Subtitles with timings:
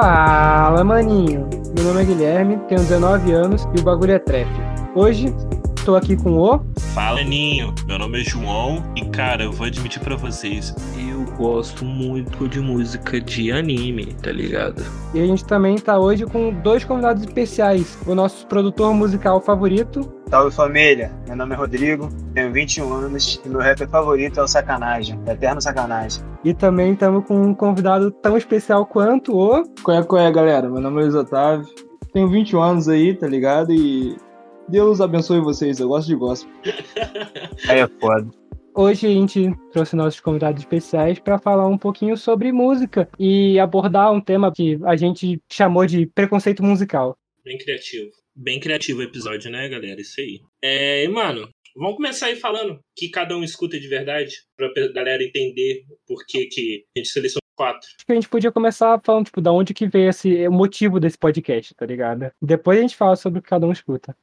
[0.00, 1.50] Fala, maninho.
[1.74, 4.46] Meu nome é Guilherme, tenho 19 anos e o bagulho é trap.
[4.94, 5.34] Hoje,
[5.76, 6.60] estou aqui com o.
[6.94, 7.74] Fala, Ninho.
[7.84, 12.60] Meu nome é João e, cara, eu vou admitir para vocês, eu gosto muito de
[12.60, 14.84] música de anime, tá ligado?
[15.12, 17.98] E a gente também tá hoje com dois convidados especiais.
[18.06, 20.08] O nosso produtor musical favorito.
[20.30, 24.46] Salve família, meu nome é Rodrigo, tenho 21 anos e meu rapper favorito é o
[24.46, 26.22] Sacanagem, Eterno Sacanagem.
[26.44, 29.64] E também estamos com um convidado tão especial quanto o.
[29.82, 30.68] Qual é, qual é, galera?
[30.68, 31.68] Meu nome é Luiz Otávio,
[32.12, 33.72] tenho 21 anos aí, tá ligado?
[33.72, 34.16] E
[34.68, 36.52] Deus abençoe vocês, eu gosto de gospel.
[37.68, 38.30] Aí é foda.
[38.74, 44.12] Hoje a gente trouxe nossos convidados especiais para falar um pouquinho sobre música e abordar
[44.12, 47.16] um tema que a gente chamou de preconceito musical.
[47.44, 48.10] Bem criativo.
[48.36, 50.00] Bem criativo o episódio, né, galera?
[50.00, 50.40] Isso aí.
[50.62, 55.22] É, e, mano, vamos começar aí falando que cada um escuta de verdade, pra galera
[55.22, 57.88] entender por que, que a gente selecionou quatro.
[57.96, 61.00] Acho que a gente podia começar falando, tipo, da onde que veio esse o motivo
[61.00, 62.30] desse podcast, tá ligado?
[62.40, 64.16] Depois a gente fala sobre o que cada um escuta.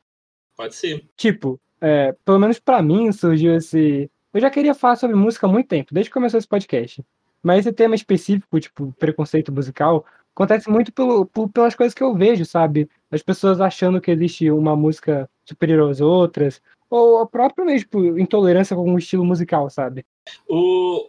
[0.56, 1.04] Pode ser.
[1.18, 4.10] Tipo, é, pelo menos pra mim surgiu esse.
[4.34, 7.04] Eu já queria falar sobre música há muito tempo, desde que começou esse podcast.
[7.44, 12.14] Mas esse tema específico, tipo, preconceito musical, acontece muito pelo, por- pelas coisas que eu
[12.16, 12.90] vejo, sabe?
[13.12, 18.18] As pessoas achando que existe uma música superior às outras, ou a própria mesmo, tipo,
[18.20, 20.06] intolerância com algum estilo musical, sabe?
[20.48, 20.58] O,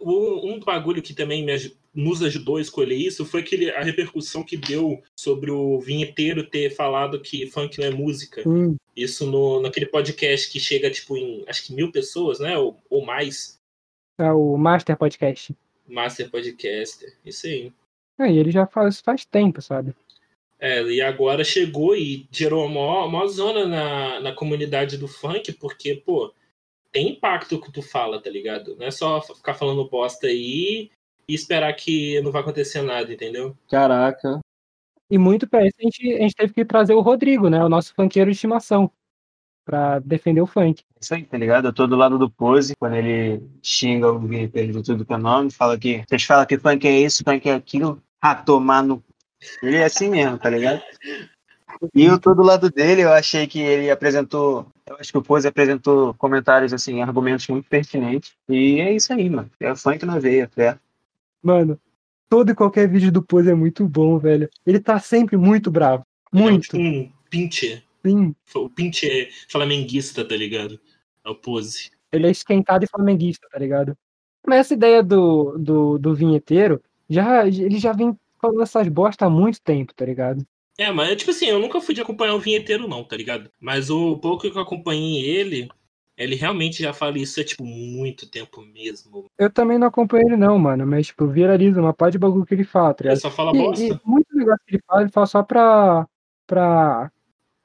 [0.01, 1.53] o- um bagulho que também me
[1.93, 6.69] nos ajudou a escolher isso foi aquele, a repercussão que deu sobre o vinheteiro ter
[6.69, 8.47] falado que funk não é música.
[8.47, 12.55] Hum, Isso no, naquele podcast que chega, tipo, em acho que mil pessoas, né?
[12.57, 13.57] Ou, ou mais.
[14.19, 15.55] é o Master Podcast.
[15.87, 17.15] Master Podcaster.
[17.25, 17.73] Isso aí.
[18.19, 19.95] É, e ele já fala isso faz tempo, sabe?
[20.59, 25.53] É, e agora chegou e gerou uma maior, maior zona na, na comunidade do funk,
[25.53, 26.33] porque, pô,
[26.91, 28.75] tem impacto o que tu fala, tá ligado?
[28.75, 30.89] Não é só ficar falando bosta aí
[31.27, 33.55] e esperar que não vai acontecer nada, entendeu?
[33.69, 34.39] Caraca.
[35.09, 37.63] E muito pra isso a gente, a gente teve que trazer o Rodrigo, né?
[37.63, 38.91] O nosso funkeiro de estimação,
[39.67, 40.81] pra defender o funk.
[40.99, 41.67] Isso aí, tá ligado?
[41.67, 45.17] Eu tô do lado do Pose, quando ele xinga o gameplay de tudo que é
[45.17, 46.03] nome, fala que.
[46.07, 48.01] Vocês falam que funk é isso, funk é aquilo.
[48.21, 49.03] Ah, tomar no.
[49.61, 50.81] Ele é assim mesmo, tá ligado?
[51.93, 54.65] E eu tô do lado dele, eu achei que ele apresentou.
[54.85, 58.31] Eu acho que o Pose apresentou comentários, assim, argumentos muito pertinentes.
[58.49, 59.51] E é isso aí, mano.
[59.59, 60.79] É funk na veia, fé.
[61.43, 61.79] Mano,
[62.29, 64.49] todo e qualquer vídeo do Pose é muito bom, velho.
[64.65, 66.03] Ele tá sempre muito bravo.
[66.33, 66.63] É Muito.
[66.63, 67.83] tipo um pinche.
[68.05, 68.35] Sim.
[68.55, 70.79] O pinche é flamenguista, tá ligado?
[71.25, 71.91] É o pose.
[72.11, 73.97] Ele é esquentado e flamenguista, tá ligado?
[74.45, 79.29] Mas essa ideia do, do, do vinheteiro, já, ele já vem falando essas bosta há
[79.29, 80.45] muito tempo, tá ligado?
[80.77, 83.49] É, mas tipo assim, eu nunca fui de acompanhar o vinheteiro, não, tá ligado?
[83.59, 85.67] Mas o pouco que eu acompanhei ele,
[86.15, 89.25] ele realmente já fala isso há, tipo, muito tempo mesmo.
[89.39, 90.85] Eu também não acompanho ele, não, mano.
[90.85, 93.21] Mas, tipo, viraliza uma parte de bagulho que ele fala, tá Ele ligado?
[93.21, 93.83] só fala E, bosta.
[93.83, 96.07] e muito negócio que ele fala, ele fala só pra,
[96.45, 97.11] pra,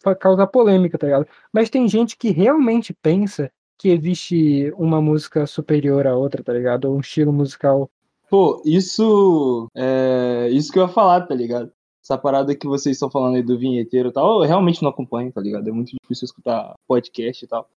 [0.02, 1.26] pra causar polêmica, tá ligado?
[1.52, 6.86] Mas tem gente que realmente pensa que existe uma música superior à outra, tá ligado?
[6.86, 7.90] Ou um estilo musical.
[8.32, 9.68] Pô, isso.
[9.74, 10.48] É.
[10.50, 11.70] Isso que eu ia falar, tá ligado?
[12.02, 15.30] Essa parada que vocês estão falando aí do vinheteiro e tal, eu realmente não acompanho,
[15.30, 15.68] tá ligado?
[15.68, 17.68] É muito difícil escutar podcast e tal.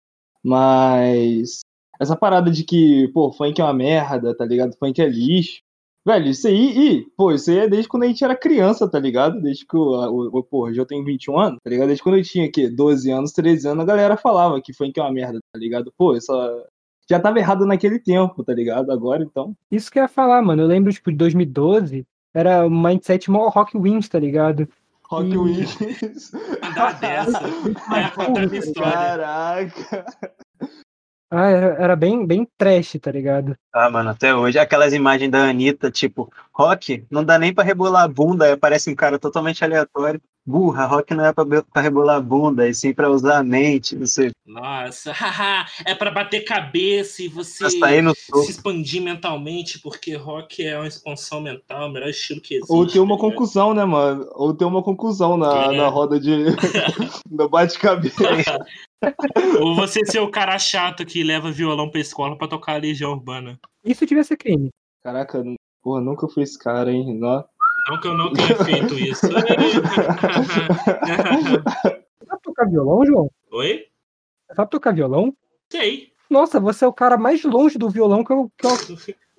[0.44, 1.62] Mas.
[2.00, 4.76] Essa parada de que, pô, funk é uma merda, tá ligado?
[4.78, 5.60] Funk é lixo.
[6.06, 8.98] Velho, isso aí, e, pô, isso aí é desde quando a gente era criança, tá
[9.00, 9.40] ligado?
[9.40, 11.88] Desde que o pô, eu tenho 21 anos, tá ligado?
[11.88, 15.02] Desde quando eu tinha, aqui 12 anos, 13 anos, a galera falava que funk é
[15.02, 15.92] uma merda, tá ligado?
[15.96, 16.32] Pô, isso
[17.08, 18.90] já tava errado naquele tempo, tá ligado?
[18.90, 19.54] Agora, então.
[19.70, 20.62] Isso que eu ia falar, mano.
[20.62, 24.68] Eu lembro, tipo, de 2012, era o mindset mó rock wins, tá ligado?
[25.08, 25.42] Rock Hum.
[25.42, 26.32] Williams.
[26.62, 27.40] Andar dessa.
[28.54, 28.92] É, história.
[28.92, 30.06] Caraca.
[31.30, 33.56] Ah, era, era bem, bem trash, tá ligado?
[33.72, 34.58] Ah, mano, até hoje.
[34.58, 38.94] Aquelas imagens da Anitta, tipo, rock, não dá nem pra rebolar a bunda, aparece um
[38.94, 40.20] cara totalmente aleatório.
[40.46, 43.96] Burra, rock não é pra, pra rebolar a bunda, e sim pra usar a mente,
[43.96, 44.30] não sei.
[44.46, 50.86] Nossa, haha, é pra bater cabeça e você se expandir mentalmente, porque rock é uma
[50.86, 52.70] expansão mental, o melhor estilo que existe.
[52.70, 54.28] Ou ter uma tá conclusão, né, mano?
[54.34, 55.76] Ou ter uma conclusão na, É.
[55.78, 56.44] na roda de.
[57.30, 58.12] no bate-cabeça.
[59.60, 63.12] Ou você ser o cara chato que leva violão pra escola pra tocar a Legião
[63.12, 63.58] Urbana.
[63.84, 64.70] Isso devia ser crime.
[65.02, 65.44] Caraca,
[65.82, 67.18] porra, nunca fui esse cara, hein?
[67.18, 67.44] Nó.
[67.88, 69.26] Não que eu não tenha feito isso.
[69.26, 69.40] Você
[72.26, 73.30] sabe tocar violão, João?
[73.52, 73.86] Oi?
[74.54, 75.36] Sabe tocar violão?
[75.70, 76.12] Sei.
[76.30, 78.76] Nossa, você é o cara mais longe do violão que eu, que eu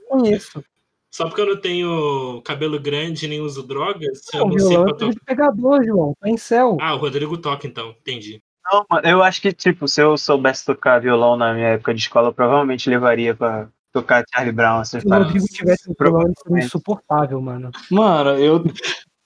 [0.08, 0.64] conheço.
[1.10, 4.96] Só porque eu não tenho cabelo grande nem uso drogas, eu o não sei violão
[4.96, 6.14] pra é de pegador, João.
[6.20, 6.78] Tá em céu.
[6.80, 8.44] Ah, o Rodrigo toca então, entendi.
[8.72, 12.02] Não, mano, eu acho que, tipo, se eu soubesse tocar violão na minha época de
[12.02, 15.12] escola, eu provavelmente levaria pra tocar Charlie Brown, essas Se o.
[15.12, 17.72] Rodrigo tivesse um ele seria insuportável, mano.
[17.92, 18.64] Mano, eu.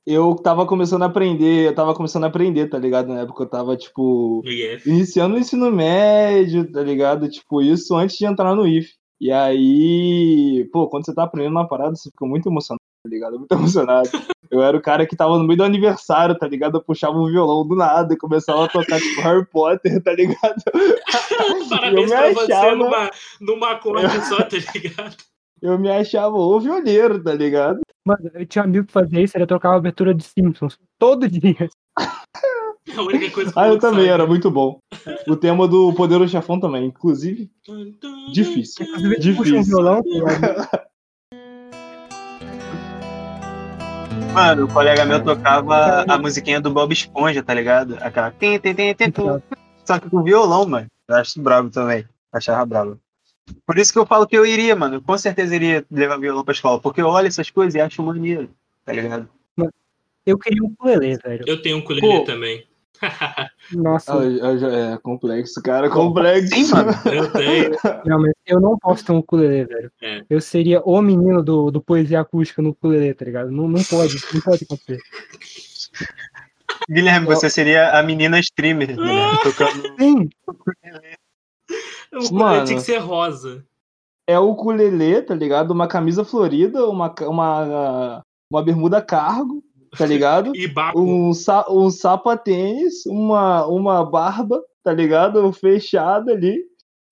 [0.06, 3.08] eu tava começando a aprender, eu tava começando a aprender, tá ligado?
[3.08, 4.90] Na época eu tava, tipo, IF.
[4.90, 7.30] iniciando o ensino médio, tá ligado?
[7.30, 8.90] Tipo, isso antes de entrar no IF.
[9.22, 13.38] E aí, pô, quando você tá aprendendo uma parada, você fica muito emocionado, tá ligado?
[13.38, 14.10] Muito emocionado.
[14.52, 16.78] Eu era o cara que tava no meio do aniversário, tá ligado?
[16.78, 20.56] Eu puxava um violão do nada e começava a tocar, tipo, Harry Potter, tá ligado?
[21.70, 23.10] Parabéns me pra você achava- numa,
[23.40, 25.16] numa acorde só, tá ligado?
[25.62, 27.80] Eu me achava o violeiro, tá ligado?
[28.08, 31.28] Mano, eu tinha um amigo que fazia isso, ele trocava a abertura de Simpsons todo
[31.28, 31.70] dia.
[32.88, 34.14] É a única coisa que Ah, eu também, sabe.
[34.14, 34.80] era muito bom.
[35.28, 37.52] O tema do Poderoso Chefão também, inclusive,
[38.34, 38.86] difícil.
[38.86, 39.64] Inclusive, ele puxa um Difícil.
[39.78, 40.02] violão,
[44.34, 47.98] Mano, o colega meu tocava a musiquinha do Bob Esponja, tá ligado?
[48.02, 48.32] Aquela.
[48.32, 48.60] Tem.
[49.84, 50.88] Só que com violão, mano.
[51.08, 52.06] Eu acho isso brabo também.
[52.32, 53.00] Achava brabo.
[53.66, 54.96] Por isso que eu falo que eu iria, mano.
[54.96, 56.80] Eu com certeza iria levar violão pra escola.
[56.80, 58.50] Porque eu olho essas coisas e acho maneiro,
[58.86, 59.28] tá ligado?
[60.26, 61.44] Eu queria um ukulele, velho.
[61.48, 62.24] Eu tenho um ukulele Pô.
[62.24, 62.64] também.
[63.74, 66.54] Nossa, Ah, já é complexo, cara, complexo.
[66.54, 66.92] Sim, mano.
[67.12, 67.72] Eu tenho.
[68.06, 69.92] não, mas eu não posso ter um ukulele, velho.
[70.02, 70.24] É.
[70.30, 73.52] Eu seria o menino do, do poesia acústica no ukulele, tá ligado?
[73.52, 75.00] Não, não pode, não pode acontecer.
[76.90, 79.96] Guilherme, você seria a menina streamer, Guilherme, tocando.
[80.00, 80.30] Sim,
[82.12, 82.66] O ukulele Mano.
[82.66, 83.64] tinha que ser rosa.
[84.28, 85.72] É o ukulele, tá ligado?
[85.72, 89.64] Uma camisa florida, uma, uma, uma bermuda cargo,
[89.98, 90.56] tá ligado?
[90.56, 90.72] E.
[90.96, 95.52] Um, sa um sapatênis, uma, uma barba, tá ligado?
[95.52, 96.64] Fechada ali.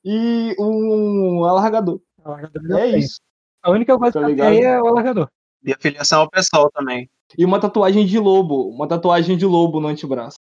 [0.03, 1.99] E um alargador.
[2.23, 2.97] alargador É tenho.
[2.97, 3.19] isso.
[3.61, 4.49] A única coisa Tá que eu ligado?
[4.51, 5.27] tenho é o alargador.
[5.63, 7.09] E a filiação ao pessoal também.
[7.37, 8.69] E uma tatuagem de lobo.
[8.69, 10.37] Uma tatuagem de lobo no antebraço.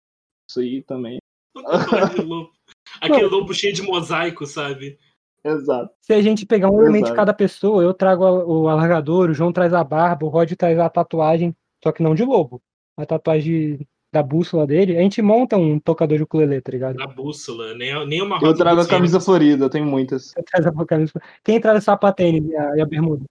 [0.49, 1.19] Isso aí também.
[1.67, 2.51] Aquele lobo.
[3.01, 4.99] Aquele lobo cheio de mosaico, sabe?
[5.45, 5.93] Exato.
[6.01, 9.53] Se a gente pegar um elemento de cada pessoa, eu trago o alargador, o João
[9.53, 12.61] traz a barba, o Rod traz a tatuagem, só que não de lobo.
[12.97, 16.97] A tatuagem da bússola dele, a gente monta um tocador de ukulele, tá ligado?
[16.97, 17.75] Na bússola.
[17.75, 20.27] Nem, nem uma Eu trago a camisa florida, eu tenho muitas.
[20.33, 21.13] Você traz a camisa-
[21.43, 23.25] Quem traz o sapatênis e a, e a bermuda?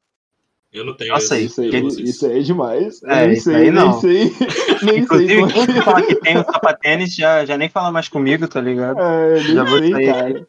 [0.73, 1.11] Eu não tenho.
[1.11, 1.37] Nossa.
[1.39, 3.03] Isso aí, Ele- isso aí é demais.
[3.03, 3.93] É, nem isso sei, aí nem não.
[3.99, 4.31] sei.
[4.83, 8.07] Nem Inclusive, sei como quem fala que tem o sapatênis já, já nem fala mais
[8.07, 8.99] comigo, tá ligado?
[8.99, 10.47] É, Já nem vou sei, sair cara.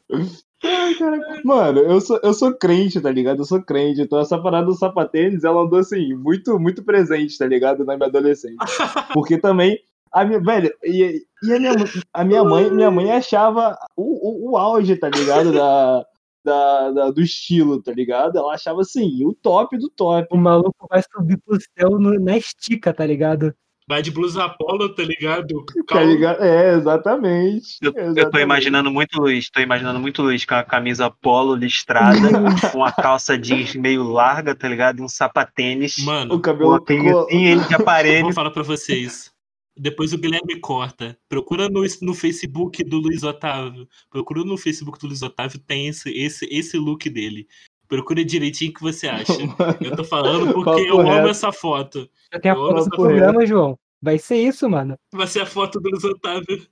[0.65, 1.19] Ai, cara.
[1.45, 3.41] Mano, eu sou, eu sou crente, tá ligado?
[3.41, 4.01] Eu sou crente.
[4.01, 7.85] Então essa parada do sapatênis, ela andou assim, muito, muito presente, tá ligado?
[7.85, 8.57] Na minha adolescência.
[9.13, 9.79] Porque também,
[10.13, 11.73] a minha, velho, e, e a, minha,
[12.13, 15.53] a minha mãe, minha mãe achava o, o, o auge, tá ligado?
[15.53, 16.05] Da,
[16.45, 18.37] da, da- do estilo, tá ligado?
[18.39, 20.29] Ela achava assim, o top do top.
[20.31, 23.53] O maluco vai subir pro céu no- na estica, tá ligado?
[23.93, 25.67] Vai de blusa Apollo, tá ligado?
[25.87, 26.43] Tá ligado?
[26.43, 27.77] É, exatamente.
[27.83, 28.43] Eu, eu tô Exatamente.
[28.43, 32.17] imaginando muito Luiz, tô imaginando muito Luiz com a camisa polo listrada,
[32.73, 35.01] com a calça jeans meio larga, tá ligado?
[35.01, 36.73] E um sapatênis, O Mano, com cabelo.
[36.73, 38.25] a pinguinha ele de eu aparelho.
[38.25, 39.31] vou falar pra vocês.
[39.77, 41.15] Depois o Guilherme corta.
[41.29, 43.87] Procura no, no Facebook do Luiz Otávio.
[44.11, 47.47] Procura no Facebook do Luiz Otávio, tem esse, esse, esse look dele.
[47.89, 49.33] Procura direitinho o que você acha.
[49.85, 52.09] Eu tô falando porque eu amo essa foto.
[52.33, 53.79] Já tem a Eu foto amo do programa, João.
[54.03, 54.99] Vai ser isso, mano.
[55.13, 56.67] Vai ser a foto do Luiz Otávio.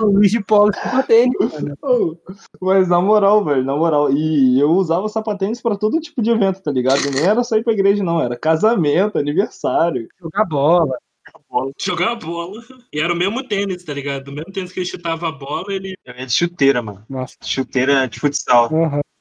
[0.00, 2.18] O Luiz de Polo e sapatênis, mano.
[2.60, 4.10] Mas na moral, velho, na moral.
[4.12, 7.10] E eu usava sapatênis pra todo tipo de evento, tá ligado?
[7.10, 8.20] Nem era só ir pra igreja, não.
[8.20, 10.08] Era casamento, aniversário.
[10.20, 10.96] Jogar bola.
[11.78, 12.62] Jogar a bola.
[12.92, 14.28] E era o mesmo tênis, tá ligado?
[14.28, 15.94] O mesmo tênis que ele chutava a bola, ele.
[16.04, 17.04] Eu ia de chuteira, mano.
[17.08, 17.36] Nossa.
[17.42, 18.70] Chuteira de futsal.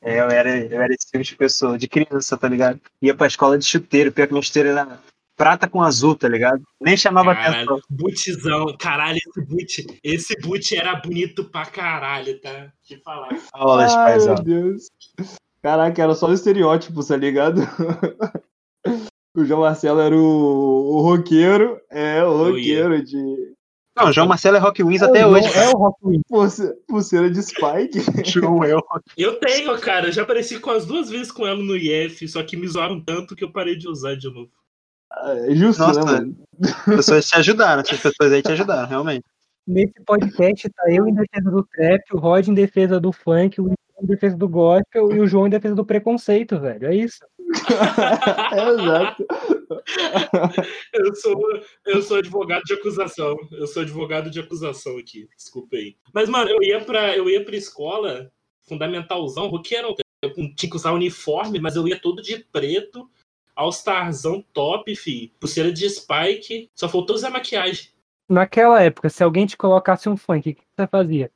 [0.02, 2.80] É, eu era, eu era esse tipo de pessoa, de criança, tá ligado?
[3.02, 5.00] Ia pra escola de chuteiro, pior que minha chuteira era
[5.36, 6.62] prata com azul, tá ligado?
[6.82, 7.52] Nem chamava atenção.
[7.66, 8.78] Caralho, bootzão.
[8.78, 10.00] Caralho, esse boot.
[10.04, 12.72] Esse boot era bonito pra caralho, tá?
[12.84, 13.30] Te falar.
[13.54, 14.90] Aulas, Ai, meu Deus.
[15.62, 17.62] Caraca, era só o estereótipo, tá ligado?
[19.36, 21.80] o João Marcelo era o, o roqueiro.
[21.90, 23.54] É, o roqueiro de
[23.98, 25.50] Não, João Marcelo é Rock Wins É, até o hoje.
[25.50, 26.22] João É o Rock Win.
[26.28, 28.00] pulse- pulseira de Spike.
[28.30, 30.08] João é o Rock Eu tenho, cara.
[30.08, 33.02] Eu já apareci com as duas vezes com ela no IF, só que me zoaram
[33.02, 34.50] tanto que eu parei de usar de novo.
[35.24, 36.04] É justo, Nossa.
[36.04, 36.36] né, mano?
[36.62, 39.24] As pessoas te ajudaram, as pessoas aí te ajudaram, realmente.
[39.68, 43.66] Nesse podcast tá eu em defesa do trap, o Rod em defesa do funk, o
[43.66, 46.88] Will em defesa do gospel e o João em defesa do preconceito, velho.
[46.88, 47.20] É isso.
[48.54, 49.26] É, exato.
[50.94, 53.36] Eu sou, eu sou advogado de acusação.
[53.52, 55.28] Eu sou advogado de acusação aqui.
[55.36, 55.96] Desculpa aí.
[56.14, 58.32] Mas, mano, eu ia pra, eu ia pra escola
[58.68, 59.96] fundamentalzão, roqueirão.
[60.22, 63.10] Eu tinha que usar uniforme, mas eu ia todo de preto,
[63.56, 65.32] all-starzão top, fi.
[65.40, 66.70] Pulseira de spike.
[66.76, 67.90] Só faltou usar maquiagem.
[68.28, 71.32] Naquela época, se alguém te colocasse um funk, o que você fazia?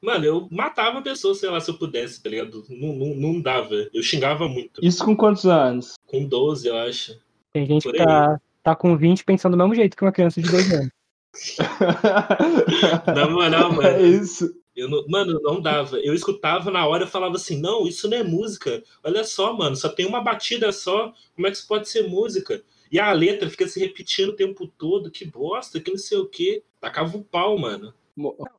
[0.00, 2.64] Mano, eu matava a pessoa, sei lá, se eu pudesse, tá ligado?
[2.68, 3.74] Não, não, não dava.
[3.92, 4.84] Eu xingava muito.
[4.84, 5.94] Isso com quantos anos?
[6.06, 7.18] Com 12, eu acho.
[7.52, 10.40] Tem gente Por que tá, tá com 20 pensando do mesmo jeito que uma criança
[10.40, 10.90] de 2 anos.
[13.14, 13.88] Na moral, mano.
[13.88, 14.54] É isso.
[14.78, 15.98] Eu não- mano, não dava.
[15.98, 18.82] Eu escutava na hora e falava assim: não, isso não é música.
[19.02, 21.12] Olha só, mano, só tem uma batida só.
[21.34, 22.62] Como é que isso pode ser música?
[22.90, 25.10] E a letra fica se repetindo o tempo todo.
[25.10, 26.62] Que bosta, que não sei o quê.
[26.80, 27.92] Tacava o pau, mano.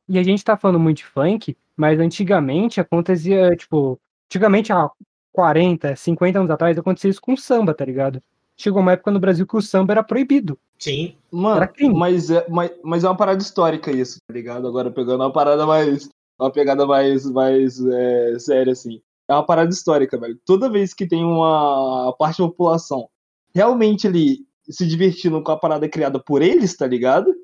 [0.08, 4.88] E a gente tá falando muito de funk, mas antigamente acontecia, tipo, antigamente há
[5.32, 8.22] 40, 50 anos atrás acontecia isso com samba, tá ligado?
[8.60, 10.58] Chegou uma época no Brasil que o samba era proibido.
[10.78, 11.14] Sim.
[11.32, 11.94] Mano, Era crime.
[11.94, 14.68] mas é, mas, mas é uma parada histórica isso, tá ligado?
[14.68, 16.10] Agora pegando uma parada mais.
[16.38, 19.00] Uma pegada mais, mais é, séria, assim.
[19.26, 20.38] É uma parada histórica, velho.
[20.44, 23.08] Toda vez que tem uma parte da população
[23.54, 27.34] realmente ali se divertindo com a parada criada por eles, tá ligado?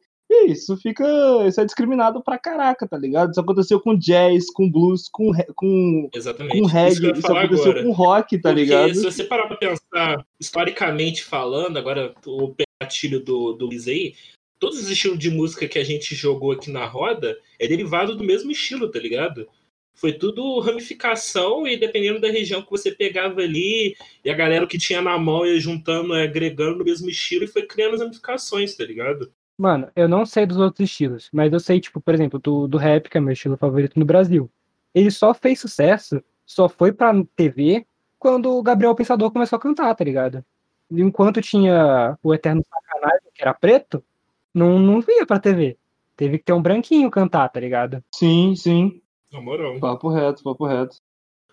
[0.45, 1.05] E isso fica.
[1.47, 3.31] Isso é discriminado pra caraca, tá ligado?
[3.31, 6.59] Isso aconteceu com jazz, com blues, com, com, Exatamente.
[6.59, 7.85] com Isso reggae, isso falar aconteceu agora.
[7.87, 8.95] com rock, tá Porque ligado?
[8.95, 14.15] se você parar pra pensar, historicamente falando, agora o gatilho do, do Luiz aí,
[14.59, 18.25] todos os estilos de música que a gente jogou aqui na roda é derivado do
[18.25, 19.49] mesmo estilo, tá ligado?
[19.95, 24.77] Foi tudo ramificação e dependendo da região que você pegava ali, e a galera que
[24.77, 28.75] tinha na mão ia juntando, é, agregando no mesmo estilo e foi criando as ramificações,
[28.77, 29.33] tá ligado?
[29.59, 32.77] Mano, eu não sei dos outros estilos, mas eu sei, tipo, por exemplo, do, do
[32.77, 34.51] rap, que é meu estilo favorito no Brasil.
[34.95, 37.87] Ele só fez sucesso, só foi pra TV
[38.19, 40.45] quando o Gabriel Pensador começou a cantar, tá ligado?
[40.91, 44.05] Enquanto tinha o Eterno Sacanagem, que era preto,
[44.53, 45.77] não, não via pra TV.
[46.17, 48.03] Teve que ter um branquinho cantar, tá ligado?
[48.15, 49.01] Sim, sim.
[49.33, 49.79] Na moral.
[49.81, 50.97] Papo reto, papo reto.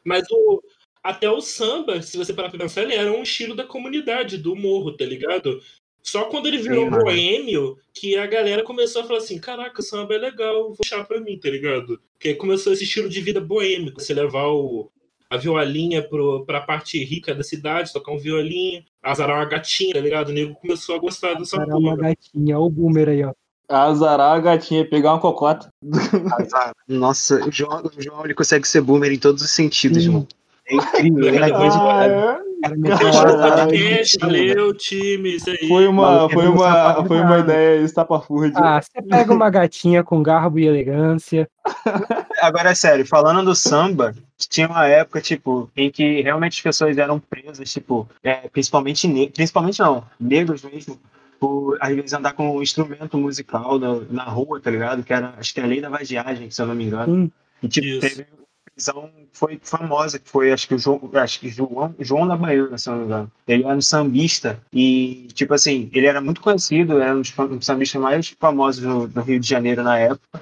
[0.06, 0.62] Mas o,
[1.04, 4.56] até o samba, se você parar pra pensar, ele era um estilo da comunidade, do
[4.56, 5.60] morro, tá ligado?
[6.04, 9.84] Só quando ele virou Sim, boêmio que a galera começou a falar assim: caraca, o
[9.84, 12.00] samba é legal, vou puxar pra mim, tá ligado?
[12.12, 14.92] Porque aí começou esse estilo de vida boêmio, você levar o,
[15.30, 20.02] a violinha pro, pra parte rica da cidade, tocar um violinho, azarar uma gatinha, tá
[20.02, 20.30] ligado?
[20.30, 21.96] O nego começou a gostar dessa uma porra.
[21.96, 23.34] gatinha, olha o boomer aí, ó.
[23.70, 25.70] Azarar a gatinha, pegar uma cocota.
[26.38, 26.74] Azar.
[26.86, 30.10] Nossa, o João, o João ele consegue ser boomer em todos os sentidos, Sim.
[30.10, 30.28] mano.
[30.68, 31.28] É incrível.
[31.28, 32.43] Ele é de Ah, é?
[35.48, 35.67] Aí.
[35.67, 38.58] Foi uma, foi uma, foi uma ideia estapafúrdia.
[38.58, 41.50] Ah, você pega uma gatinha com garbo e elegância.
[42.41, 46.98] Agora é sério, falando do samba, tinha uma época, tipo, em que realmente as pessoas
[46.98, 51.00] eram presas, tipo, é, principalmente principalmente não, negros mesmo,
[51.39, 55.03] por às vezes andar com um instrumento musical na, na rua, tá ligado?
[55.03, 57.13] Que era, acho que é a lei da vadiagem, se eu não me engano.
[57.13, 57.32] Sim.
[57.62, 58.01] E tipo, Isso.
[58.01, 58.25] teve
[59.32, 62.89] foi famosa, que foi, acho que o João, acho que João, João da Baiana, se
[62.89, 63.32] não me engano.
[63.48, 68.01] Ele era um sambista e, tipo assim, ele era muito conhecido, era um dos sambistas
[68.01, 70.42] mais famosos no, no Rio de Janeiro na época.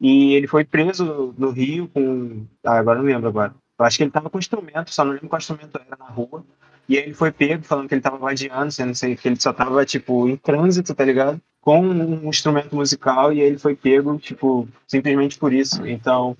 [0.00, 2.46] E ele foi preso no Rio com.
[2.64, 3.54] Ah, agora não lembro agora.
[3.78, 6.44] Eu acho que ele tava com instrumento, só não lembro qual instrumento era na rua.
[6.88, 9.84] E aí ele foi pego falando que ele tava vadiando, sendo que ele só tava,
[9.84, 11.40] tipo, em trânsito, tá ligado?
[11.60, 15.86] Com um instrumento musical e aí ele foi pego, tipo, simplesmente por isso.
[15.86, 16.36] Então,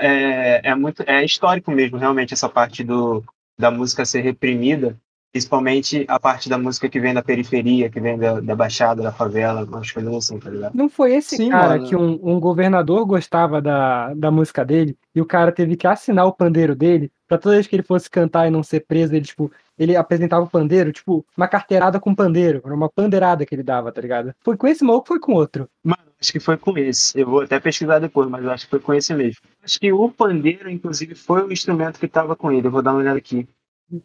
[0.00, 1.02] é, é muito.
[1.06, 3.22] É histórico mesmo, realmente, essa parte do,
[3.58, 4.96] da música ser reprimida.
[5.32, 9.12] Principalmente a parte da música que vem da periferia, que vem da, da baixada, da
[9.12, 10.74] favela, umas coisas assim, tá ligado?
[10.74, 11.86] Não foi esse Sim, cara mano.
[11.86, 16.26] que um, um governador gostava da, da música dele e o cara teve que assinar
[16.26, 19.24] o pandeiro dele pra toda vez que ele fosse cantar e não ser preso, ele,
[19.24, 23.62] tipo, ele apresentava o pandeiro, tipo, uma carteirada com pandeiro, era uma pandeirada que ele
[23.62, 24.34] dava, tá ligado?
[24.40, 25.68] Foi com esse maluco, foi com outro.
[25.84, 27.16] Mano, acho que foi com esse.
[27.18, 29.40] Eu vou até pesquisar depois, mas eu acho que foi com esse mesmo.
[29.62, 32.66] Acho que o pandeiro, inclusive, foi o instrumento que tava com ele.
[32.66, 33.46] Eu vou dar uma olhada aqui.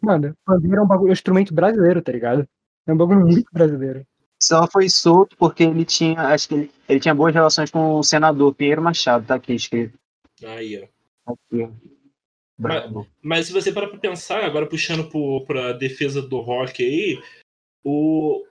[0.02, 2.46] Mano, pandeiro é um, bagulho, um instrumento brasileiro, tá ligado?
[2.86, 4.06] É um bagulho muito brasileiro.
[4.42, 8.02] Só foi solto porque ele tinha, acho que ele, ele tinha boas relações com o
[8.02, 9.98] senador Pinheiro Machado, tá aqui escrito.
[10.44, 10.82] Aí,
[11.26, 11.32] ó.
[11.32, 11.70] Aqui, ó.
[12.58, 13.06] Brabo.
[13.22, 17.20] Mas se você parar pra pensar, agora puxando pro, pra defesa do rock aí,
[17.84, 18.42] o,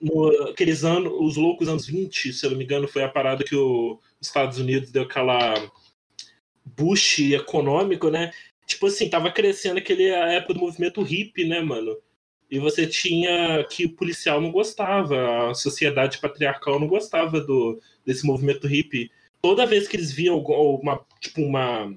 [0.00, 3.44] no, aqueles anos, os loucos anos 20, se eu não me engano, foi a parada
[3.44, 5.54] que o- os Estados Unidos deu aquela
[6.76, 8.32] Bush econômico, né?
[8.66, 11.96] Tipo assim, tava crescendo aquele a época do movimento hippie, né, mano?
[12.50, 18.26] E você tinha que o policial não gostava, a sociedade patriarcal não gostava do, desse
[18.26, 19.10] movimento hippie.
[19.40, 21.92] Toda vez que eles viam uma, tipo, uma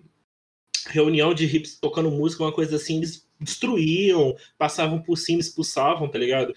[0.88, 6.18] reunião de hips tocando música, uma coisa assim, eles destruíam, passavam por cima, expulsavam, tá
[6.18, 6.54] ligado?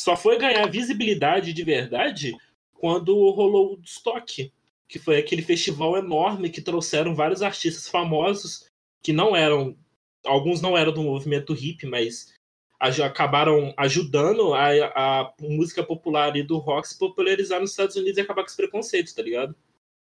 [0.00, 2.34] Só foi ganhar visibilidade de verdade
[2.72, 4.52] quando rolou o Woodstock,
[4.88, 8.66] que foi aquele festival enorme que trouxeram vários artistas famosos
[9.02, 9.76] que não eram,
[10.24, 12.34] alguns não eram do movimento hip, mas
[12.78, 18.20] acabaram ajudando a, a música popular e do rock se popularizar nos Estados Unidos e
[18.20, 19.54] acabar com os preconceitos, tá ligado?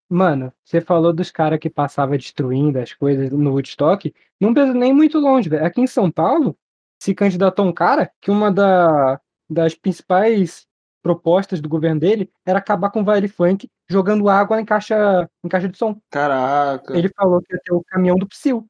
[0.09, 4.13] Mano, você falou dos caras que passava destruindo as coisas no Woodstock.
[4.41, 5.65] Não precisa nem muito longe, velho.
[5.65, 6.57] Aqui em São Paulo,
[7.01, 10.67] se candidatou um cara que uma da, das principais
[11.03, 15.49] propostas do governo dele era acabar com o baile funk jogando água em caixa, em
[15.49, 16.01] caixa de som.
[16.11, 16.97] Caraca.
[16.97, 18.67] Ele falou que ia ter o caminhão do Psyll.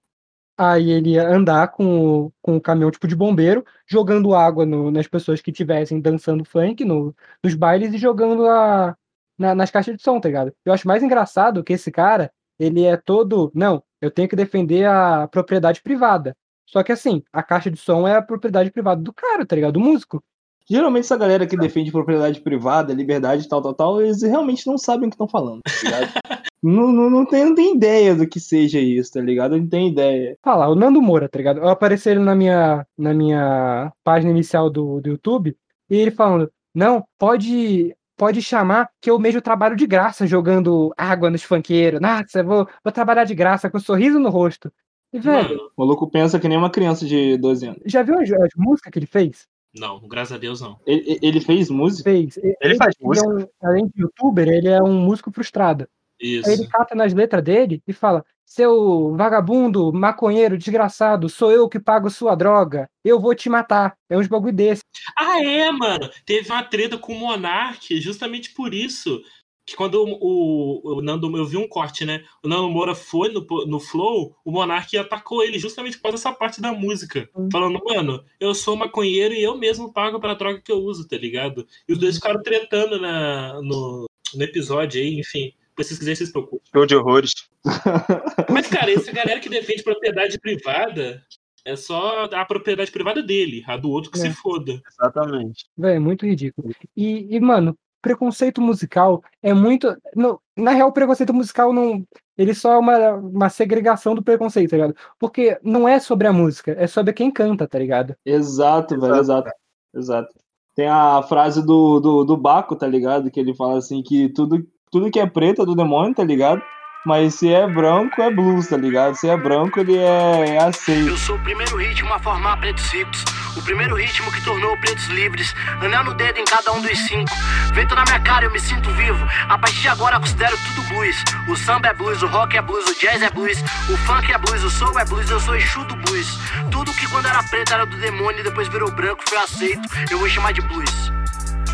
[0.58, 4.90] Aí ele ia andar com, o- com o caminhão tipo de bombeiro, jogando água no-
[4.90, 8.94] nas pessoas que estivessem dançando funk no, nos bailes e jogando a,
[9.38, 10.52] na- nas caixas de som, tá ligado?
[10.64, 13.50] Eu acho mais engraçado que esse cara, ele é todo.
[13.54, 16.36] Não, eu tenho que defender a propriedade privada.
[16.66, 19.72] Só que assim, a caixa de som é a propriedade privada do cara, tá ligado?
[19.72, 20.22] Do músico.
[20.70, 25.08] Geralmente essa galera que defende propriedade privada, liberdade, tal, tal, tal, eles realmente não sabem
[25.08, 26.12] o que estão falando, tá ligado?
[26.62, 29.56] não, não, não, tem, não tem ideia do que seja isso, tá ligado?
[29.56, 30.36] Não tem ideia.
[30.44, 31.58] Fala, o Nando Moura, tá ligado?
[31.58, 35.56] Eu apareci ele na minha, na minha página inicial do, do YouTube
[35.90, 41.30] e ele falando: Não, pode pode chamar que eu mesmo trabalho de graça jogando água
[41.30, 42.00] nos funkeiros.
[42.00, 44.70] Nossa, eu vou, vou trabalhar de graça com um sorriso no rosto.
[45.12, 47.80] E, velho, Mano, O maluco pensa que nem uma criança de 12 anos.
[47.86, 49.48] já viu as, as músicas que ele fez?
[49.74, 50.78] Não, graças a Deus não.
[50.86, 52.10] Ele, ele fez música?
[52.10, 52.36] Fez.
[52.60, 53.28] Ele faz é música.
[53.28, 55.86] um- além de youtuber, ele é um músico frustrado.
[56.22, 56.68] Aí ele Isso.
[56.68, 62.34] cata nas letras dele e fala: Seu vagabundo, maconheiro, desgraçado, sou eu que pago sua
[62.34, 62.90] droga.
[63.02, 63.94] Eu vou te matar.
[64.08, 64.82] É uns bagulho desse.
[65.18, 66.10] Ah, é, mano.
[66.26, 69.22] Teve uma treta com o Monark, justamente por isso.
[69.70, 72.24] Que quando o, o, o Nando, eu vi um corte, né?
[72.42, 76.32] O Nando Moura foi no, no Flow, o Monark atacou ele justamente por causa dessa
[76.32, 77.30] parte da música.
[77.36, 77.48] Hum.
[77.52, 81.16] Falando, mano, eu sou maconheiro e eu mesmo pago pela droga que eu uso, tá
[81.16, 81.68] ligado?
[81.88, 85.52] E os dois ficaram tretando na, no, no episódio aí, enfim.
[85.78, 86.62] Se vocês quiserem, vocês procuram.
[86.74, 87.32] Show de horrores.
[88.50, 91.24] Mas, cara, essa galera que defende propriedade privada
[91.64, 94.22] é só a propriedade privada dele, a do outro que É.
[94.22, 94.82] se foda.
[94.90, 95.66] Exatamente.
[95.78, 96.74] Véi, é muito ridículo.
[96.96, 99.96] E, e, mano, preconceito musical é muito.
[100.14, 102.04] no- na real, o preconceito musical não.
[102.36, 104.96] Ele só é uma, uma segregação do preconceito, tá ligado?
[105.18, 108.14] Porque não é sobre a música, é sobre quem canta, tá ligado?
[108.24, 109.50] Exato, velho, exato.
[109.94, 110.28] Exato.
[110.74, 113.30] Tem a frase do, do, do Baco, tá ligado?
[113.30, 116.62] Que ele fala assim que tudo, tudo que é preto é do demônio, tá ligado?
[117.04, 119.14] Mas se é branco, é blues, tá ligado?
[119.14, 121.08] Se é branco, ele é, é aceito.
[121.08, 123.24] Eu sou o primeiro ritmo a formar pretos ricos.
[123.56, 125.54] O primeiro ritmo que tornou pretos livres.
[125.80, 127.30] Anel no dedo em cada um dos cinco.
[127.72, 129.26] Vento na minha cara, eu me sinto vivo.
[129.48, 131.24] A partir de agora eu considero tudo blues.
[131.48, 133.58] O samba é blues, o rock é blues, o jazz é blues.
[133.88, 136.38] O funk é blues, o soul é blues, eu sou Exu do blues.
[136.70, 139.88] Tudo que quando era preto era do demônio e depois virou branco foi aceito.
[140.10, 141.12] Eu vou chamar de blues.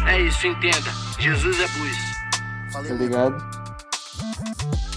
[0.06, 0.92] É isso, entenda.
[1.18, 1.96] Jesus é blues.
[2.72, 3.55] tá ligado?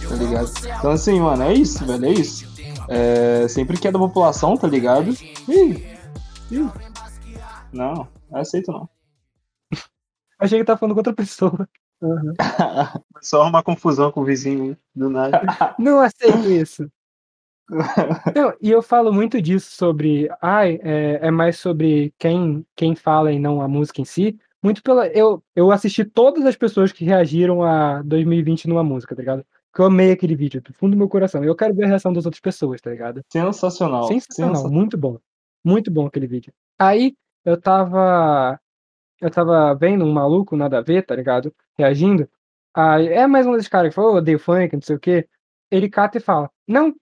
[0.09, 0.49] Tá ligado?
[0.79, 2.49] Então assim, mano, é isso, velho, é isso.
[2.89, 5.11] É, sempre que é da população, tá ligado?
[5.47, 5.85] Ih,
[6.51, 6.69] ih.
[7.71, 8.89] Não, não aceito não.
[10.39, 11.69] Achei que tá falando com outra pessoa.
[12.01, 12.33] Aham.
[13.21, 15.41] Só arrumar confusão com o vizinho do nada.
[15.77, 16.89] Não aceito isso.
[18.33, 20.29] Não, e eu falo muito disso sobre.
[20.41, 24.39] Ai, é, é mais sobre quem, quem fala e não a música em si.
[24.63, 25.07] Muito pela.
[25.07, 29.45] Eu, eu assisti todas as pessoas que reagiram a 2020 numa música, tá ligado?
[29.71, 31.43] Porque eu amei aquele vídeo, do fundo do meu coração.
[31.43, 33.21] Eu quero ver a reação das outras pessoas, tá ligado?
[33.31, 34.03] Sensacional.
[34.07, 35.17] Sensacional, sensa- muito bom.
[35.63, 36.51] Muito bom aquele vídeo.
[36.79, 37.13] Aí
[37.45, 38.59] eu tava.
[39.21, 41.53] Eu tava vendo um maluco, nada a ver, tá ligado?
[41.77, 42.27] Reagindo.
[42.73, 45.27] Aí é mais um desses caras que falou, "Eu odeio funk, não sei o quê.
[45.69, 46.95] Ele cata e fala: Não,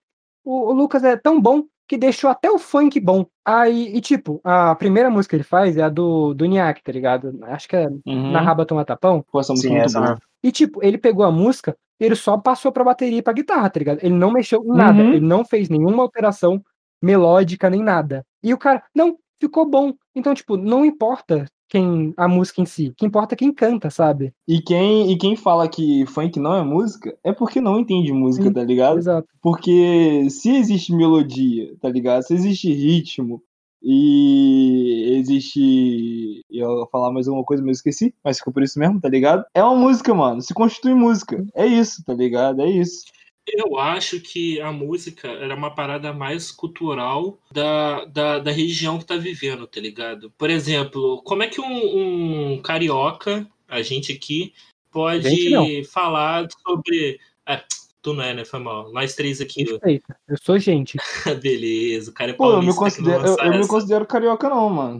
[0.44, 3.26] o, o Lucas é tão bom que deixou até o funk bom.
[3.46, 6.92] Aí, e tipo, a primeira música que ele faz é a do, do Niak, tá
[6.92, 7.38] ligado?
[7.44, 8.32] Acho que é Uhum.
[8.32, 9.24] Na Raba Toma Tapão.
[9.32, 10.18] Pô, essa música Sim, é muito essa boa.
[10.44, 13.80] E, tipo, ele pegou a música, ele só passou pra bateria e pra guitarra, tá
[13.80, 14.00] ligado?
[14.04, 15.14] Ele não mexeu em nada, Uhum.
[15.14, 16.62] ele não fez nenhuma alteração
[17.02, 18.26] melódica nem nada.
[18.44, 19.94] E o cara, não, ficou bom.
[20.16, 23.90] Então, tipo, não importa quem a música em si, o que importa é quem canta,
[23.90, 24.34] sabe?
[24.48, 28.46] E quem, e quem fala que funk não é música é porque não entende música,
[28.48, 28.98] Sim, tá ligado?
[28.98, 29.28] Exato.
[29.42, 32.24] Porque se existe melodia, tá ligado?
[32.24, 33.42] Se existe ritmo
[33.82, 36.46] e existe.
[36.50, 38.16] Eu ia falar mais alguma coisa, mas eu esqueci.
[38.24, 39.46] Mas ficou por isso mesmo, tá ligado?
[39.54, 40.42] É uma música, mano.
[40.42, 41.46] Se constitui música.
[41.56, 42.62] É isso, tá ligado?
[42.62, 43.06] É isso.
[43.48, 49.06] Eu acho que a música era uma parada mais cultural da, da, da região que
[49.06, 50.30] tá vivendo, tá ligado?
[50.38, 54.54] Por exemplo, como é que um, um carioca, a gente aqui,
[54.92, 57.20] pode Gente, falar sobre.
[57.46, 57.64] Ah,
[58.08, 58.46] tu não é, né?
[58.46, 58.92] Foi mal.
[58.94, 59.64] Nós três aqui.
[59.64, 60.16] Respeita.
[60.28, 60.98] Eu sou gente.
[61.42, 65.00] Beleza, o cara é Pô, eu me considero, eu, eu me considero carioca, não, mano.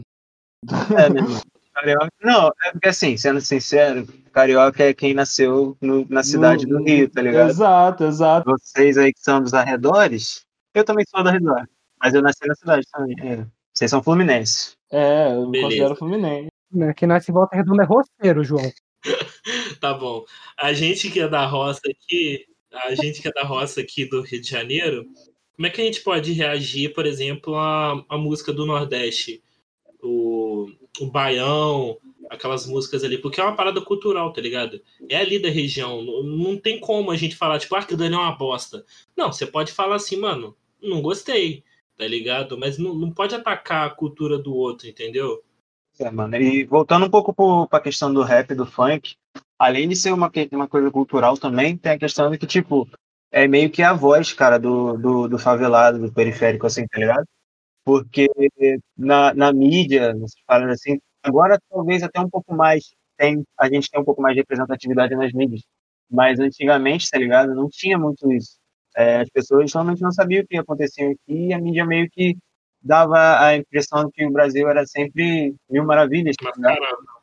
[0.96, 1.40] É, meu irmão.
[1.72, 2.08] Carioca.
[2.22, 6.84] Não, é porque assim, sendo sincero, carioca é quem nasceu no- na cidade No- do
[6.84, 7.50] Rio, tá ligado?
[7.50, 8.50] Exato, exato.
[8.50, 10.40] Vocês aí que são dos arredores,
[10.74, 11.66] eu também sou do arredor,
[12.02, 13.16] mas eu nasci na cidade também.
[13.22, 13.46] é.
[13.72, 14.72] Vocês são fluminenses.
[14.90, 15.66] É, eu me Beleza.
[15.68, 16.48] considero Fluminense.
[16.72, 16.92] Né?
[16.94, 18.70] Quem nasce em volta redonda é roceiro, João.
[19.80, 20.24] Tá bom.
[20.58, 24.22] A gente que é da roça aqui, a gente que é da roça aqui do
[24.22, 25.06] Rio de Janeiro,
[25.56, 29.42] como é que a gente pode reagir, por exemplo, à, à música do Nordeste?
[30.00, 31.98] O, o baião,
[32.30, 34.80] aquelas músicas ali, porque é uma parada cultural, tá ligado?
[35.08, 36.02] É ali da região.
[36.02, 38.84] Não, não tem como a gente falar, tipo, ah, que Dani é uma bosta.
[39.16, 41.64] Não, você pode falar assim, mano, não gostei,
[41.96, 42.56] tá ligado?
[42.56, 45.42] Mas não, não pode atacar a cultura do outro, entendeu?
[45.98, 46.36] É, mano.
[46.36, 47.34] E voltando um pouco
[47.66, 49.16] para a questão do rap, do funk,
[49.58, 52.88] além de ser uma, uma coisa cultural também, tem a questão de que, tipo,
[53.30, 57.24] é meio que a voz, cara, do, do, do favelado, do periférico, assim, tá ligado?
[57.84, 58.28] Porque
[58.96, 60.14] na, na mídia,
[60.46, 64.34] falando assim, agora talvez até um pouco mais, tem, a gente tem um pouco mais
[64.34, 65.62] de representatividade nas mídias,
[66.10, 67.54] mas antigamente, tá ligado?
[67.54, 68.58] Não tinha muito isso.
[68.96, 72.36] É, as pessoas realmente não sabiam o que acontecia aqui e a mídia meio que
[72.82, 76.76] dava a impressão de que o Brasil era sempre mil maravilhas, né?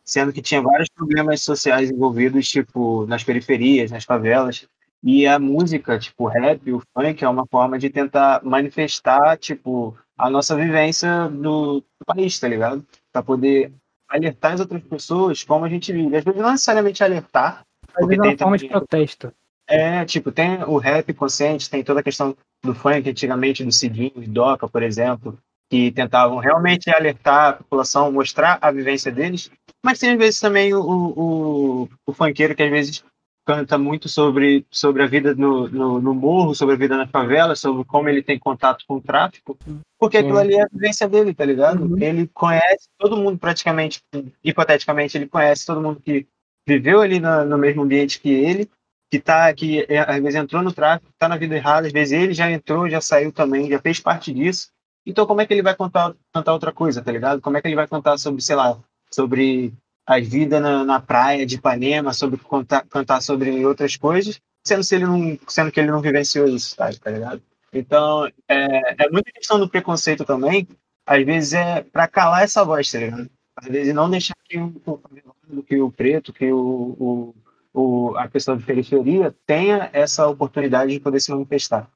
[0.05, 4.67] Sendo que tinha vários problemas sociais envolvidos, tipo, nas periferias, nas favelas.
[5.03, 9.97] E a música, tipo, o rap, o funk, é uma forma de tentar manifestar, tipo,
[10.17, 12.85] a nossa vivência do, do país, tá ligado?
[13.11, 13.73] Para poder
[14.07, 16.15] alertar as outras pessoas como a gente vive.
[16.15, 17.65] Às vezes não necessariamente alertar.
[17.95, 19.33] Às vezes é uma forma de protesto.
[19.67, 24.11] É, tipo, tem o rap consciente, tem toda a questão do funk antigamente, do Cidinho,
[24.15, 25.37] do Doca, por exemplo,
[25.69, 29.51] que tentavam realmente alertar a população, mostrar a vivência deles,
[29.85, 33.03] mas tem às vezes também o, o, o funkeiro que às vezes
[33.45, 37.55] canta muito sobre, sobre a vida no, no, no, morro, sobre a vida na favela,
[37.55, 39.55] sobre como ele tem contato com o tráfico,
[39.99, 41.83] porque aquilo ali é a vivência dele, tá ligado?
[41.83, 41.99] Uhum.
[41.99, 44.01] Ele conhece todo mundo praticamente,
[44.43, 46.25] hipoteticamente, ele conhece todo mundo que
[46.67, 48.67] viveu ali no, no mesmo ambiente que ele,
[49.11, 52.19] que tá que é, às vezes entrou no tráfico, tá na vida errada, às vezes
[52.19, 54.69] ele já entrou, já saiu também, já fez parte disso.
[55.05, 57.39] Então como é que ele vai contar, contar outra coisa, tá ligado?
[57.39, 58.79] Como é que ele vai contar sobre, sei lá,
[59.11, 59.73] sobre
[60.05, 64.95] as vidas na, na praia de Ipanema, sobre contar, cantar sobre outras coisas, sendo, se
[64.95, 67.41] ele não, sendo que ele não vivenciou isso, tá, tá ligado?
[67.73, 70.67] Então, é, é muita questão do preconceito também,
[71.05, 73.29] às vezes é para calar essa voz, tá ligado?
[73.55, 77.35] Às vezes não deixar que o, que o preto, que o, o,
[77.73, 81.89] o, a pessoa de periferia tenha essa oportunidade de poder se manifestar.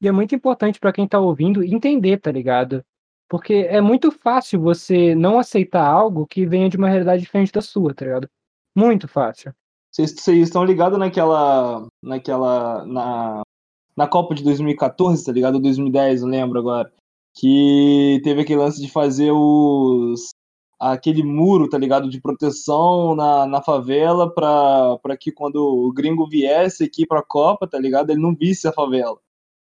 [0.00, 2.84] E é muito importante para quem está ouvindo entender, tá ligado?
[3.28, 7.60] Porque é muito fácil você não aceitar algo que venha de uma realidade diferente da
[7.60, 8.28] sua, tá ligado?
[8.74, 9.52] Muito fácil.
[9.90, 11.86] Vocês, estão ligados naquela.
[12.02, 12.84] naquela.
[12.84, 13.42] Na,
[13.96, 15.58] na Copa de 2014, tá ligado?
[15.58, 16.92] 2010, não lembro agora.
[17.34, 20.30] Que teve aquele lance de fazer os.
[20.78, 22.10] aquele muro, tá ligado?
[22.10, 27.66] De proteção na, na favela pra, pra que quando o gringo viesse aqui pra Copa,
[27.66, 28.10] tá ligado?
[28.10, 29.18] Ele não visse a favela.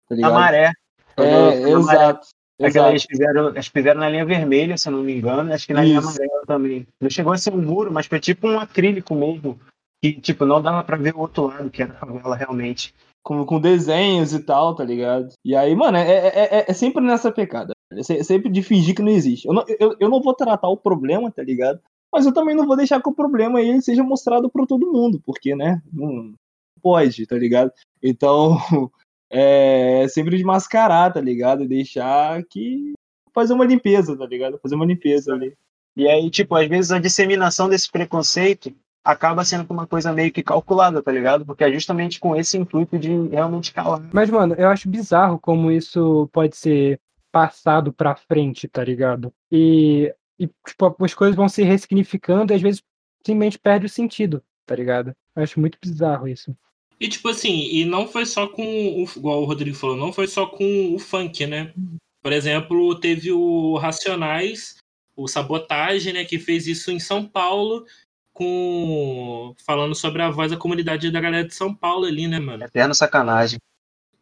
[0.09, 0.33] Tá ligado?
[0.33, 0.72] A maré.
[1.18, 2.27] É, exato.
[2.62, 5.66] É que eles fizeram, eles fizeram na linha vermelha, se eu não me engano, acho
[5.66, 5.88] que na Isso.
[5.88, 6.87] linha amarela também.
[7.01, 9.59] Não chegou a ser um muro, mas foi tipo um acrílico mesmo.
[10.03, 12.94] Que, tipo, não dava pra ver o outro lado, que era a favela realmente.
[13.22, 15.29] Com, com desenhos e tal, tá ligado?
[15.44, 17.72] E aí, mano, é, é, é, é sempre nessa pecada.
[17.94, 19.46] É sempre de fingir que não existe.
[19.46, 21.81] Eu não, eu, eu não vou tratar o problema, tá ligado?
[22.12, 25.22] Mas eu também não vou deixar que o problema ele seja mostrado para todo mundo,
[25.25, 25.81] porque, né?
[25.92, 26.35] Não
[26.83, 27.72] pode, tá ligado?
[28.03, 28.59] Então,
[29.32, 31.66] é, sempre desmascarar, tá ligado?
[31.66, 32.92] Deixar que.
[33.34, 34.58] Fazer uma limpeza, tá ligado?
[34.58, 35.56] Fazer uma limpeza ali.
[35.96, 40.42] E aí, tipo, às vezes a disseminação desse preconceito acaba sendo uma coisa meio que
[40.42, 41.44] calculada, tá ligado?
[41.46, 44.02] Porque é justamente com esse intuito de realmente calar.
[44.12, 47.00] Mas, mano, eu acho bizarro como isso pode ser
[47.32, 49.32] passado pra frente, tá ligado?
[49.50, 52.82] E, e tipo, as coisas vão se ressignificando e às vezes
[53.26, 55.14] simplesmente perde o sentido, tá ligado?
[55.34, 56.54] Eu acho muito bizarro isso.
[57.02, 60.28] E tipo assim, e não foi só com o, igual o Rodrigo falou, não foi
[60.28, 61.74] só com o funk, né?
[62.22, 64.76] Por exemplo, teve o Racionais,
[65.16, 67.84] o Sabotagem, né, que fez isso em São Paulo,
[68.32, 72.62] com falando sobre a voz da comunidade da galera de São Paulo ali, né, mano?
[72.62, 73.58] Eterno sacanagem.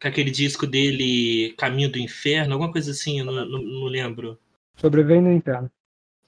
[0.01, 4.39] Com aquele disco dele, Caminho do Inferno, alguma coisa assim, eu não, não, não lembro.
[4.75, 5.69] Sobrevivendo no Inferno.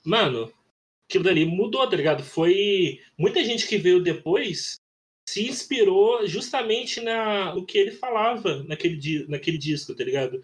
[0.06, 0.54] Mano,
[1.10, 2.22] aquilo dali mudou, tá ligado?
[2.22, 3.00] Foi.
[3.18, 4.83] Muita gente que veio depois
[5.34, 10.40] se inspirou justamente na, no que ele falava naquele, naquele disco, tá ligado?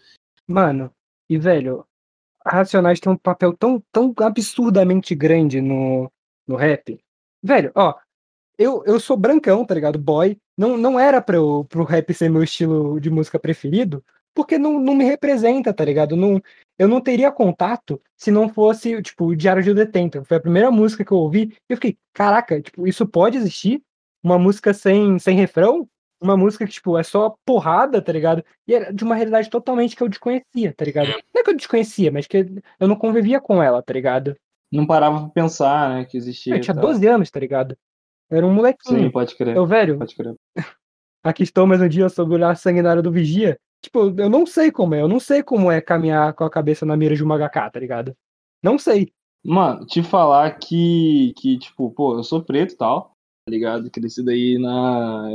[0.48, 0.92] Mano,
[1.30, 1.86] e velho,
[2.44, 6.12] Racionais tem um papel tão, tão absurdamente grande no,
[6.48, 7.00] no rap.
[7.44, 7.94] Velho, ó,
[8.58, 10.00] eu, eu sou brancão, tá ligado?
[10.00, 10.38] Boy.
[10.58, 14.80] Não, não era pra eu, pro rap ser meu estilo de música preferido, porque não,
[14.80, 16.16] não me representa, tá ligado?
[16.16, 16.42] Não,
[16.80, 20.26] eu não teria contato se não fosse, tipo, o Diário de Detento.
[20.26, 23.84] Foi a primeira música que eu ouvi e eu fiquei, caraca, tipo, isso pode existir?
[24.24, 25.88] Uma música sem, sem refrão,
[26.22, 28.44] uma música que, tipo, é só porrada, tá ligado?
[28.68, 31.08] E era de uma realidade totalmente que eu desconhecia, tá ligado?
[31.08, 32.46] Não é que eu desconhecia, mas que
[32.80, 34.36] eu não convivia com ela, tá ligado?
[34.72, 36.56] Não parava pra pensar, né, que existia.
[36.56, 36.82] Eu tinha tá.
[36.82, 37.78] 12 anos, tá ligado?
[38.30, 39.00] Eu era um molequinho.
[39.00, 39.56] Sim, pode crer.
[39.56, 39.98] Eu, velho.
[39.98, 40.36] Pode crer.
[41.24, 43.58] Aqui estou mais um dia sobre o olhar sanguinário do vigia.
[43.82, 46.86] Tipo, eu não sei como é, eu não sei como é caminhar com a cabeça
[46.86, 48.16] na mira de uma HK, tá ligado?
[48.62, 49.12] Não sei.
[49.44, 53.16] Mano, te falar que, que, tipo, pô, eu sou preto e tal,
[53.50, 53.90] tá ligado?
[53.90, 55.28] Crescido aí na.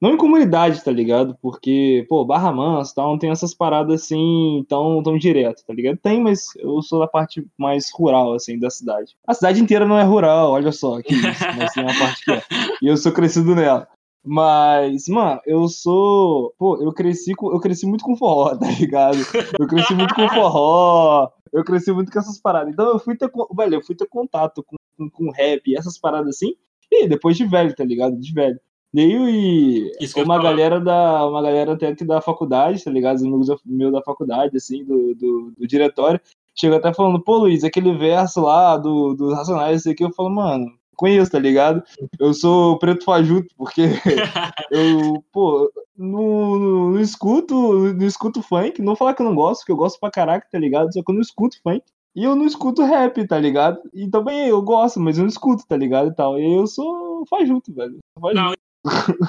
[0.00, 1.36] Não em comunidade, tá ligado?
[1.40, 5.96] Porque, pô, Barra Mansa tal, não tem essas paradas assim tão, tão direto, tá ligado?
[5.98, 9.14] Tem, mas eu sou da parte mais rural, assim, da cidade.
[9.26, 11.24] A cidade inteira não é rural, olha só, que isso,
[11.56, 12.42] mas tem uma parte que é.
[12.82, 13.86] E eu sou crescido nela.
[14.24, 16.52] Mas, mano, eu sou.
[16.58, 17.52] Pô, eu cresci com.
[17.52, 19.18] Eu cresci muito com forró, tá ligado?
[19.58, 21.30] Eu cresci muito com forró.
[21.52, 22.72] Eu cresci muito com essas paradas.
[22.72, 23.30] Então eu fui ter.
[23.56, 26.56] Velho, eu fui ter contato com, com, com rap e essas paradas assim.
[27.04, 28.16] E depois de velho, tá ligado?
[28.16, 28.58] De velho.
[28.92, 29.12] Daí
[30.00, 31.26] e uma galera da.
[31.26, 33.16] Uma galera até que da faculdade, tá ligado?
[33.16, 36.20] Os amigos meus da faculdade, assim, do, do, do diretório.
[36.54, 40.30] Chegou até falando, pô, Luiz, aquele verso lá do, do Racionais, isso aqui, eu falo,
[40.30, 41.82] mano, conheço, tá ligado?
[42.18, 43.82] Eu sou preto fajuto, porque
[44.72, 49.72] eu, pô, não, não, escuto, não escuto funk, não falar que eu não gosto, porque
[49.72, 50.92] eu gosto pra caraca, tá ligado?
[50.94, 51.84] Só que eu não escuto funk.
[52.16, 53.78] E eu não escuto rap, tá ligado?
[53.92, 56.10] E também eu gosto, mas eu não escuto, tá ligado?
[56.10, 56.40] E tal.
[56.40, 57.98] E eu sou fajuto, velho.
[58.18, 58.34] Fajuto.
[58.34, 58.54] Não,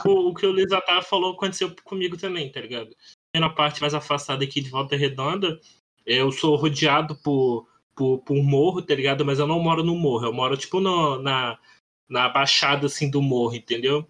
[0.05, 0.69] o, o, que o Luiz
[1.03, 2.89] falou aconteceu comigo também, tá ligado?
[3.35, 5.59] Na parte mais afastada aqui de Volta Redonda,
[6.05, 9.25] eu sou rodeado por por, por morro, tá ligado?
[9.25, 11.57] Mas eu não moro no morro, eu moro, tipo, no, na,
[12.07, 14.07] na baixada, assim, do morro, entendeu?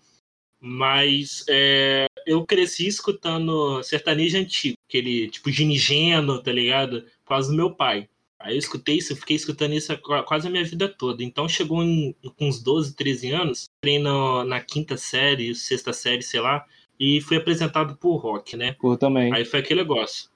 [0.59, 7.05] Mas é, eu cresci escutando sertanejo antigo, aquele, tipo, ginigeno, tá ligado?
[7.25, 8.09] Causa do meu pai.
[8.39, 11.23] Aí eu escutei isso, eu fiquei escutando isso quase a minha vida toda.
[11.23, 16.21] Então chegou em, com uns 12, 13 anos, entrei no, na quinta série, sexta série,
[16.21, 16.65] sei lá,
[16.99, 18.73] e fui apresentado por rock, né?
[18.73, 19.33] Por também.
[19.33, 20.29] Aí foi aquele negócio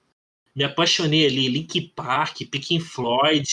[0.54, 3.46] me apaixonei ali, Link Park, Pink Floyd,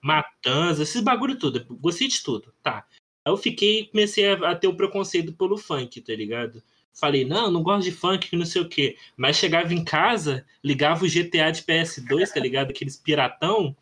[0.00, 1.64] Matanza, esses bagulho tudo.
[1.80, 2.86] Gostei de tudo, tá.
[3.24, 6.62] Aí eu fiquei, comecei a, a ter o um preconceito pelo funk, tá ligado?
[6.98, 8.96] Falei, não, não gosto de funk, não sei o quê.
[9.16, 12.70] Mas chegava em casa, ligava o GTA de PS2, tá ligado?
[12.70, 13.76] Aqueles piratão.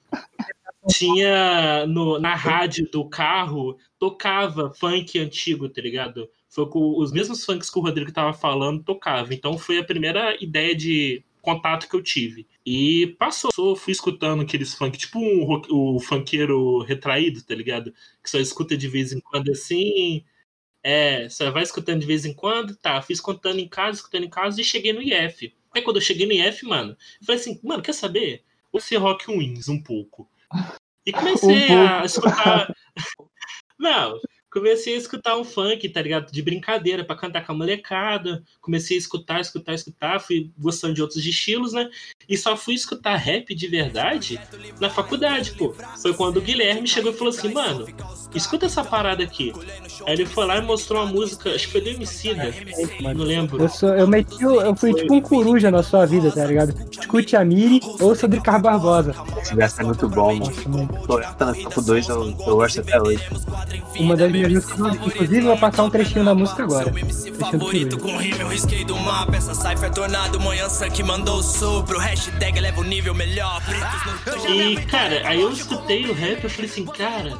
[0.90, 6.28] Tinha no, na rádio do carro, tocava funk antigo, tá ligado?
[6.48, 9.32] Foi com os mesmos funks que o Rodrigo tava falando, tocava.
[9.32, 12.46] Então foi a primeira ideia de contato que eu tive.
[12.66, 17.92] E passou, fui escutando aqueles funk, tipo um, o funkeiro retraído, tá ligado?
[18.22, 20.24] Que só escuta de vez em quando assim.
[20.86, 23.00] É, só vai escutando de vez em quando, tá.
[23.00, 25.54] Fui escutando em casa, escutando em casa e cheguei no IF.
[25.74, 28.44] Aí quando eu cheguei no IF, mano, eu falei assim, mano, quer saber?
[28.70, 30.28] Vou ser rock wins um pouco.
[31.06, 32.74] E comecei um a escutar.
[33.80, 34.20] Não,
[34.54, 36.30] comecei a escutar um funk, tá ligado?
[36.30, 38.42] De brincadeira, para cantar com a molecada.
[38.60, 40.20] Comecei a escutar, escutar, escutar.
[40.20, 41.90] Fui gostando de outros estilos, né?
[42.28, 44.40] E só fui escutar rap de verdade
[44.80, 45.74] na faculdade, pô.
[46.00, 47.86] Foi quando o Guilherme chegou e falou assim, mano,
[48.32, 49.52] escuta essa parada aqui.
[50.06, 52.54] Aí ele foi lá e mostrou uma música, acho que foi do Emicida,
[53.00, 53.60] não lembro.
[53.60, 56.74] Eu, sou, eu, meti, eu fui tipo um coruja na sua vida, tá ligado?
[56.92, 59.14] Escute a Miri ou sobre Carlos Barbosa.
[59.42, 61.04] Esse verso é muito bom, mano.
[61.04, 63.24] Floresta no Campo 2 eu, eu gosto até hoje.
[63.98, 66.92] Uma das músicas, inclusive, vou passar um trechinho da música agora.
[67.38, 69.36] favorito com rima eu risquei do mapa.
[69.36, 71.98] Essa cipher tornado, manhã que mandou sopro.
[71.98, 73.62] Hashtag leva o nível melhor.
[74.48, 77.38] E, cara, aí eu escutei o rap e falei assim, cara,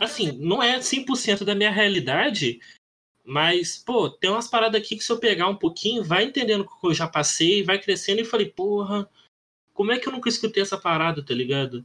[0.00, 2.60] assim, não é 100% da minha realidade,
[3.24, 6.80] mas, pô, tem umas paradas aqui que se eu pegar um pouquinho, vai entendendo o
[6.80, 9.08] que eu já passei, vai crescendo e falei, porra,
[9.74, 11.84] como é que eu nunca escutei essa parada, tá ligado?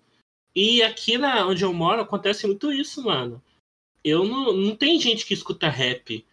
[0.56, 3.42] E aqui na onde eu moro acontece muito isso, mano.
[4.04, 6.26] Eu não, não tem gente que escuta rap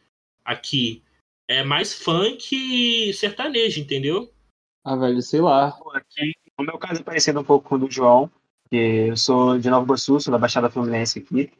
[0.44, 1.02] aqui.
[1.46, 4.32] É mais funk e sertanejo, entendeu?
[4.84, 5.78] Ah, velho, sei lá.
[5.94, 8.30] Aqui, o meu caso é parecido um pouco com o do João,
[8.70, 11.50] que eu sou de Nova Iguaçu, sou da Baixada Fluminense aqui.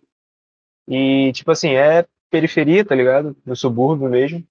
[0.87, 3.37] E, tipo assim, é periferia, tá ligado?
[3.45, 4.47] No subúrbio mesmo.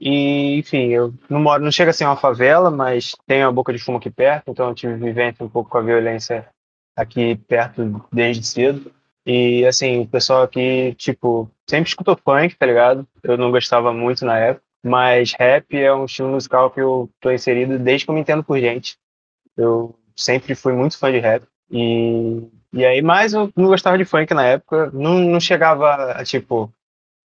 [0.00, 3.72] E, enfim, eu não moro, não chega a ser uma favela, mas tem a boca
[3.72, 6.48] de fumo aqui perto, então eu tive vivência um pouco com a violência
[6.94, 8.92] aqui perto desde cedo.
[9.26, 13.06] E, assim, o pessoal aqui, tipo, sempre escutou funk, tá ligado?
[13.24, 17.32] Eu não gostava muito na época, mas rap é um estilo musical que eu tô
[17.32, 18.96] inserido desde que eu me entendo por gente.
[19.56, 21.44] Eu sempre fui muito fã de rap.
[21.68, 22.40] E,
[22.72, 26.72] e aí, mais eu não gostava de funk na época, não, não chegava a, tipo,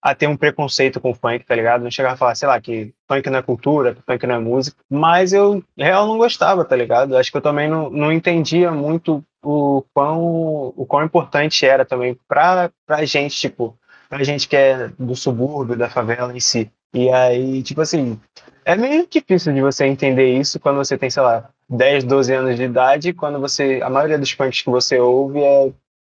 [0.01, 1.83] a ter um preconceito com funk, tá ligado?
[1.83, 4.39] Não chegava a falar, sei lá, que funk não é cultura, que funk não é
[4.39, 7.15] música, mas eu, real, não gostava, tá ligado?
[7.15, 12.17] Acho que eu também não, não entendia muito o quão, o quão importante era também
[12.27, 13.77] pra, pra gente, tipo,
[14.09, 16.71] pra gente que é do subúrbio, da favela em si.
[16.93, 18.19] E aí, tipo assim,
[18.65, 22.55] é meio difícil de você entender isso quando você tem, sei lá, 10, 12 anos
[22.57, 23.79] de idade, quando você.
[23.81, 25.71] A maioria dos punks que você ouve é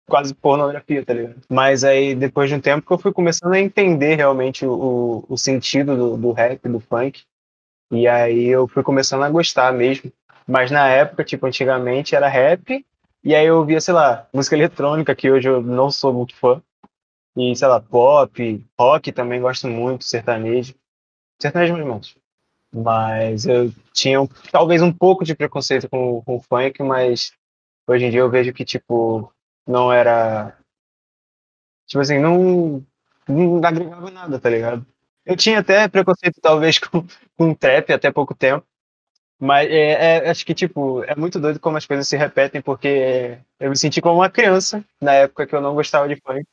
[0.08, 1.42] quase pornografia, tá ligado?
[1.50, 5.38] Mas aí, depois de um tempo que eu fui começando a entender realmente o, o
[5.38, 7.24] sentido do, do rap, do funk.
[7.92, 10.12] E aí eu fui começando a gostar mesmo.
[10.48, 12.86] Mas na época, tipo, antigamente era rap
[13.24, 16.62] E aí eu ouvia, sei lá, música eletrônica, que hoje eu não sou muito fã.
[17.36, 20.76] E, sei lá, pop, rock também gosto muito, sertanejo.
[21.42, 22.18] Sertanejo mais menos.
[22.72, 24.20] Mas eu tinha
[24.52, 27.32] talvez um pouco de preconceito com, com o funk, mas
[27.88, 29.33] hoje em dia eu vejo que, tipo,
[29.68, 30.58] não era.
[31.88, 32.86] Tipo assim, não,
[33.28, 34.86] não agregava nada, tá ligado?
[35.26, 37.06] Eu tinha até preconceito, talvez, com,
[37.38, 38.66] com trap até pouco tempo.
[39.40, 43.40] Mas é, é- acho que, tipo, é muito doido como as coisas se repetem, porque
[43.60, 46.46] eu me senti como uma criança na época que eu não gostava de funk.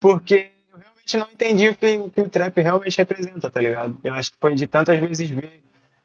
[0.00, 3.98] Porque eu realmente não entendi o que, o que o trap realmente representa, tá ligado?
[4.04, 5.62] Eu acho que foi de tantas vezes ver,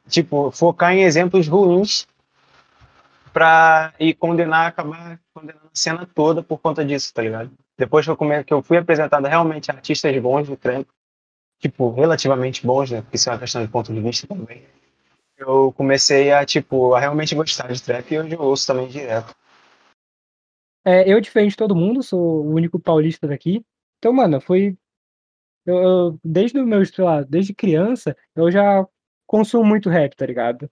[0.08, 2.06] tipo, focar em exemplos ruins
[3.36, 7.50] pra ir condenar, acabar condenando a cena toda por conta disso, tá ligado?
[7.76, 10.86] Depois que eu, come, que eu fui apresentado realmente a artistas bons do trap,
[11.58, 13.02] tipo, relativamente bons, né?
[13.02, 14.62] Porque isso é uma questão de ponto de vista também.
[15.36, 19.36] Eu comecei a, tipo, a realmente gostar de trap e hoje eu ouço também direto.
[20.82, 23.62] É, eu, diferente de todo mundo, sou o único paulista daqui.
[23.98, 24.78] Então, mano, foi.
[25.66, 28.86] Eu, eu- desde o meu, sei lá, desde criança, eu já
[29.26, 30.70] consumo muito rap, tá ligado?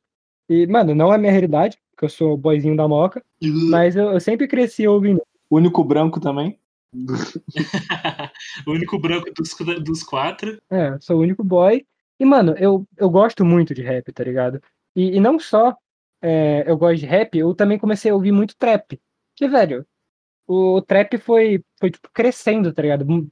[0.48, 3.24] E, mano, não é minha realidade, porque eu sou boyzinho da moca,
[3.70, 5.22] mas eu, eu sempre cresci ouvindo.
[5.48, 6.58] O único branco também.
[8.66, 10.60] o único branco dos, dos quatro.
[10.70, 11.86] É, sou o único boy.
[12.18, 14.62] E, mano, eu, eu gosto muito de rap, tá ligado?
[14.94, 15.76] E, e não só
[16.22, 18.98] é, eu gosto de rap, eu também comecei a ouvir muito trap.
[19.36, 19.84] Que, velho,
[20.46, 23.04] o, trap foi, foi tipo, crescendo, tá ligado?
[23.04, 23.28] Mu-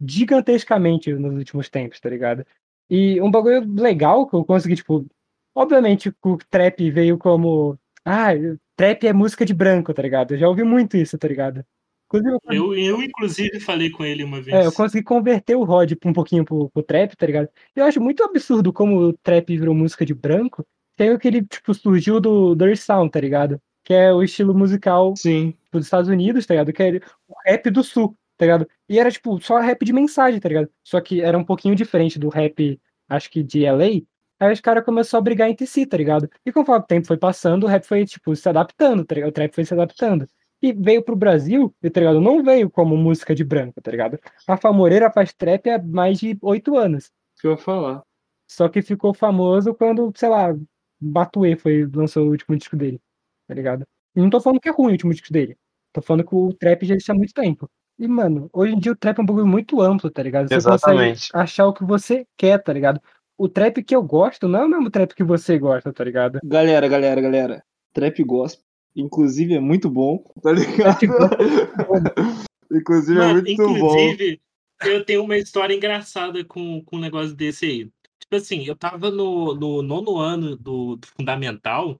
[0.00, 2.46] Gigantescamente nos últimos tempos, tá ligado?
[2.88, 5.06] E um bagulho legal que eu consegui, tipo,
[5.54, 7.78] obviamente o trap veio como.
[8.04, 8.30] Ah,
[8.76, 10.32] trap é música de branco, tá ligado?
[10.32, 11.64] Eu já ouvi muito isso, tá ligado?
[12.06, 14.56] Inclusive, eu Eu, inclusive, falei com ele uma vez.
[14.56, 17.48] é, eu consegui converter o Rod um pouquinho pro, pro trap, tá ligado?
[17.74, 21.72] Eu acho muito absurdo como o trap virou música de branco, tem que ele, tipo,
[21.72, 23.60] surgiu do Dirty Sound, tá ligado?
[23.84, 25.54] Que é o estilo musical Sim.
[25.72, 26.72] dos Estados Unidos, tá ligado?
[26.72, 28.68] Que é o rap do sul, tá ligado?
[28.88, 30.68] E era, tipo, só rap de mensagem, tá ligado?
[30.84, 34.02] Só que era um pouquinho diferente do rap, acho que de LA.
[34.40, 36.28] Aí os caras começaram a brigar entre si, tá ligado?
[36.46, 39.28] E conforme o tempo foi passando, o rap foi, tipo, se adaptando, tá ligado?
[39.28, 40.26] O trap foi se adaptando.
[40.62, 42.20] E veio pro Brasil, e, tá ligado?
[42.22, 44.18] Não veio como música de branco, tá ligado?
[44.48, 47.06] Rafa Moreira faz trap há mais de oito anos.
[47.06, 48.02] O que eu ia falar?
[48.50, 50.56] Só que ficou famoso quando, sei lá,
[50.98, 52.98] Batuê foi, lançou o último disco dele,
[53.46, 53.86] tá ligado?
[54.16, 55.56] E não tô falando que é ruim o último disco dele.
[55.92, 57.70] Tô falando que o trap já existe há muito tempo.
[57.98, 60.48] E, mano, hoje em dia o trap é um bagulho muito amplo, tá ligado?
[60.48, 61.30] Você Exatamente.
[61.30, 63.00] consegue achar o que você quer, tá ligado?
[63.40, 66.40] O trap que eu gosto não é o mesmo trap que você gosta, tá ligado?
[66.44, 67.64] Galera, galera, galera.
[67.94, 68.62] Trap gospel.
[68.94, 70.98] Inclusive é muito bom, tá ligado?
[72.70, 73.98] inclusive é Mano, muito bom.
[73.98, 74.42] inclusive,
[74.84, 77.90] eu tenho uma história engraçada com, com um negócio desse aí.
[78.18, 81.98] Tipo assim, eu tava no, no nono ano do, do fundamental,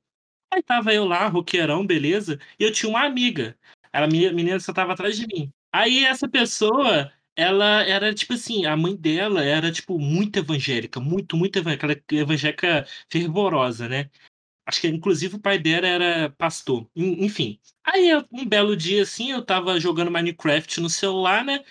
[0.52, 3.56] aí tava eu lá, roqueirão, beleza, e eu tinha uma amiga.
[3.90, 5.50] Ela, menina, menina só tava atrás de mim.
[5.72, 11.36] Aí essa pessoa, ela era tipo assim, a mãe dela era tipo muito evangélica, muito,
[11.36, 14.10] muito evangélica, evangélica fervorosa, né?
[14.66, 16.88] Acho que inclusive o pai dela era pastor.
[16.96, 17.58] En- Enfim.
[17.84, 21.64] Aí um belo dia assim, eu tava jogando Minecraft no celular, né?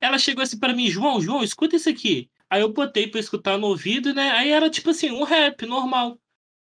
[0.00, 2.30] Ela chegou assim pra mim, João, João, escuta isso aqui.
[2.50, 4.30] Aí eu botei pra escutar no ouvido, né?
[4.32, 6.18] Aí era tipo assim, um rap normal,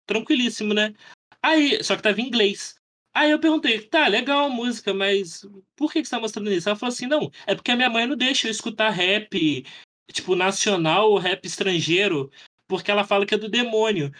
[0.07, 0.94] tranquilíssimo, né?
[1.42, 2.77] Aí, só que tava em inglês.
[3.16, 5.46] Aí eu perguntei, tá, legal a música, mas
[5.77, 6.68] por que que você tá mostrando isso?
[6.68, 9.64] Ela falou assim, não, é porque a minha mãe não deixa eu escutar rap,
[10.12, 12.31] tipo, nacional ou rap estrangeiro,
[12.66, 14.12] porque ela fala que é do demônio.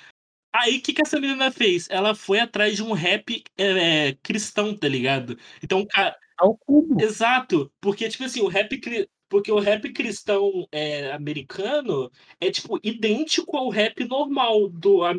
[0.55, 1.89] Aí, o que, que essa menina fez?
[1.91, 5.37] Ela foi atrás de um rap é, é, cristão, tá ligado?
[5.63, 7.01] Então, ca- Ao cubo.
[7.03, 8.81] exato, porque, tipo assim, o rap,
[9.29, 12.09] porque o rap cristão é, americano
[12.41, 15.13] é, tipo, idêntico ao rap normal do, a-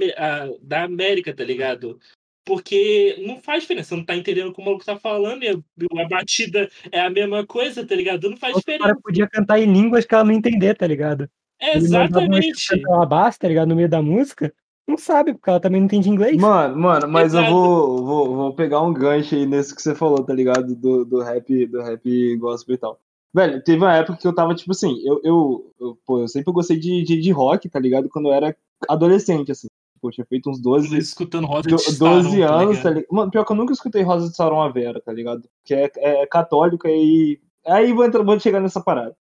[0.62, 2.00] da América, tá ligado?
[2.46, 5.50] Porque não faz diferença, você não tá entendendo o que o maluco tá falando, e
[5.50, 8.30] a, a batida é a mesma coisa, tá ligado?
[8.30, 9.02] Não faz O cara diferença.
[9.04, 11.28] podia cantar em línguas que ela não entender, tá ligado?
[11.60, 12.82] Ele uma Exatamente.
[12.88, 13.70] ela basta, tá ligado?
[13.70, 14.54] No meio da música.
[14.88, 16.38] Não sabe, porque ela também não entende inglês.
[16.38, 17.48] Mano, mano, mas Exato.
[17.48, 20.76] eu vou, vou, vou pegar um gancho aí nesse que você falou, tá ligado?
[20.76, 23.00] Do, do rap, do rap gospel e tal.
[23.34, 26.54] Velho, teve uma época que eu tava, tipo assim, eu, eu, eu, pô, eu sempre
[26.54, 28.08] gostei de, de, de rock, tá ligado?
[28.08, 28.56] Quando eu era
[28.88, 29.68] adolescente, assim.
[30.06, 32.84] Pô, eu tinha feito uns 12, Escutando Rosa de 12 Starão, tá anos, ligado?
[32.84, 33.06] tá ligado?
[33.12, 35.50] Mano, pior que eu nunca escutei Rosa de Saron a Vera, tá ligado?
[35.64, 37.40] Que é, é católica e.
[37.66, 39.16] Aí vou, entrar, vou chegar nessa parada.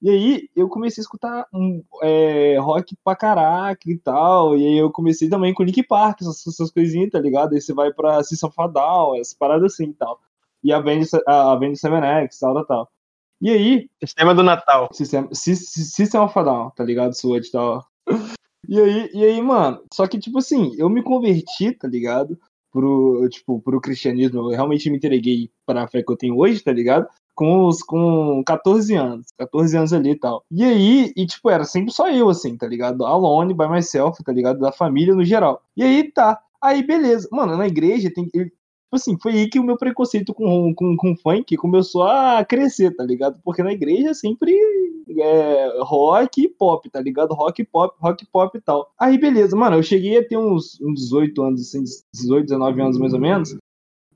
[0.00, 4.56] E aí eu comecei a escutar um, é, rock pra caraca e tal.
[4.56, 7.52] E aí eu comecei também com Nick Park, essas, essas coisinhas, tá ligado?
[7.54, 10.20] Aí você vai pra System a Down, essas paradas assim e tal.
[10.62, 12.88] E a Avenged a Avenged Sevenx, tal, tal, tal.
[13.42, 14.88] E aí, Sistema do Natal.
[14.92, 17.14] System, Sys- System of a Down, tá ligado?
[17.14, 17.84] Sword e tal.
[18.68, 22.38] E aí, e aí, mano, só que, tipo assim, eu me converti, tá ligado?
[22.72, 26.72] pro, tipo, pro cristianismo, eu realmente me entreguei pra fé que eu tenho hoje, tá
[26.72, 27.06] ligado?
[27.34, 30.44] Com, os, com 14 anos, 14 anos ali e tal.
[30.50, 33.04] E aí, e tipo, era sempre só eu, assim, tá ligado?
[33.04, 34.60] Alone, by myself, tá ligado?
[34.60, 35.62] Da família no geral.
[35.76, 36.38] E aí, tá.
[36.62, 37.28] Aí, beleza.
[37.32, 38.28] Mano, na igreja tem.
[38.90, 42.90] Tipo assim, foi aí que o meu preconceito com, com, com funk começou a crescer,
[42.90, 43.40] tá ligado?
[43.44, 44.52] Porque na igreja sempre
[45.16, 47.32] é, rock e pop, tá ligado?
[47.32, 48.92] Rock e pop, rock e pop e tal.
[48.98, 52.98] Aí, beleza, mano, eu cheguei a ter uns, uns 18 anos, assim, 18, 19 anos
[52.98, 53.56] mais ou menos.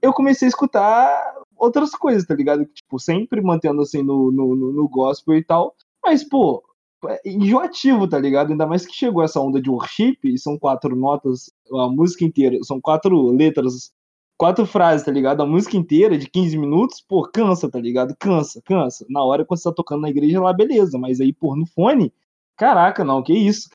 [0.03, 2.67] Eu comecei a escutar outras coisas, tá ligado?
[2.67, 5.77] Tipo, sempre mantendo assim no, no, no, gospel e tal.
[6.05, 6.65] Mas, pô,
[7.07, 8.51] é enjoativo, tá ligado?
[8.51, 12.59] Ainda mais que chegou essa onda de worship, e são quatro notas, a música inteira,
[12.65, 13.93] são quatro letras,
[14.37, 15.43] quatro frases, tá ligado?
[15.43, 18.15] A música inteira de 15 minutos, pô, cansa, tá ligado?
[18.19, 19.07] Cansa, cansa.
[19.09, 22.13] Na hora que você tá tocando na igreja lá, beleza, mas aí, pô, no fone,
[22.57, 23.69] caraca, não, que isso.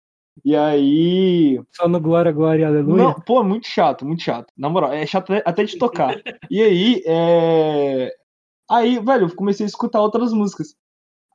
[0.44, 1.62] E aí.
[1.72, 3.04] Só no Glória, Glória e Aleluia?
[3.04, 4.52] Não, pô, muito chato, muito chato.
[4.58, 6.16] Na moral, é chato até de tocar.
[6.50, 8.12] e aí, é.
[8.70, 10.76] Aí, velho, eu comecei a escutar outras músicas.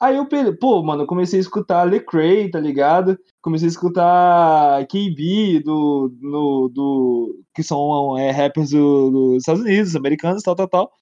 [0.01, 0.27] Aí eu,
[0.59, 3.19] pô, mano, comecei a escutar Lecrae, tá ligado?
[3.41, 9.97] Comecei a escutar KB do, no, do que são é, rappers do, dos Estados Unidos,
[9.97, 10.93] americanos, tal, tal, tal.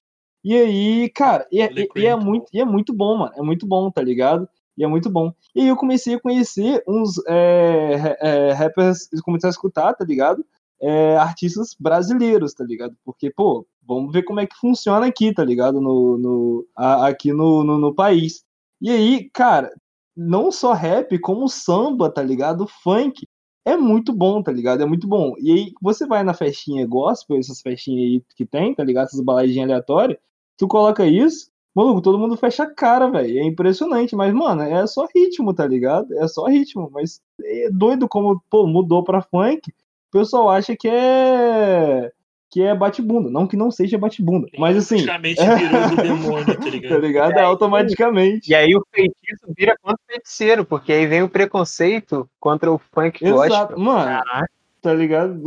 [0.43, 3.33] E aí, cara, e, e, e, é muito, e é muito bom, mano.
[3.35, 4.47] É muito bom, tá ligado?
[4.77, 5.31] E é muito bom.
[5.55, 10.45] E aí eu comecei a conhecer uns é, é, rappers, comecei a escutar, tá ligado?
[10.81, 12.95] É, artistas brasileiros, tá ligado?
[13.05, 15.79] Porque, pô, vamos ver como é que funciona aqui, tá ligado?
[15.79, 18.43] No, no, a, aqui no, no, no país.
[18.83, 19.71] E aí, cara,
[20.15, 22.67] não só rap, como samba, tá ligado?
[22.67, 23.25] Funk.
[23.65, 24.83] É muito bom, tá ligado?
[24.83, 25.35] É muito bom.
[25.39, 29.05] E aí, você vai na festinha gospel, essas festinhas aí que tem, tá ligado?
[29.05, 30.19] Essas baladinhas aleatórias,
[30.57, 33.39] tu coloca isso, maluco, todo mundo fecha a cara, velho.
[33.39, 36.13] É impressionante, mas, mano, é só ritmo, tá ligado?
[36.19, 36.89] É só ritmo.
[36.91, 39.71] Mas é doido como, pô, mudou pra funk.
[40.09, 42.11] O pessoal acha que é
[42.53, 43.31] que é bate-bunda.
[43.31, 45.09] Não que não seja bate-bunda, mas assim.
[45.09, 46.91] Automaticamente virou do demônio, tá ligado?
[46.91, 47.31] tá ligado?
[47.33, 48.51] É automaticamente.
[48.51, 52.77] E aí o feitiço vira contra o feiticeiro, porque aí vem o preconceito contra o
[52.77, 53.79] funk Exato, gospel.
[53.79, 54.05] mano.
[54.05, 54.49] Caraca.
[54.83, 55.41] Tá ligado?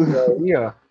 [0.45, 0.73] E aí, ó.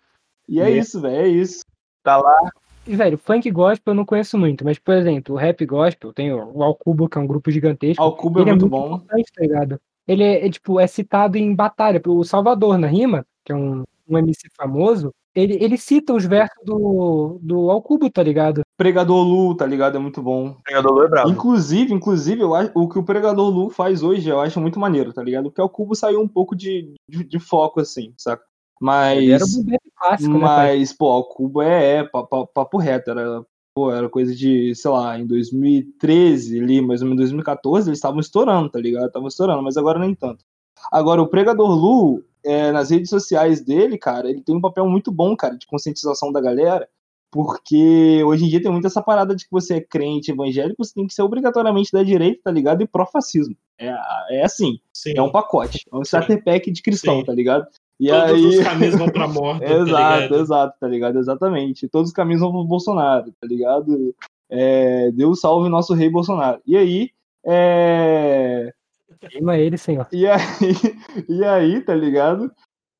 [0.48, 1.64] E é isso, velho, é isso.
[2.04, 2.52] Tá lá.
[2.86, 6.32] E, velho, funk gospel eu não conheço muito, mas, por exemplo, o rap gospel, tem
[6.32, 8.00] o Alcubo, que é um grupo gigantesco.
[8.00, 9.00] Alcubo é ele muito bom.
[9.00, 9.80] tá ligado?
[10.06, 12.00] Ele é, é, tipo, é citado em batalha.
[12.06, 16.56] O Salvador, na rima, que é um, um MC famoso, ele, ele cita os versos
[16.64, 18.62] do, do Alcubo, tá ligado?
[18.76, 19.96] Pregador Lu, tá ligado?
[19.96, 20.56] É muito bom.
[20.64, 21.30] Pregador Lu é bravo.
[21.30, 25.12] Inclusive, inclusive, eu acho, o que o Pregador Lu faz hoje, eu acho muito maneiro,
[25.12, 25.44] tá ligado?
[25.44, 28.42] Porque o Cubo saiu um pouco de, de, de foco, assim, saca?
[28.80, 29.18] Mas.
[29.18, 30.38] Ele era bap clássico, né?
[30.38, 33.44] Mas, pô, o Cubo é, é papo, papo reto, era.
[33.74, 38.20] Pô, era coisa de, sei lá, em 2013, ali, mais ou menos 2014, eles estavam
[38.20, 39.08] estourando, tá ligado?
[39.08, 40.42] Estavam estourando, mas agora nem tanto.
[40.90, 45.10] Agora, o Pregador Lu, é, nas redes sociais dele, cara, ele tem um papel muito
[45.10, 46.88] bom, cara, de conscientização da galera,
[47.30, 50.94] porque hoje em dia tem muito essa parada de que você é crente evangélico, você
[50.94, 52.82] tem que ser obrigatoriamente da direita, tá ligado?
[52.82, 53.56] E pró-fascismo.
[53.78, 53.94] É,
[54.30, 55.14] é assim, Sim.
[55.16, 57.24] é um pacote, é um starter pack de cristão, Sim.
[57.24, 57.66] tá ligado?
[57.98, 58.46] E Todos aí...
[58.46, 59.64] os caminhos vão pra morte.
[59.64, 60.40] tá exato, ligado?
[60.40, 61.18] exato, tá ligado?
[61.18, 61.88] Exatamente.
[61.88, 64.14] Todos os caminhos vão pro Bolsonaro, tá ligado?
[64.48, 66.60] É, Deus salve nosso rei Bolsonaro.
[66.66, 67.10] E aí,
[67.44, 68.72] é...
[69.20, 70.06] Queima ele, senhor.
[70.12, 70.40] E aí,
[71.28, 72.50] e aí, tá ligado?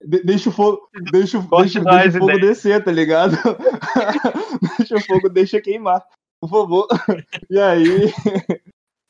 [0.04, 0.78] De- deixa o fogo,
[1.10, 3.36] deixa, o- deixa, deixa o fogo descer, tá ligado?
[4.78, 6.04] deixa o fogo, deixa queimar,
[6.40, 6.86] por favor.
[7.50, 8.12] E aí,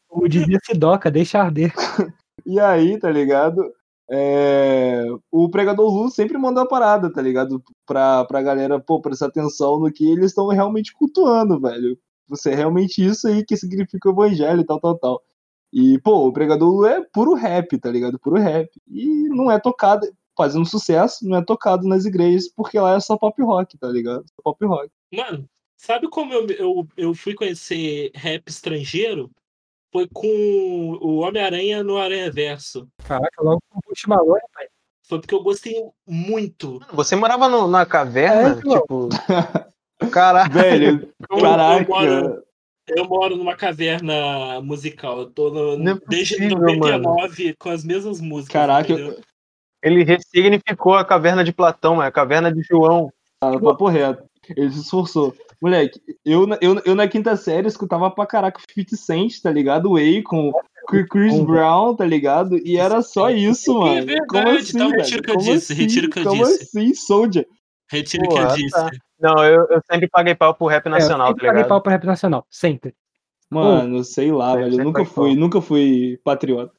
[0.08, 1.72] Como dizia Sidoca, deixa arder.
[2.44, 3.62] e aí, tá ligado?
[4.08, 7.60] É, o pregador Lu sempre manda uma parada, tá ligado?
[7.84, 11.98] Pra, pra galera, pô, prestar atenção no que eles estão realmente cultuando, velho.
[12.28, 15.22] Você é realmente isso aí que significa o evangelho e tal, tal, tal.
[15.72, 18.18] E, pô, o pregador Lu é puro rap, tá ligado?
[18.18, 18.68] Puro rap.
[18.88, 20.06] E não é tocado,
[20.36, 24.24] fazendo sucesso, não é tocado nas igrejas, porque lá é só pop rock, tá ligado?
[24.34, 24.90] Só pop rock.
[25.12, 29.30] Mano, sabe como eu, eu, eu fui conhecer rap estrangeiro?
[29.92, 30.26] Foi com
[31.00, 32.86] o Homem-Aranha no Aranha Verso.
[33.06, 34.66] Caraca, logo com o Post Malone, pai.
[35.08, 35.74] Foi porque eu gostei
[36.06, 36.80] muito.
[36.92, 38.58] Você morava no- na caverna?
[38.58, 39.08] É, tipo.
[40.12, 40.52] Caralho.
[40.52, 41.82] Velho, Eu- caraca.
[41.82, 42.42] Eu moro,
[42.88, 45.20] eu moro numa caverna musical.
[45.20, 48.52] Eu tô no, Não é desde possível, 99 com as mesmas músicas.
[48.52, 49.20] Caraca, entendeu?
[49.82, 53.12] Ele ressignificou a caverna de Platão, é a caverna de João.
[53.40, 54.24] Ah, papo reto.
[54.56, 55.34] Ele se esforçou.
[55.60, 59.90] Moleque, eu, na- eu, eu na quinta série escutava pra caraca 50 Cent, tá ligado?
[59.92, 62.58] O Akon, o Chris Brown, tá ligado?
[62.58, 64.06] E era só isso, É mano.
[64.06, 65.02] verdade, Como assim, então velho?
[65.02, 65.82] retiro o que eu Como disse, assim?
[65.82, 66.62] retiro o que eu Como disse.
[66.62, 67.46] assim, Soldier?
[67.88, 68.70] Retiro o que eu disse.
[68.70, 68.90] tá.
[69.18, 71.68] Não, eu, eu sempre paguei pau pro rap nacional, é, eu tá sempre paguei ligado?
[71.68, 72.94] pau pra rap nacional, sempre.
[73.48, 74.80] Mano, sei lá, velho.
[74.80, 75.36] Eu nunca fui, qual?
[75.36, 76.72] nunca fui patriota.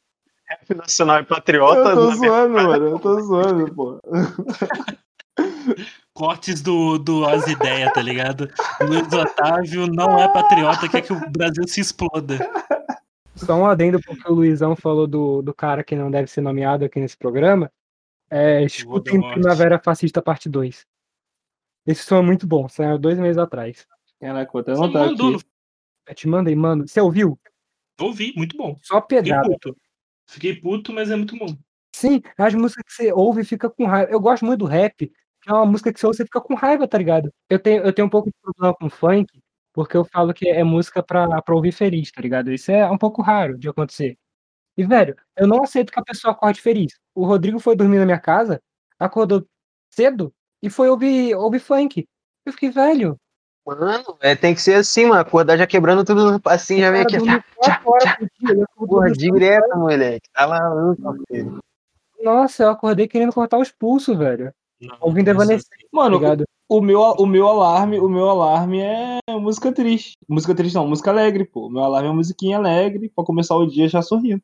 [0.47, 1.89] Rap nacional e patriota.
[1.89, 2.88] Eu tô na zoando, mano.
[2.88, 3.99] Eu tô zoando, pô.
[6.14, 8.49] Cortes do, do As Ideia, tá ligado?
[8.82, 12.39] Luiz Otávio não é patriota, quer que o Brasil se exploda.
[13.36, 16.84] Só um adendo porque o Luizão falou do, do cara que não deve ser nomeado
[16.86, 17.72] aqui nesse programa.
[18.32, 19.22] É, escutem.
[19.22, 20.86] Primavera Fascista Parte 2.
[21.88, 23.88] Esse som é muito bom, saiu dois meses atrás.
[24.20, 25.38] Caraca, vou até anotar aqui.
[26.08, 26.86] Eu te mandei, mano.
[26.86, 27.40] Você ouviu?
[28.00, 28.78] ouvi, muito bom.
[28.82, 29.48] Só Fiquei pedrada.
[29.48, 29.78] puto.
[30.28, 31.48] Fiquei puto, mas é muito bom.
[31.96, 34.12] Sim, as músicas que você ouve e fica com raiva.
[34.12, 36.42] Eu gosto muito do rap, que é uma música que você ouve e você fica
[36.42, 37.34] com raiva, tá ligado?
[37.50, 39.42] Eu tenho, eu tenho um pouco de problema com funk,
[39.74, 42.52] porque eu falo que é música pra, pra ouvir feliz, tá ligado?
[42.52, 44.18] Isso é um pouco raro de acontecer.
[44.78, 47.00] E, velho, eu não aceito que a pessoa acorde feliz.
[47.16, 48.62] O Rodrigo foi dormir na minha casa,
[49.00, 49.48] acordou
[49.90, 52.05] cedo e foi ouvir, ouvir funk.
[52.45, 53.18] Eu fiquei, velho,
[53.66, 55.20] Mano, é, tem que ser assim, mano.
[55.20, 57.18] Acordar já quebrando tudo assim, já vem aqui.
[57.18, 57.43] dia.
[58.49, 60.30] ele acordou Porra, direto, moleque.
[60.34, 61.60] Tá maluco, filho.
[62.24, 64.53] Nossa, eu acordei querendo cortar os pulsos, velho.
[64.80, 66.45] Não, Ouvindo mas- Evanescence, tá Mano, ligado?
[66.70, 70.14] o meu, o meu alarme, o meu alarme é música triste.
[70.30, 71.68] Música triste não, música alegre, pô.
[71.68, 74.41] O meu alarme é musiquinha alegre pra começar o dia já sorrindo.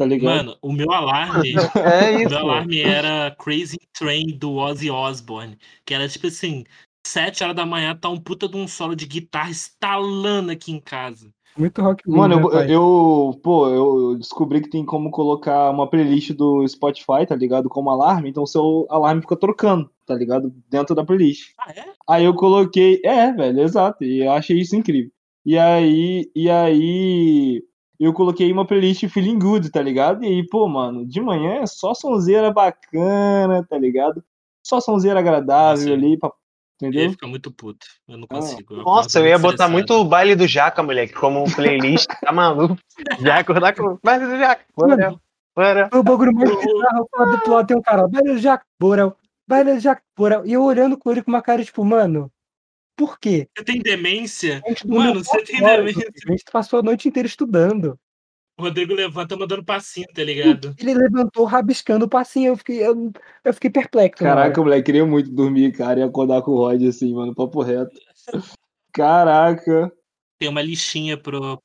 [0.00, 0.34] Tá ligado?
[0.34, 1.52] Mano, o meu alarme.
[1.76, 2.50] É O isso, meu pô.
[2.50, 5.58] alarme era Crazy Train do Ozzy Osbourne.
[5.84, 6.64] Que era tipo assim,
[7.06, 10.80] 7 horas da manhã tá um puta de um solo de guitarra estalando aqui em
[10.80, 11.30] casa.
[11.58, 12.74] Muito rock Mano, né, eu, pai?
[12.74, 17.68] eu, pô, eu descobri que tem como colocar uma playlist do Spotify, tá ligado?
[17.68, 20.50] Como alarme, então seu alarme fica trocando, tá ligado?
[20.70, 21.50] Dentro da playlist.
[21.58, 21.84] Ah, é?
[22.08, 25.10] Aí eu coloquei, é, velho, exato, e eu achei isso incrível.
[25.44, 27.62] E aí, e aí
[28.04, 30.24] eu coloquei uma playlist feeling good, tá ligado?
[30.24, 34.22] E aí, pô, mano, de manhã é só sonzeira bacana, tá ligado?
[34.66, 36.30] Só sonzeira agradável ali, pra,
[36.82, 37.10] Eu ia entendeu?
[37.12, 37.86] ficar muito puto.
[38.08, 38.36] Eu não Ah.
[38.36, 38.74] consigo.
[38.74, 39.72] eu Nossa, eu ia botar estressado.
[39.72, 42.06] muito o baile do Jaca, moleque, como playlist.
[42.22, 42.76] Tá maluco?
[43.34, 44.62] Já acordar com o baile do Jaca.
[44.76, 45.14] Bora,
[45.56, 45.88] bora.
[45.90, 47.08] Foi o bagulho mais bizarro
[47.44, 49.14] do lado tem um cara, Baile Jack Borel,
[49.48, 50.46] Baile Jack Borel.
[50.46, 52.30] E eu olhando com ele com uma cara, tipo, mano,
[53.00, 53.48] por quê?
[53.56, 54.62] Você tem demência?
[54.86, 56.12] Mano, você tem horas, demência.
[56.28, 57.98] A gente passou a noite inteira estudando.
[58.58, 60.74] O Rodrigo levanta mandando passinho, tá ligado?
[60.78, 62.48] Ele levantou rabiscando o passinho.
[62.48, 63.10] Eu fiquei, eu,
[63.42, 64.22] eu fiquei perplexo.
[64.22, 67.98] Caraca, moleque, queria muito dormir, cara, e acordar com o Rod assim, mano, papo reto.
[68.92, 69.90] Caraca.
[70.40, 71.60] Tem uma listinha pro,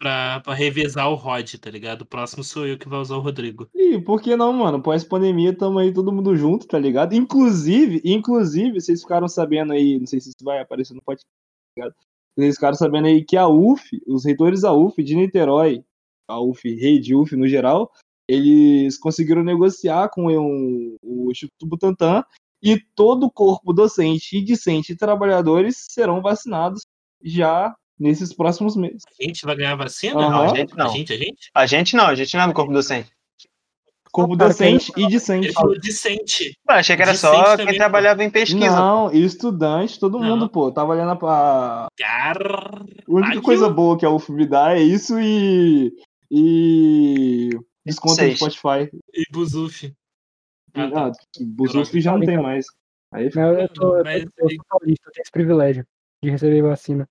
[0.54, 2.02] revezar o Rod, tá ligado?
[2.02, 3.70] O próximo sou eu que vai usar o Rodrigo.
[3.74, 4.84] E por que não, mano?
[4.84, 7.14] Pós-pandemia, tamo aí todo mundo junto, tá ligado?
[7.14, 11.82] Inclusive, inclusive, vocês ficaram sabendo aí, não sei se isso vai aparecer no podcast, tá
[11.82, 11.96] ligado?
[12.38, 15.82] Vocês ficaram sabendo aí que a UF, os reitores da UF de Niterói,
[16.28, 17.90] a UF, rede UF no geral,
[18.28, 22.26] eles conseguiram negociar com o, o Instituto Butantan
[22.62, 26.82] e todo o corpo docente e discente e trabalhadores serão vacinados
[27.24, 29.04] já nesses próximos meses.
[29.20, 30.20] A gente vai ganhar vacina?
[30.20, 30.30] Aham.
[30.30, 30.90] Não, a gente A não.
[30.92, 31.50] gente, a gente?
[31.54, 33.10] A gente não, a gente não é no corpo docente.
[34.12, 35.48] Corpo docente e discente.
[35.48, 36.58] Ele falou decente.
[36.66, 37.80] Pô, achei que era Discente só também, quem pô.
[37.80, 38.74] trabalhava em pesquisa.
[38.74, 40.26] Não, estudante, todo Não.
[40.30, 40.72] mundo, pô.
[40.72, 42.70] Tava olhando a, Cara.
[42.82, 45.92] A única Ai, coisa eu- boa que a UF me dá é isso e.
[46.32, 47.50] E.
[47.86, 48.38] Desconto do Seis.
[48.38, 48.90] Spotify.
[49.14, 49.94] E Buzuf.
[50.74, 51.08] Ah, tá.
[51.08, 52.66] Ah, Buzuf já não tem mais.
[53.12, 55.86] Aí Não, eu, tô, eu, Mas- tô, eu sou paulista, eu tenho esse privilégio
[56.24, 57.08] de receber vacina.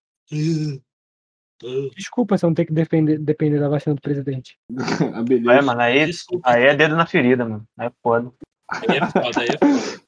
[1.94, 4.58] Desculpa se eu não ter que depender, depender da vacina do presidente.
[5.50, 6.50] É, mano, aí, Desculpa.
[6.50, 7.66] aí é dedo na ferida, mano.
[7.78, 8.32] Aí é foda.
[8.68, 10.04] Aí é foda, aí é foda.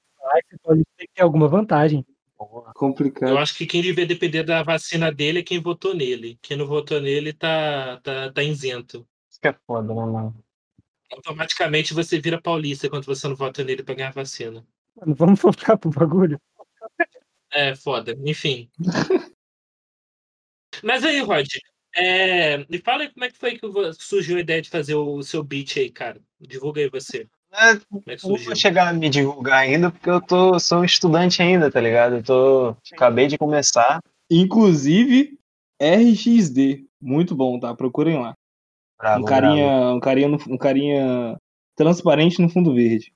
[0.63, 2.05] Paulista tem que ter alguma vantagem.
[2.39, 3.39] Eu Complicado.
[3.39, 6.39] acho que quem devia depender da vacina dele é quem votou nele.
[6.43, 9.07] Quem não votou nele tá, tá, tá isento.
[9.31, 10.35] Isso que é foda, né, mano?
[11.11, 14.67] Automaticamente você vira paulista quando você não vota nele pra ganhar vacina.
[14.97, 16.39] Mano, vamos voltar pro bagulho.
[17.53, 18.15] É, foda.
[18.25, 18.69] Enfim.
[20.87, 21.49] Mas aí, Rod,
[21.97, 23.67] é, me fala aí como é que foi que
[23.99, 26.21] surgiu a ideia de fazer o seu beat aí, cara.
[26.41, 27.27] Divulga aí você.
[27.53, 31.43] É, é não vou chegar a me divulgar ainda, porque eu tô, sou um estudante
[31.43, 32.17] ainda, tá ligado?
[32.17, 32.77] Eu tô.
[32.93, 33.99] Acabei de começar.
[34.31, 35.37] Inclusive,
[35.81, 36.87] RXD.
[37.01, 37.75] Muito bom, tá?
[37.75, 38.35] Procurem lá.
[38.97, 41.37] Bravo, Um carinha, um carinha, no- um carinha
[41.75, 43.13] transparente no fundo verde.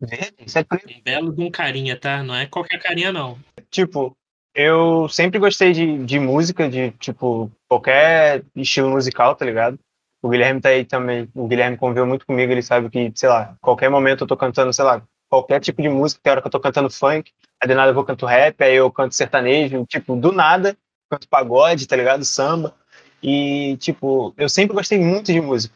[0.00, 0.34] Verde?
[0.44, 0.92] Isso é preto.
[0.92, 2.24] Um belo de um carinha, tá?
[2.24, 3.38] Não é qualquer carinha, não.
[3.70, 4.16] Tipo,
[4.54, 9.78] eu sempre gostei de, de música, de, tipo, qualquer estilo musical, tá ligado?
[10.22, 13.56] O Guilherme tá aí também, o Guilherme conviveu muito comigo, ele sabe que, sei lá,
[13.60, 16.50] qualquer momento eu tô cantando, sei lá, qualquer tipo de música, tem hora que eu
[16.52, 20.14] tô cantando funk, aí de nada eu vou canto rap, aí eu canto sertanejo, tipo,
[20.14, 20.76] do nada,
[21.10, 22.24] canto pagode, tá ligado?
[22.24, 22.74] Samba.
[23.22, 25.74] E, tipo, eu sempre gostei muito de música.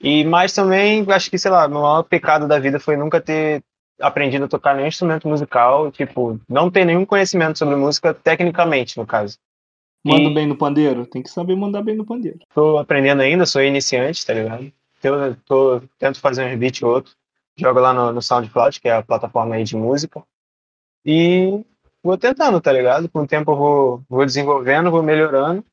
[0.00, 3.62] E, mas também, acho que, sei lá, meu maior pecado da vida foi nunca ter
[4.02, 9.06] aprendido a tocar nenhum instrumento musical, tipo, não ter nenhum conhecimento sobre música tecnicamente, no
[9.06, 9.38] caso.
[10.04, 11.06] Manda E- bem no pandeiro?
[11.06, 12.40] Tem que saber mandar bem no pandeiro.
[12.54, 14.72] Tô aprendendo ainda, sou iniciante, tá ligado?
[15.02, 17.12] Eu tô, tento fazer uns beats ou outro.
[17.56, 20.22] Jogo lá no, no SoundCloud, que é a plataforma aí de música.
[21.04, 21.64] E
[22.02, 23.08] vou tentando, tá ligado?
[23.08, 25.64] Com o tempo eu vou, vou desenvolvendo, vou melhorando.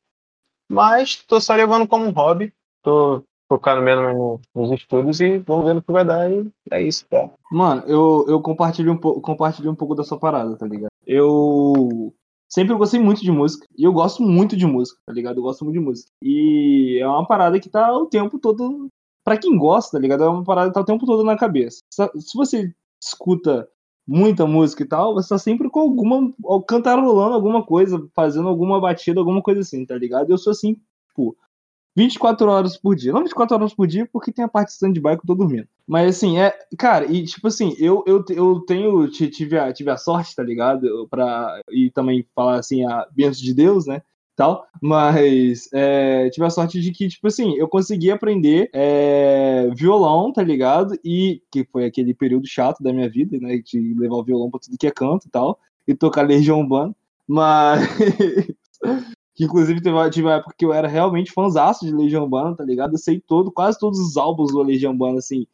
[0.69, 2.53] Mas tô só levando como um hobby.
[2.83, 6.31] Tô focando mesmo no- nos estudos e vamos ver no que vai dar.
[6.31, 7.31] E é isso, cara.
[7.51, 10.91] Mano, eu, eu compartilho, um pouco, compartilho um pouco da sua parada, tá ligado?
[11.05, 12.13] Eu
[12.47, 13.65] sempre gostei muito de música.
[13.77, 15.37] E eu gosto muito de música, tá ligado?
[15.37, 16.09] Eu gosto muito de música.
[16.23, 18.87] E é uma parada que tá o tempo todo.
[19.23, 20.23] Pra quem gosta, tá ligado?
[20.23, 21.79] É uma parada que tá o tempo todo na cabeça.
[21.91, 22.71] Se- Se você
[23.03, 23.67] escuta
[24.07, 26.31] muita música e tal, você tá sempre com alguma.
[26.67, 30.29] cantarolando alguma coisa, fazendo alguma batida, alguma coisa assim, tá ligado?
[30.31, 30.75] Eu sou assim,
[31.09, 31.35] tipo,
[31.99, 33.11] 24 horas por dia.
[33.13, 35.67] Não 24 horas por dia, porque tem a parte de stand-by que eu tô dormindo.
[35.87, 36.57] Mas assim, é.
[36.77, 39.07] Cara, e tipo assim, eu, eu, eu tenho.
[39.09, 41.07] ti- Tive a, tive a sorte, tá ligado?
[41.09, 44.01] Pra, e também falar assim, a bênção de Deus, né?
[44.35, 50.31] Tal, mas é, tive a sorte de que, tipo assim, eu consegui aprender é, violão,
[50.31, 50.97] tá ligado?
[51.03, 53.57] E que foi aquele período chato da minha vida, né?
[53.57, 56.95] De levar o violão pra tudo que é canto e tal, e tocar Legião Urbana.
[57.27, 57.81] Mas.
[59.39, 62.53] que inclusive teve, uma- tive uma época que eu era realmente fãzaço de Legião Urbana,
[62.57, 62.95] tá ligado?
[62.95, 65.47] Eu sei todo, quase todos os álbuns do Legião Urbana, assim,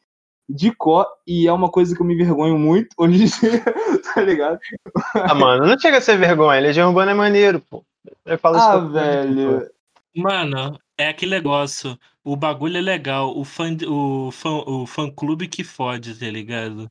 [0.49, 3.63] de cor, e é uma coisa que eu me envergonho muito hoje em dia,
[4.11, 4.57] tá ligado?
[5.13, 6.59] Ah, mano, não chega a ser vergonha.
[6.59, 7.85] Legião Urbana é maneiro, pô.
[8.25, 9.61] Eu falo isso Ah, mundo, velho.
[9.61, 10.19] pô.
[10.19, 11.95] Mano, é aquele negócio.
[12.23, 13.37] O bagulho é legal.
[13.37, 16.87] O fã, o fã, o fã clube que fode, tá ligado?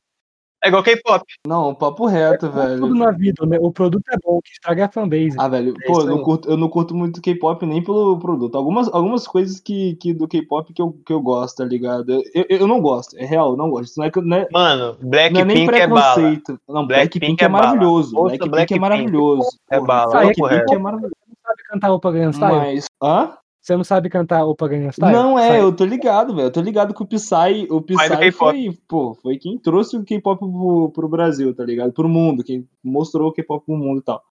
[0.65, 1.23] É igual K-pop.
[1.47, 2.95] Não, papo reto, Tudo velho.
[2.95, 3.57] na vida, né?
[3.61, 5.35] O produto é bom, o que estraga é a fanbase.
[5.37, 8.55] Ah, velho, É pô, eu não curto, eu não curto muito K-pop nem pelo produto.
[8.57, 12.11] Algumas, algumas coisas que, que do K-pop que eu, que eu gosto, tá ligado?
[12.11, 13.85] Eu, eu, eu não gosto, é real, eu não gosto.
[13.91, 14.89] Isso não é, que- não é, Mano, não
[15.19, 16.13] é Blackpink é bala.
[16.15, 16.59] preconceito.
[16.67, 18.15] Não, Blackpink Blackpink é é maravilhoso.
[18.15, 18.79] Blackpink é Blackpink.
[18.81, 19.49] maravilhoso.
[19.69, 21.13] É bala, Blackpink é maravilhoso.
[21.15, 22.55] Você não sabe cantar Opa Gangnam Style?
[22.57, 22.85] Mas.
[23.03, 23.37] Hã?
[23.65, 25.11] Você não sabe cantar Opa Gangnam Style?
[25.11, 25.61] Não é, Sai.
[25.61, 26.45] eu tô ligado, velho.
[26.45, 30.37] Eu tô ligado que o Psy, o Psy foi, pô, foi quem trouxe o K-pop
[30.39, 31.91] pro, pro Brasil, tá ligado?
[31.91, 34.21] Pro mundo, quem mostrou o K-pop pro mundo e tal.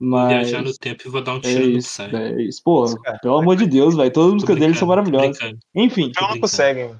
[0.00, 2.16] Mas viajar no tempo e vou dar um é tiro no isso, Psy.
[2.16, 2.62] é isso.
[2.64, 2.86] Pô,
[3.20, 4.10] pelo amor de Deus, velho.
[4.10, 5.36] Todas as músicas dele são maravilhosas.
[5.74, 6.90] Enfim, Então não conseguem.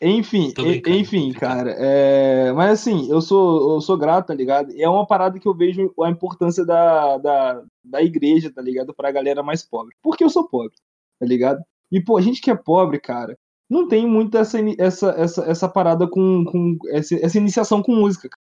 [0.00, 0.54] enfim,
[0.86, 1.74] enfim, cara.
[1.78, 4.72] é, Mas assim, eu sou, eu sou grato, tá ligado?
[4.72, 8.94] E é uma parada que eu vejo a importância da, da, da igreja, tá ligado?
[8.94, 9.94] Pra galera mais pobre.
[10.02, 10.72] Porque eu sou pobre,
[11.18, 11.62] tá ligado?
[11.90, 13.36] E, pô, a gente que é pobre, cara,
[13.70, 18.28] não tem muito essa, essa, essa, essa parada com, com essa, essa iniciação com música.
[18.28, 18.40] cara.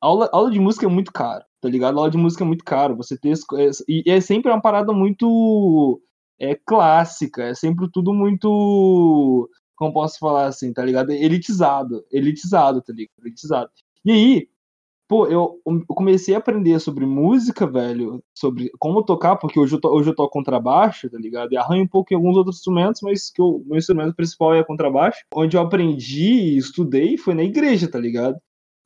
[0.00, 1.98] Aula, aula de música é muito caro, tá ligado?
[1.98, 2.96] Aula de música é muito caro.
[2.96, 3.30] Você ter.
[3.30, 6.00] esse- E é sempre uma parada muito
[6.38, 9.48] é, clássica, é sempre tudo muito.
[9.76, 11.10] Como posso falar assim, tá ligado?
[11.10, 12.04] Elitizado.
[12.12, 13.12] Elitizado, tá ligado?
[13.26, 13.70] Elitizado.
[14.04, 14.48] E aí,
[15.10, 19.80] pô, eu, eu comecei a aprender sobre música, velho, sobre como tocar, porque hoje eu,
[19.80, 21.52] to, hoje eu toco contrabaixo, tá ligado?
[21.52, 24.62] E arranho um pouco em alguns outros instrumentos, mas que o meu instrumento principal é
[24.62, 25.24] contrabaixo.
[25.34, 28.38] Onde eu aprendi e estudei foi na igreja, tá ligado?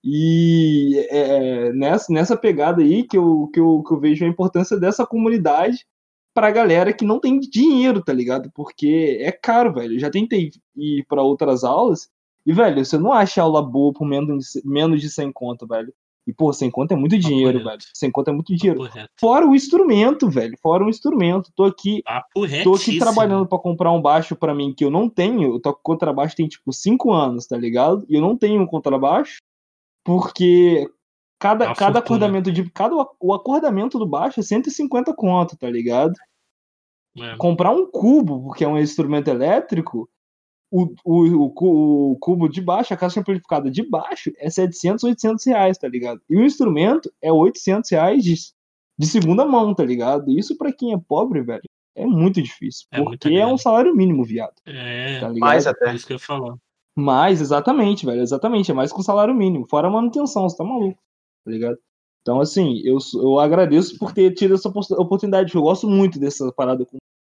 [0.03, 4.79] E é, nessa, nessa pegada aí que eu, que, eu, que eu vejo a importância
[4.79, 5.85] dessa comunidade
[6.33, 8.51] pra galera que não tem dinheiro, tá ligado?
[8.55, 9.97] Porque é caro, velho.
[9.97, 12.09] Eu já tentei ir pra outras aulas
[12.47, 15.93] e, velho, você não acha aula boa por menos, menos de 100 conto, velho.
[16.27, 17.79] E, pô, 100 conto é muito dinheiro, velho.
[17.93, 18.81] 100 conto é muito dinheiro.
[19.21, 20.57] Fora o instrumento, velho.
[20.63, 21.51] Fora o instrumento.
[21.55, 22.03] Tô aqui
[22.65, 25.55] Tô aqui trabalhando pra comprar um baixo pra mim que eu não tenho.
[25.55, 28.07] Eu toco contrabaixo tem tipo 5 anos, tá ligado?
[28.09, 29.37] E eu não tenho um contrabaixo
[30.03, 30.91] porque
[31.39, 31.99] cada, Uma cada fortuna.
[31.99, 36.15] acordamento de cada o acordamento do baixo é 150 conto, tá ligado?
[37.19, 37.37] É.
[37.37, 40.09] Comprar um cubo, porque é um instrumento elétrico,
[40.83, 45.45] o, o, o, o cubo de baixo, a caixa amplificada de baixo é 700, 800
[45.47, 46.21] reais, tá ligado?
[46.29, 48.35] E o instrumento é 800 reais de,
[48.99, 50.31] de segunda mão, tá ligado?
[50.31, 51.63] Isso pra quem é pobre, velho,
[51.97, 52.87] é muito difícil.
[52.93, 54.55] É porque é um salário mínimo, viado.
[54.67, 55.41] É, Tá ligado?
[55.41, 55.95] Mais é até.
[55.95, 56.57] isso que eu ia falar.
[56.97, 58.21] Mais, exatamente, velho.
[58.23, 58.71] Exatamente.
[58.71, 59.67] É mais com salário mínimo.
[59.67, 61.01] Fora a manutenção, você tá maluco.
[61.45, 61.79] Tá ligado?
[62.23, 65.55] Então, assim, eu, eu agradeço por ter tido essa opor- oportunidade.
[65.55, 66.85] Eu gosto muito dessa parada.
[66.87, 66.97] com-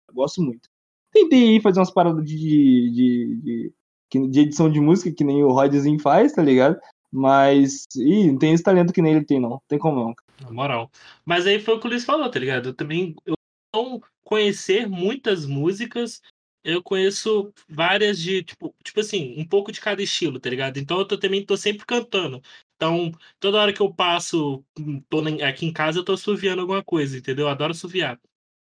[0.09, 0.69] Eu gosto muito.
[1.15, 3.73] Tentei fazer umas paradas de, de,
[4.11, 6.77] de, de- edição de música, que nem o Rodzinho faz, tá ligado?
[7.11, 7.87] Mas.
[7.97, 9.63] Não tem esse talento que nem ele tem, não.
[9.69, 10.15] Tem como não.
[10.41, 10.91] Na moral.
[11.25, 12.71] Mas aí foi o que o Luiz falou, tá ligado?
[12.71, 13.35] Eu também eu
[13.73, 16.21] não conhecer muitas músicas,
[16.65, 20.79] eu conheço várias de, tipo, tipo assim, um pouco de cada estilo, tá ligado?
[20.79, 22.43] Então eu tô, também tô sempre cantando.
[22.75, 26.83] Então, toda hora que eu passo, hum, tô aqui em casa, eu tô assoviando alguma
[26.83, 27.47] coisa, entendeu?
[27.47, 28.19] Eu adoro assoviar.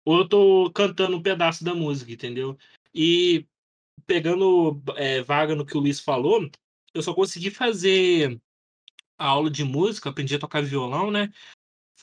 [0.05, 2.57] Ou eu tô cantando um pedaço da música, entendeu?
[2.95, 3.47] E
[4.07, 6.49] pegando é, vaga no que o Luiz falou,
[6.95, 8.41] eu só consegui fazer
[9.19, 11.33] a aula de música, aprendi a tocar violão, né?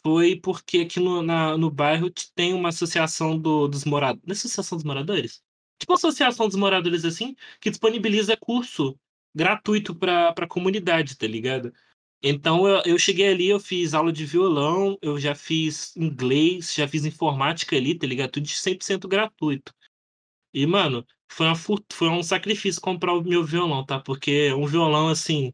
[0.01, 4.23] Foi porque aqui no, na- no bairro tem uma associação do- dos moradores.
[4.25, 5.43] Não é associação dos moradores?
[5.79, 8.97] Tipo associação dos moradores assim, que disponibiliza curso
[9.35, 11.73] gratuito pra, pra comunidade, tá ligado?
[12.21, 16.87] Então eu, eu cheguei ali, eu fiz aula de violão, eu já fiz inglês, já
[16.87, 18.31] fiz informática ali, tá ligado?
[18.31, 19.73] Tudo de 100% gratuito.
[20.53, 23.99] E, mano, foi, uma, foi um sacrifício comprar o meu violão, tá?
[23.99, 25.53] Porque um violão, assim,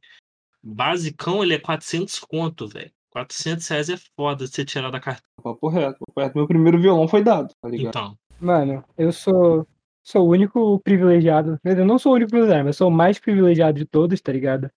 [0.63, 2.91] basicão, ele é 400 conto, velho.
[3.11, 5.29] 400 reais é foda você tirar da carteira.
[5.41, 6.37] Papo reto, papo reto.
[6.37, 7.89] Meu primeiro violão foi dado, tá ligado?
[7.89, 9.65] Então, Mano, eu sou,
[10.03, 11.57] sou o único privilegiado.
[11.63, 14.69] Eu não sou o único privilegiado, mas sou o mais privilegiado de todos, tá ligado?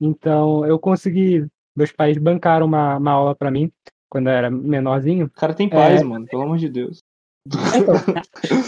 [0.00, 1.46] Então, eu consegui.
[1.76, 3.70] Meus pais bancaram uma, uma aula pra mim
[4.08, 5.26] quando eu era menorzinho.
[5.26, 6.04] O cara tem paz, É.
[6.04, 7.02] mano, pelo amor de Deus.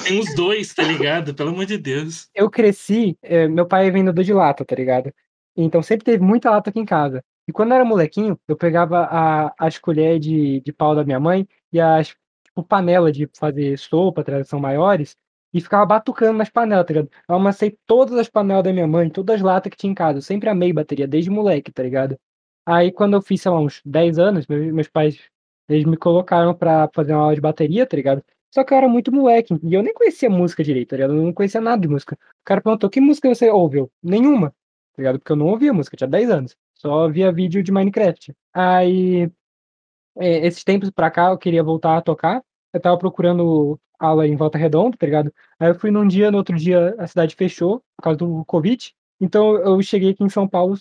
[0.05, 1.35] tem os dois, tá ligado?
[1.35, 2.29] Pelo amor de Deus.
[2.35, 5.13] Eu cresci, eh, meu pai é vendedor de lata, tá ligado?
[5.57, 7.23] Então sempre teve muita lata aqui em casa.
[7.49, 11.19] E quando eu era molequinho, eu pegava a, as colheres de, de pau da minha
[11.19, 12.09] mãe e as
[12.45, 15.17] tipo, panela de fazer sopa, tradição maiores,
[15.53, 17.11] e ficava batucando nas panelas, tá ligado?
[17.29, 20.19] Eu amassei todas as panelas da minha mãe, todas as latas que tinha em casa.
[20.19, 22.19] Eu sempre amei bateria, desde moleque, tá ligado?
[22.67, 25.19] Aí quando eu fiz, sei lá, uns 10 anos, meus, meus pais,
[25.69, 28.25] eles me colocaram pra fazer uma aula de bateria, tá ligado?
[28.53, 31.15] Só que eu era muito moleque, e eu nem conhecia música direito, tá ligado?
[31.15, 32.15] Eu não conhecia nada de música.
[32.17, 33.91] O cara perguntou, que música você ouviu?
[34.03, 34.55] Nenhuma, tá
[34.99, 35.19] ligado?
[35.21, 36.57] Porque eu não ouvia música, tinha 10 anos.
[36.75, 38.35] Só via vídeo de Minecraft.
[38.53, 39.31] Aí,
[40.19, 42.43] é, esses tempos pra cá, eu queria voltar a tocar.
[42.73, 45.33] Eu tava procurando aula em Volta Redonda, tá ligado?
[45.59, 48.95] Aí eu fui num dia, no outro dia a cidade fechou, por causa do Covid.
[49.21, 50.77] Então eu cheguei aqui em São Paulo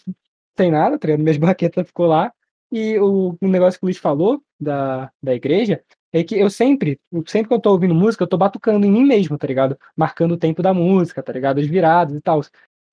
[0.57, 1.21] sem nada, tá ligado?
[1.21, 2.31] Minhas baquetas ficou lá.
[2.71, 5.83] E o, negócio que o Luiz falou da, da igreja
[6.13, 9.03] é que eu sempre, sempre que eu tô ouvindo música, eu tô batucando em mim
[9.03, 9.77] mesmo, tá ligado?
[9.95, 11.59] Marcando o tempo da música, tá ligado?
[11.59, 12.41] As viradas e tal.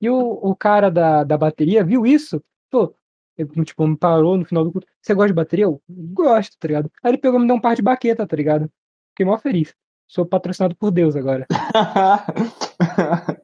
[0.01, 2.95] E o, o cara da, da bateria viu isso, pô,
[3.37, 4.87] ele, tipo, me parou no final do culto.
[5.01, 5.65] Você gosta de bateria?
[5.67, 6.91] Eu gosto, tá ligado?
[7.03, 8.71] Aí ele pegou e me deu um par de baqueta, tá ligado?
[9.17, 9.75] Fiquei mó feliz.
[10.07, 11.47] Sou patrocinado por Deus agora.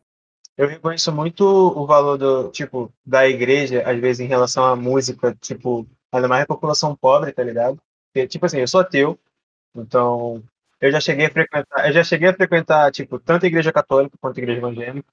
[0.54, 5.34] Eu reconheço muito o valor do, tipo, da igreja, às vezes, em relação à música,
[5.40, 7.80] tipo, ainda mais a população pobre, tá ligado?
[8.12, 9.18] Porque, tipo assim, eu sou ateu,
[9.74, 10.44] então
[10.78, 14.18] eu já cheguei a frequentar, eu já cheguei a frequentar, tipo, tanto a igreja católica
[14.20, 15.08] quanto a igreja evangélica,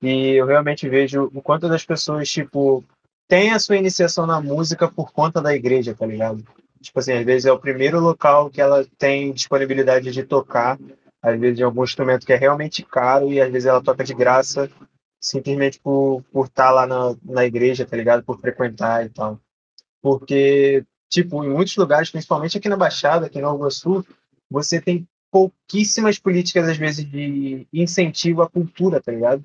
[0.00, 2.82] e eu realmente vejo o quanto das pessoas, tipo,
[3.28, 6.42] têm a sua iniciação na música por conta da igreja, tá ligado?
[6.84, 10.78] Tipo assim, às vezes é o primeiro local que ela tem disponibilidade de tocar,
[11.22, 14.14] às vezes de algum instrumento que é realmente caro e às vezes ela toca de
[14.14, 14.70] graça
[15.20, 18.22] simplesmente por por estar lá na, na igreja, tá ligado?
[18.22, 19.40] Por frequentar e tal.
[20.02, 24.04] Porque, tipo, em muitos lugares, principalmente aqui na Baixada, aqui no Nova Sul,
[24.50, 29.42] você tem pouquíssimas políticas, às vezes, de incentivo à cultura, tá ligado?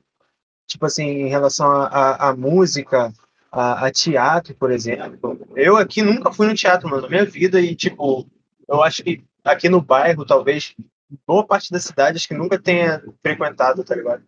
[0.67, 3.11] Tipo assim, em relação à música,
[3.51, 5.47] a, a teatro, por exemplo.
[5.55, 8.27] Eu aqui nunca fui no teatro, na minha vida, e, tipo,
[8.67, 10.75] eu acho que aqui no bairro, talvez,
[11.25, 14.23] boa parte da cidade, acho que nunca tenha frequentado, tá ligado?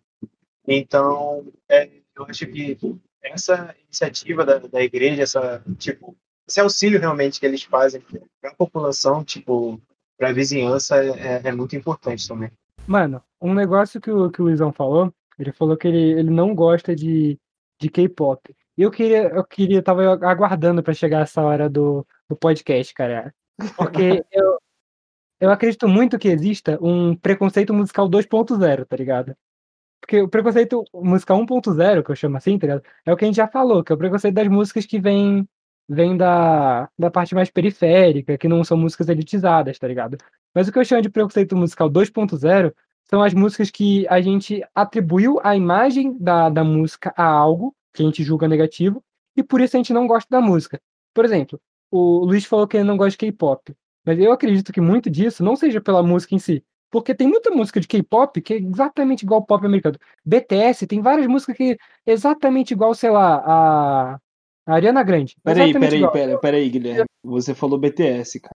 [0.67, 2.77] Então, é, eu acho que
[3.23, 6.15] essa iniciativa da, da igreja, essa, tipo,
[6.47, 8.01] esse auxílio realmente que eles fazem
[8.41, 9.79] para a população, tipo,
[10.17, 12.51] para a vizinhança, é, é muito importante também.
[12.87, 16.53] Mano, um negócio que o, que o Luizão falou, ele falou que ele, ele não
[16.53, 17.39] gosta de,
[17.79, 18.55] de K-pop.
[18.81, 23.31] E eu queria, eu queria, tava aguardando pra chegar essa hora do, do podcast, cara.
[23.77, 24.57] Porque eu,
[25.39, 29.37] eu acredito muito que exista um preconceito musical 2.0, tá ligado?
[30.01, 32.83] Porque o preconceito musical 1.0, que eu chamo assim, tá ligado?
[33.05, 35.47] É o que a gente já falou, que é o preconceito das músicas que vem,
[35.87, 40.17] vem da, da parte mais periférica, que não são músicas elitizadas, tá ligado?
[40.55, 42.73] Mas o que eu chamo de preconceito musical 2.0
[43.03, 48.01] são as músicas que a gente atribuiu a imagem da, da música a algo que
[48.03, 49.03] a gente julga negativo,
[49.35, 50.79] e por isso a gente não gosta da música.
[51.13, 53.73] Por exemplo, o Luiz falou que ele não gosta de K-pop,
[54.05, 57.49] mas eu acredito que muito disso não seja pela música em si, porque tem muita
[57.51, 59.97] música de K-pop que é exatamente igual ao pop americano.
[60.25, 64.13] BTS tem várias músicas que é exatamente igual, sei lá, a,
[64.65, 65.35] a Ariana Grande.
[65.43, 67.05] Peraí, peraí, peraí, peraí, Guilherme.
[67.23, 68.55] Você falou BTS, cara.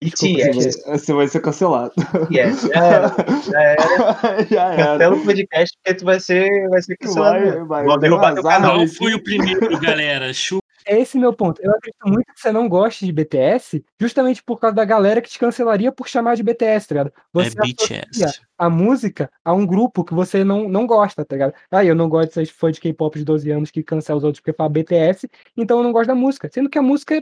[0.00, 0.82] Desculpa, Você BTS.
[0.86, 1.92] vai, você vai ser cancelado.
[2.30, 3.14] Yes, já era,
[3.50, 4.44] já era.
[4.48, 4.76] Já era.
[4.92, 7.44] Cancela o podcast porque tu vai ser, vai ser cancelado.
[7.44, 8.78] Vai, vai, Vou vai derrubar teu canal.
[8.78, 10.32] Não fui o primeiro, galera.
[10.34, 11.60] Chu É esse meu ponto.
[11.60, 15.28] Eu acredito muito que você não goste de BTS, justamente por causa da galera que
[15.28, 17.08] te cancelaria por chamar de BTS, tá ligado?
[17.08, 18.40] é Você associa BTS.
[18.56, 21.54] a música a um grupo que você não, não gosta, tá ligado?
[21.70, 24.40] Ah, eu não gosto dessas fãs de K-pop de 12 anos que cancela os outros
[24.40, 26.48] porque fala BTS, então eu não gosto da música.
[26.52, 27.20] Sendo que a música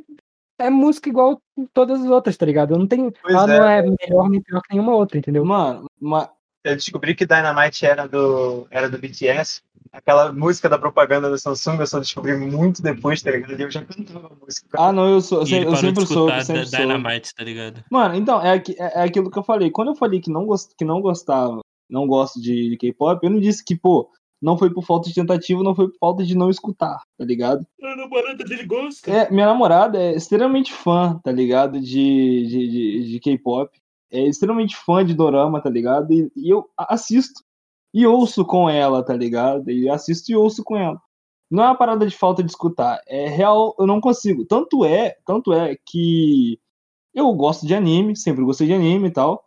[0.59, 1.41] é, música igual
[1.73, 2.75] todas as outras, tá ligado?
[2.75, 3.59] Eu não tenho, Pois ela é.
[3.59, 5.45] não é melhor nem pior que nenhuma outra, entendeu?
[5.45, 6.31] Mano, ma-
[6.65, 9.63] Eu descobri que Dynamite era do, era do BTS.
[9.93, 13.59] Aquela música da propaganda da Samsung eu só descobri muito depois, tá ligado?
[13.59, 14.69] Eu já cantava a música.
[14.77, 16.83] ah, não, eu sou, eu, sempre- eu sempre soube, escutar sempre da soube.
[16.93, 17.85] Dynamite, tá ligado?
[17.91, 19.71] Mano, então, é, é, é aquilo que eu falei.
[19.71, 23.31] Quando eu falei que não, gost, que não gostava, não gosto de, de K-pop, eu
[23.31, 26.37] não disse que, pô, não foi por falta de tentativa, não foi por falta de
[26.37, 27.67] não escutar, tá ligado?
[27.83, 29.11] A namorada dele gosta.
[29.11, 31.81] É, minha namorada é extremamente fã, tá ligado?
[31.81, 33.71] De, de, de, de K-pop.
[34.11, 36.13] É extremamente fã de Dorama, tá ligado?
[36.13, 37.43] E, e eu assisto
[37.93, 39.71] e ouço com ela, tá ligado?
[39.71, 41.01] E assisto e ouço com ela.
[41.51, 44.45] Não é uma parada de falta de escutar, é real, eu não consigo.
[44.45, 46.59] Tanto é, tanto é que
[47.15, 49.46] eu gosto de anime, sempre gostei de anime e tal.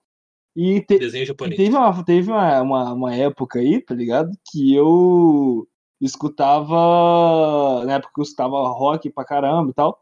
[0.56, 1.56] E, te- Desenho japonês.
[1.58, 4.32] teve, uma, teve uma, uma, uma época aí, tá ligado?
[4.52, 5.68] Que eu
[6.02, 7.86] escutava.
[7.86, 10.00] Na época que eu escutava rock pra caramba e tal.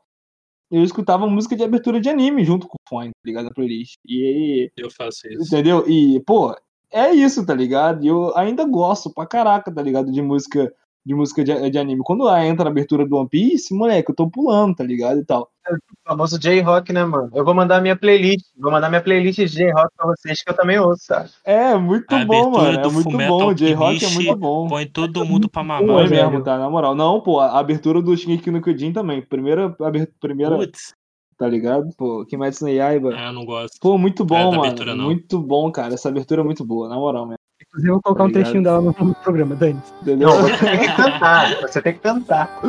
[0.70, 3.46] Eu escutava música de abertura de anime junto com o fone, tá ligado?
[3.46, 3.96] Na playlist.
[4.06, 5.44] E Eu faço isso.
[5.48, 5.88] Entendeu?
[5.88, 6.54] E, pô,
[6.92, 8.04] é isso, tá ligado?
[8.04, 10.12] E eu ainda gosto pra caraca, tá ligado?
[10.12, 10.74] De música
[11.08, 12.02] de música de, de anime.
[12.04, 15.20] Quando lá entra a abertura do One Piece, moleque, eu tô pulando, tá ligado?
[15.22, 15.50] E tal.
[15.70, 15.78] O
[16.10, 17.30] famoso J-Rock, né, mano?
[17.34, 18.46] Eu vou mandar minha playlist.
[18.58, 21.30] Vou mandar minha playlist de J-Rock pra vocês, que eu também ouço, sabe?
[21.46, 22.80] É, muito A bom, abertura mano.
[22.80, 23.54] É muito bom.
[23.54, 24.68] J-Rock é muito bom.
[24.68, 25.88] Põe todo mundo pra mamar.
[25.88, 26.30] Foi velho.
[26.30, 26.58] mesmo, tá?
[26.58, 26.94] Na moral.
[26.94, 29.22] Não, pô, a abertura do Shingeki no Kyojin também.
[29.22, 30.94] Primeira, aber- primeira Putz,
[31.38, 31.88] tá ligado?
[31.98, 33.14] Pô, Kimetsu no Yaiba.
[33.16, 33.78] ah, eu não gosto.
[33.82, 34.62] Pô, muito É, bom, da mano.
[34.64, 35.06] abertura não.
[35.06, 35.94] Muito bom, cara.
[35.94, 37.38] Essa abertura é muito boa, na moral mesmo.
[37.70, 39.82] Inclusive, eu vou colocar Tá um trechinho dela no programa, Dani.
[40.06, 41.62] Não, você tem que cantar.
[41.62, 42.60] Você tem que cantar.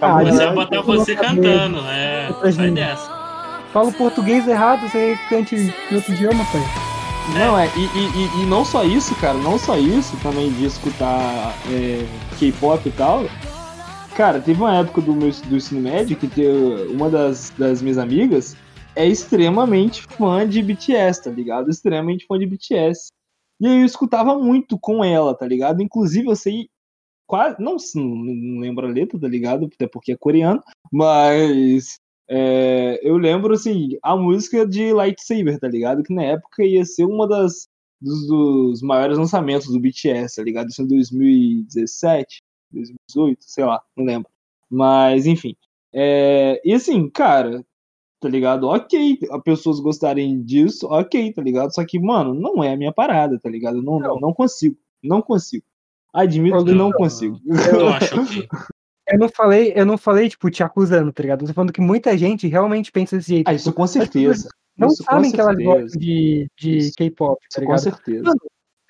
[0.00, 2.26] Ah, Você já- vai botar você cantando, é.
[2.28, 2.74] Outra Sai gente.
[2.74, 3.18] dessa.
[3.72, 6.62] Fala o português errado, você cante em outro idioma, pai.
[7.34, 10.64] Não, é, e, e, e- e não só isso, cara, não só isso, também de
[10.64, 12.04] escutar é,
[12.38, 13.24] K-pop e tal.
[14.16, 17.98] Cara, teve uma época do meu do ensino médio que teve uma das, das minhas
[17.98, 18.56] amigas
[18.96, 21.70] é extremamente fã de BTS, tá ligado?
[21.70, 23.08] Extremamente fã de BTS.
[23.60, 25.82] E aí eu escutava muito com ela, tá ligado?
[25.82, 26.68] Inclusive eu sei
[27.26, 29.66] quase, não, não lembro a letra, tá ligado?
[29.74, 31.98] Até porque é coreano, mas
[32.28, 36.02] é, eu lembro, assim, a música de Lightsaber, tá ligado?
[36.02, 37.68] Que na época ia ser uma das
[38.00, 40.68] dos, dos maiores lançamentos do BTS, tá ligado?
[40.68, 44.30] Isso em 2017, 2018, sei lá, não lembro.
[44.70, 45.56] Mas, enfim.
[45.92, 47.64] É, e assim, cara,
[48.20, 48.68] tá ligado?
[48.68, 51.74] Ok, as pessoas gostarem disso, ok, tá ligado?
[51.74, 53.82] Só que, mano, não é a minha parada, tá ligado?
[53.82, 55.64] Não, não, não consigo, não consigo.
[56.12, 57.38] Admito que não consigo.
[57.46, 58.48] Eu acho que.
[59.10, 61.42] Eu não falei, eu não falei, tipo, te acusando, tá ligado?
[61.42, 63.48] Eu tô falando que muita gente realmente pensa desse jeito.
[63.48, 64.48] Ah, isso com certeza.
[64.76, 67.78] não isso sabem que elas gostam de, de K-pop, tá Isso com ligado?
[67.82, 68.22] certeza.
[68.24, 68.40] Mano,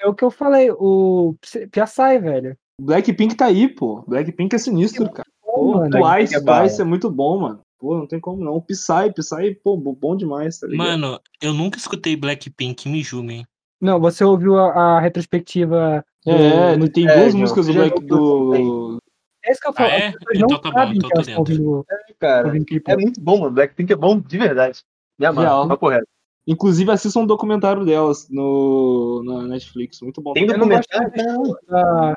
[0.01, 1.37] É o que eu falei, o
[1.71, 2.57] Piaçai, velho.
[2.81, 4.03] Blackpink tá aí, pô.
[4.09, 5.29] Blackpink é sinistro, cara.
[5.43, 6.41] Pô, mano, Twice, é.
[6.41, 7.61] Twice é muito bom, mano.
[7.79, 8.55] Pô, não tem como não.
[8.55, 10.87] O Psy, Psy, pô, bo- bom demais, tá ligado?
[10.89, 13.47] Mano, eu nunca escutei Blackpink, me julguem.
[13.81, 16.05] Não, você ouviu a, a retrospectiva.
[16.27, 18.99] do- é, tem É, duas músicas do Black do.
[19.45, 19.89] É isso que eu falo.
[19.89, 20.09] Ah, é?
[20.35, 21.39] Então não tá bom, então tô dentro.
[21.39, 21.87] ouvindo,
[22.19, 23.55] Cara, é muito bom, mano.
[23.55, 24.83] Blackpink é bom, de verdade.
[25.19, 25.39] Me Real.
[25.39, 26.07] amarra, papo reto.
[26.47, 30.01] Inclusive, assistam um documentário delas no, na Netflix.
[30.01, 30.33] Muito bom.
[30.33, 31.13] Tem não documentário?
[31.17, 31.57] Não.
[31.69, 32.15] da.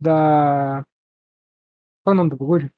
[0.00, 0.84] Da.
[2.04, 2.70] Qual é o nome do bagulho?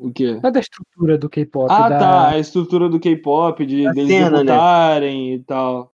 [0.00, 0.38] O quê?
[0.40, 1.66] Não é da estrutura do K-pop.
[1.70, 1.98] Ah, da...
[1.98, 2.28] tá.
[2.30, 4.36] A estrutura do K-pop, de A deles cena, né?
[4.44, 5.92] debutarem e tal.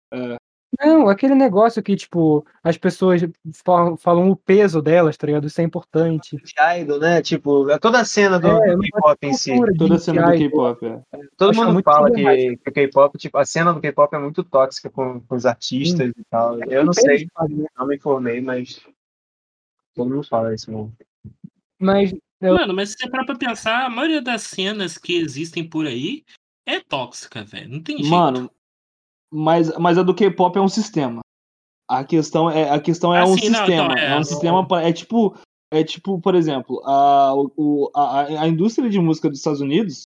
[0.80, 3.22] Não, aquele negócio que, tipo, as pessoas
[3.64, 5.46] falam, falam o peso delas, tá ligado?
[5.46, 6.36] Isso é importante.
[6.36, 7.22] De idol, né?
[7.22, 9.54] Tipo, é toda a cena do, É, do K-pop em si.
[9.78, 10.38] Toda a cena do.
[10.38, 11.02] K-pop, é.
[11.38, 14.20] Todo Acho mundo muito fala que, que o K-pop, tipo, a cena do K-pop é
[14.20, 16.60] muito tóxica com, com os artistas e tal.
[16.64, 17.68] Eu não Eles sei, né?
[17.78, 18.82] não me informei, mas
[19.96, 20.92] todo mundo fala isso, mano.
[21.80, 22.14] Mas
[22.44, 25.86] Eu- Mano, mas se você parar pra pensar, a maioria das cenas que existem por
[25.88, 26.24] aí
[26.66, 27.70] é tóxica, velho.
[27.70, 28.10] Não tem jeito.
[28.10, 28.52] Mano,
[29.32, 31.22] mas, mas a do K-pop é um sistema.
[31.90, 33.66] A questão é, a questão é Ah, um não, sistema.
[33.66, 34.68] então, é, é, um sistema.
[34.68, 35.38] pra- É tipo,
[35.72, 40.04] é tipo, por exemplo, a, o, a, a indústria de música dos Estados Unidos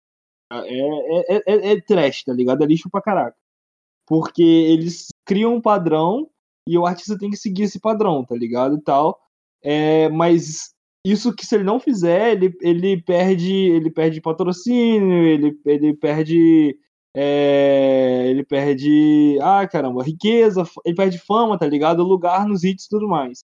[0.52, 2.62] é, é, é, é trash, tá ligado?
[2.62, 3.36] É lixo pra caraca.
[4.06, 6.28] Porque eles criam um padrão
[6.66, 8.76] e o artista tem que seguir esse padrão, tá ligado?
[8.76, 9.20] E tal.
[9.62, 10.70] É, mas
[11.04, 16.78] isso que se ele não fizer, ele, ele perde ele perde patrocínio, ele, ele perde
[17.16, 22.02] é, ele perde ah caramba riqueza ele perde fama tá ligado?
[22.04, 23.42] Lugar nos hits e tudo mais.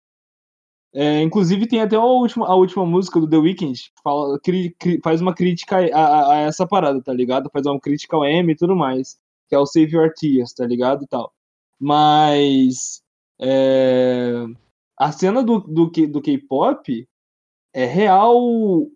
[0.92, 5.00] É, inclusive tem até a última, a última música do The Weeknd fala, cri- cri-
[5.04, 7.48] faz uma crítica a, a- a essa parada tá ligado?
[7.52, 9.16] Faz uma crítica ao M e tudo mais
[9.48, 11.32] que é o Save Your Tears tá ligado e tal.
[11.78, 13.02] Mas
[13.40, 14.44] é,
[14.98, 17.08] a cena do, do, do K-pop
[17.72, 18.86] é real.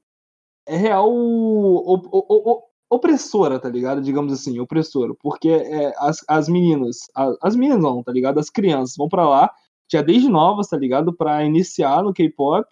[0.66, 4.02] É real op- op- op- opressora, tá ligado?
[4.02, 5.14] Digamos assim, opressora.
[5.20, 8.38] Porque é, as, as meninas, a- as meninas não, tá ligado?
[8.40, 9.50] As crianças vão pra lá,
[9.92, 11.14] já desde novas, tá ligado?
[11.16, 12.66] Pra iniciar no K-pop.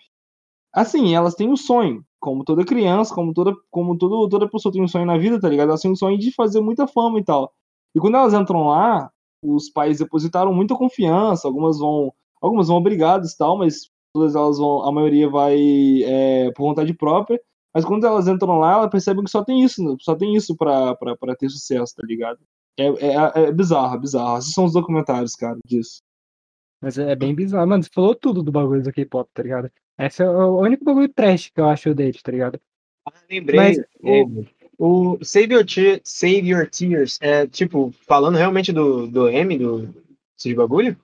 [0.73, 4.83] Assim, elas têm um sonho, como toda criança, como toda, como todo, toda pessoa tem
[4.83, 5.69] um sonho na vida, tá ligado?
[5.71, 7.53] Elas têm um sonho de fazer muita fama e tal.
[7.95, 9.11] E quando elas entram lá,
[9.43, 14.59] os pais depositaram muita confiança, algumas vão algumas vão obrigadas e tal, mas todas elas
[14.59, 15.57] vão, a maioria vai
[16.05, 17.41] é, por vontade própria,
[17.75, 19.97] mas quando elas entram lá, elas percebem que só tem isso, né?
[20.01, 22.39] só tem isso pra, pra, pra ter sucesso, tá ligado?
[22.79, 24.39] É, é, é bizarro, é bizarro.
[24.39, 26.03] Esses são os documentários, cara, disso.
[26.83, 27.67] Mas é bem bizarro.
[27.67, 29.71] Mano, você falou tudo do bagulho do K-pop, tá ligado?
[29.99, 32.61] Esse é o único bagulho trash que eu acho deles, tá ligado?
[33.07, 33.57] Ah, lembrei.
[33.57, 34.45] Mas o,
[34.79, 39.95] o Save, Your Te- Save Your Tears é, tipo, falando realmente do, do M, do,
[40.37, 40.97] desse bagulho?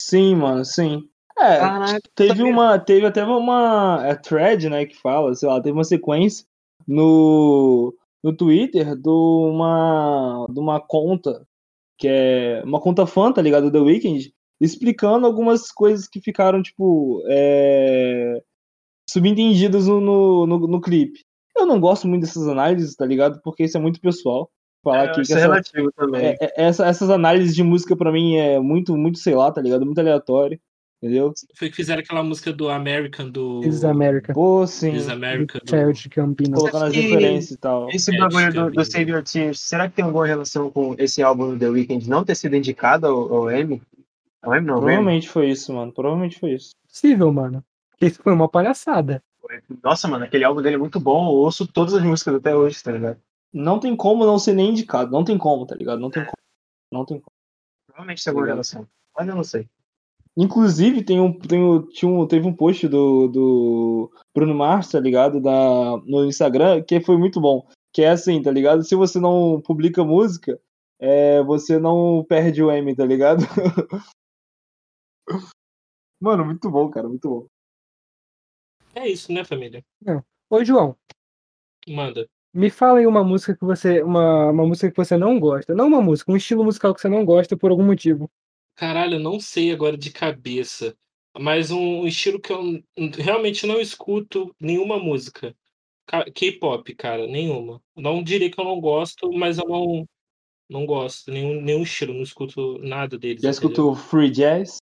[0.00, 1.08] Sim, mano, sim.
[1.42, 5.76] É, Caraca, teve uma, teve até uma é, thread, né, que fala, sei lá, teve
[5.76, 6.46] uma sequência
[6.86, 11.46] no, no Twitter de uma, de uma conta,
[11.98, 16.62] que é uma conta fã, tá ligado, do The Weeknd, explicando algumas coisas que ficaram,
[16.62, 18.40] tipo, é,
[19.08, 21.20] subentendidas no, no, no, no clipe.
[21.56, 24.50] Eu não gosto muito dessas análises, tá ligado, porque isso é muito pessoal.
[24.84, 26.26] Falar aqui que isso é essa, relativo também.
[26.26, 29.60] é- é- essa- essas análises de música pra mim é muito, muito, sei lá, tá
[29.60, 30.58] ligado, muito aleatório,
[31.02, 31.32] entendeu?
[31.56, 33.60] Foi que fizeram aquela música do American, do.
[33.60, 34.32] This is America.
[34.32, 34.92] Pô, sim.
[34.92, 35.58] This Do America.
[35.58, 35.68] Do...
[35.68, 36.56] Childish Gambino.
[36.56, 37.88] colocando as referências e tal.
[37.90, 38.84] Esse É, bagulho do, do.
[38.84, 42.24] Save Your Tears, será que tem alguma relação com esse álbum do The Weeknd não
[42.24, 43.82] ter sido indicado ao, ao M?
[44.42, 44.76] Ao M não?
[44.76, 45.92] Provavelmente foi isso, mano.
[45.92, 46.70] Provavelmente foi isso.
[46.88, 47.64] Possível, mano.
[47.90, 49.22] Porque isso foi uma palhaçada.
[49.82, 51.26] Nossa, mano, aquele álbum dele é muito bom.
[51.26, 53.18] Eu ouço todas as músicas até hoje, tá ligado?
[53.52, 55.10] Não tem como não ser nem indicado.
[55.10, 56.00] Não tem como, tá ligado?
[56.00, 56.36] Não tem como.
[56.90, 57.32] Não tem como.
[57.86, 58.86] Provavelmente tem alguma relação.
[59.16, 59.68] Mas eu não sei.
[60.36, 64.98] Inclusive, tem um, tem um, tinha um, teve um post do, do Bruno Mars, tá
[64.98, 65.40] ligado?
[65.40, 67.66] Da, no Instagram, que foi muito bom.
[67.92, 68.82] Que é assim, tá ligado?
[68.82, 70.58] Se você não publica música,
[70.98, 73.42] é, você não perde o M, tá ligado?
[76.18, 77.46] Mano, muito bom, cara, muito bom.
[78.94, 79.84] É isso, né, família?
[80.48, 80.96] Ô, João,
[81.88, 82.26] Manda.
[82.54, 84.02] me fala aí uma música que você.
[84.02, 85.74] Uma, uma música que você não gosta.
[85.74, 88.30] Não uma música, um estilo musical que você não gosta por algum motivo.
[88.82, 90.92] Caralho, eu não sei agora de cabeça.
[91.38, 92.82] Mas um estilo que eu
[93.16, 95.54] realmente não escuto nenhuma música.
[96.04, 97.80] Ca- K-pop, cara, nenhuma.
[97.94, 100.04] Não diria que eu não gosto, mas eu não,
[100.68, 101.30] não gosto.
[101.30, 103.40] Nenhum, nenhum estilo, não escuto nada deles.
[103.40, 103.68] Já entendeu?
[103.70, 104.78] escutou Free Jazz?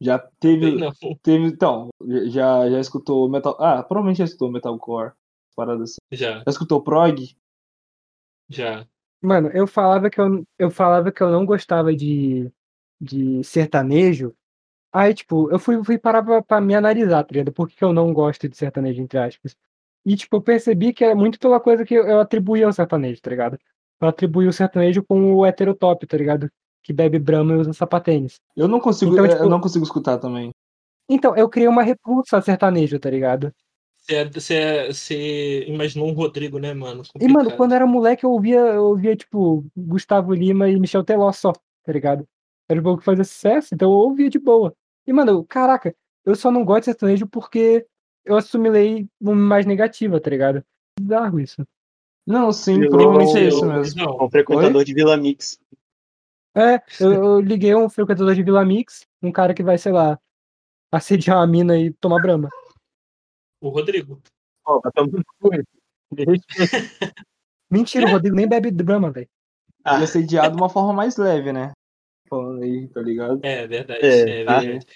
[0.00, 0.76] Já teve.
[0.76, 1.88] Não, Teve, então,
[2.28, 3.56] já, já escutou Metal.
[3.58, 5.14] Ah, provavelmente já escutou Metalcore.
[5.56, 5.96] Parada assim.
[6.12, 7.36] já, Já escutou Prog?
[8.48, 8.86] já.
[9.20, 12.48] Mano, eu falava que eu, eu falava que eu não gostava de,
[13.00, 14.34] de sertanejo.
[14.92, 17.52] Aí, tipo, eu fui, fui parar pra, pra me analisar, tá ligado?
[17.52, 19.56] Por que que eu não gosto de sertanejo, entre aspas.
[20.04, 23.30] E, tipo, eu percebi que era muito pela coisa que eu, atribuía ao sertanejo, tá
[23.30, 23.58] ligado?
[24.00, 26.48] Eu atribuí o sertanejo com o heterotop, tá ligado?
[26.82, 28.40] Que bebe brama e usa sapatênis.
[28.56, 30.50] Eu não consigo, Então, é, tipo- eu não consigo escutar também.
[31.08, 33.52] Então, eu criei uma repulsa a sertanejo, tá ligado?
[33.98, 37.02] Você, é- você, é- imaginou um Rodrigo, né, mano?
[37.20, 37.56] E, mano, Complicado.
[37.56, 41.52] quando eu era moleque, eu ouvia, eu ouvia, tipo, Gustavo Lima e Michel Teló só,
[41.52, 42.26] tá ligado?
[42.68, 44.74] Era o bagulho que fazia sucesso, então eu ouvia de boa.
[45.06, 45.94] E, mano, caraca,
[46.24, 47.86] eu só não gosto de sertanejo porque
[48.24, 50.64] eu assimilei uma mais negativa, tá ligado?
[50.98, 51.66] Bizarro isso.
[52.26, 54.02] Não, sim, Eu- provavelmente é eu- isso mesmo.
[54.04, 55.60] Não, Um frequentador de Vila Mix.
[56.56, 60.18] É, eu, eu liguei um frequentador de Vila Mix, um cara que vai, sei lá,
[60.90, 62.48] assediar uma mina e tomar brama.
[63.60, 64.20] o Rodrigo.
[64.64, 65.50] Ó, tá cu.
[66.10, 66.44] Deixa-
[67.70, 69.28] Mentira, o Rodrigo nem bebe brama, velho.
[69.84, 71.72] Ah, Ia ser de uma forma mais leve, né?
[72.28, 73.40] Falando aí, tá ligado?
[73.42, 74.60] É verdade, É, é, tá.
[74.60, 74.86] verdade.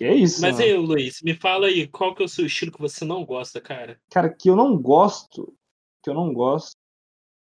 [0.00, 0.64] É isso, Mas mano.
[0.64, 3.60] aí, Luiz, me fala aí, qual que é o seu estilo que você não gosta,
[3.60, 4.00] cara?
[4.10, 5.54] Cara, que eu não gosto.
[6.02, 6.74] Que eu não gosto.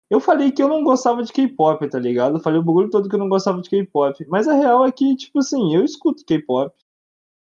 [0.10, 2.38] Eu falei que eu não gostava de K-pop, tá ligado?
[2.38, 4.26] Eu falei o bagulho todo que eu não gostava de K-pop.
[4.30, 6.74] Mas a real é que, tipo assim, eu escuto K-pop.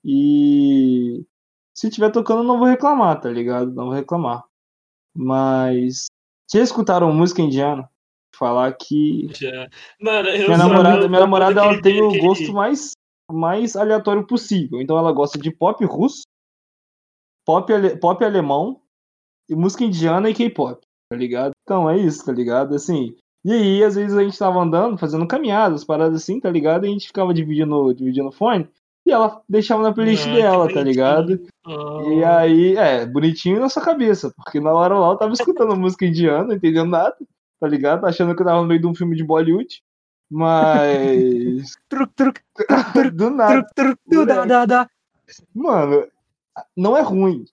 [0.05, 1.25] E
[1.73, 3.73] se tiver tocando, eu não vou reclamar, tá ligado?
[3.73, 4.43] Não vou reclamar.
[5.13, 6.05] Mas.
[6.51, 7.89] Já escutaram música indiana?
[8.35, 9.27] Falar que.
[9.33, 9.67] Já.
[10.01, 12.91] Mano, eu Minha namorada, minha namorada ela tem o gosto mais,
[13.31, 14.81] mais aleatório possível.
[14.81, 16.23] Então ela gosta de pop russo,
[17.45, 18.81] pop, ale- pop alemão,
[19.49, 21.51] e música indiana e K-pop, tá ligado?
[21.63, 22.73] Então é isso, tá ligado?
[22.75, 23.15] Assim.
[23.45, 26.85] E aí, às vezes a gente tava andando, fazendo caminhadas, paradas assim, tá ligado?
[26.85, 28.69] E a gente ficava dividindo, dividindo o fone.
[29.05, 31.45] E ela deixava na playlist Ah, dela, tá ligado?
[31.65, 35.75] Ah, E aí, é, bonitinho na sua cabeça, porque na hora lá eu tava escutando
[35.75, 37.13] música indiana, não entendendo nada,
[37.63, 38.05] tá ligado?
[38.05, 39.81] Achando que eu tava no meio de um filme de Bollywood.
[40.29, 41.77] Mas.
[41.87, 42.41] Truc, truc,
[43.13, 43.53] do nada.
[43.53, 44.89] truc, truc, tu, da, da, da.
[45.55, 46.05] Mano,
[46.75, 47.45] não é ruim,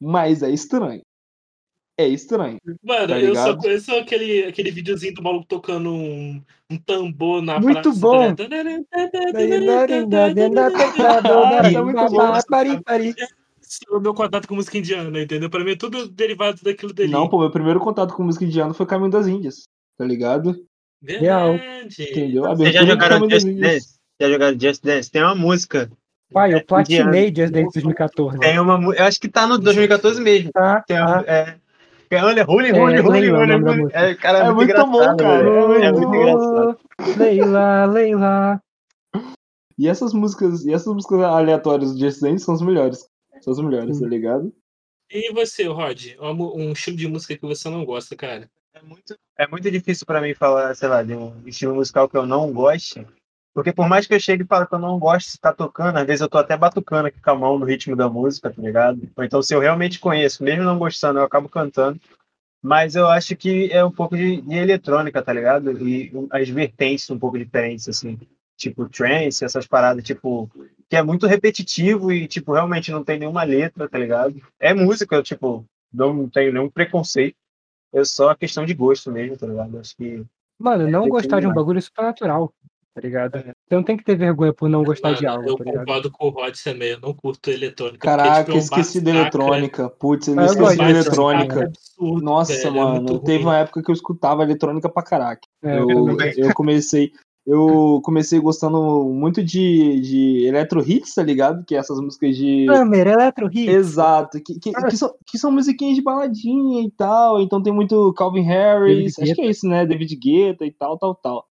[0.00, 1.02] mas é estranho.
[1.98, 2.58] É estranho.
[2.82, 7.60] Mano, Tá eu só conheço aquele, aquele videozinho do maluco tocando um, um tambor na
[7.60, 8.00] Muito praça.
[8.00, 8.34] bom.
[8.34, 8.44] tá?
[11.62, 12.32] Ah, é muito bom.
[13.90, 15.50] O meu contato com música indiana, entendeu?
[15.50, 17.10] Pra mim é tudo derivado daquilo dali.
[17.10, 19.64] Não, pô, meu primeiro contato com música indiana foi Caminho das Índias,
[19.96, 20.64] tá ligado?
[21.00, 21.62] Verdade.
[21.98, 22.42] Entendeu?
[22.56, 23.46] Vocês já jogaram Just.
[23.46, 23.94] Dance?
[24.20, 25.10] Já jogaram Just Dance?
[25.10, 25.90] Tem uma música
[26.32, 28.38] Pai, eu platinei Just Dance 2014.
[28.38, 28.94] Tem uma.
[28.94, 30.50] Eu acho que tá no 2014 mesmo.
[30.52, 31.06] Tá, Tem tá.
[31.06, 31.56] uma, é,
[32.08, 33.80] que é Olha, Holy, É, Holy, Holy, Leila, o Holy, nome da Holy.
[33.82, 34.00] música.
[34.00, 35.48] É, cara, é É muito, bom, cara.
[35.48, 36.78] É muito muito engraçado.
[37.16, 38.60] Leila, Leila.
[39.78, 43.06] E essas músicas, e essas músicas aleatórias do Just Dance são as melhores.
[43.44, 44.52] São as melhores, tá ligado?
[45.10, 46.16] E você, Rod?
[46.18, 48.50] Um, um estilo de música que você não gosta, cara?
[48.72, 52.16] É muito, é muito difícil pra mim falar, sei lá, de um estilo musical que
[52.16, 53.06] eu não goste.
[53.54, 55.96] Porque por mais que eu chegue e fale que eu não gosto de estar tocando,
[55.98, 58.60] às vezes eu tô até batucando aqui com a mão no ritmo da música, tá
[58.60, 59.00] ligado?
[59.14, 62.00] Ou então se eu realmente conheço, mesmo não gostando, eu acabo cantando.
[62.60, 65.70] Mas eu acho que é um pouco de, de eletrônica, tá ligado?
[65.86, 68.18] E um- as vertentes um pouco diferentes, assim.
[68.56, 70.48] Tipo trance, essas paradas, tipo,
[70.88, 74.40] que é muito repetitivo e, tipo, realmente não tem nenhuma letra, tá ligado?
[74.60, 77.36] É música, eu, tipo, não tenho nenhum preconceito.
[77.92, 79.78] É só questão de gosto mesmo, tá ligado?
[79.78, 80.24] Acho que.
[80.58, 82.52] Mano, não tem gostar de um bagulho é super natural,
[82.92, 83.36] tá ligado?
[83.36, 83.42] É.
[83.42, 86.10] Você não tem que ter vergonha por não gostar Mano, de algo, eu tá concordo
[86.10, 87.98] com o Rod também, eu não curto eletrônica.
[87.98, 89.90] porque, Caraca, tipo, é esqueci da bate-saca, eletrônica.
[89.90, 91.64] Putz, eu eu esqueci de eletrônica.
[91.64, 95.42] absurdo, Nossa, velho, é mano, teve uma época que eu escutava eletrônica pra caraca.
[95.62, 96.34] É, eu, também.
[96.36, 97.12] eu comecei.
[97.46, 101.62] Eu comecei gostando muito de, de electro hits, tá ligado?
[101.64, 102.64] Que é essas músicas de.
[102.66, 103.68] Summer, Electro Hit.
[103.68, 107.42] Exato, que, que, que são, que são musiquinhas de baladinha e tal.
[107.42, 109.84] Então tem muito Calvin Harris, David acho que é isso, né?
[109.84, 111.46] David Guetta e tal, tal, tal.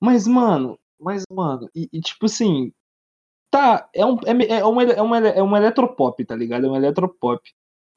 [0.00, 2.72] Mas, mano, mas, mano, e, e tipo assim.
[3.50, 6.66] Tá, é um, é, é, uma, é, uma, é uma eletropop, tá ligado?
[6.66, 7.40] É uma eletropop.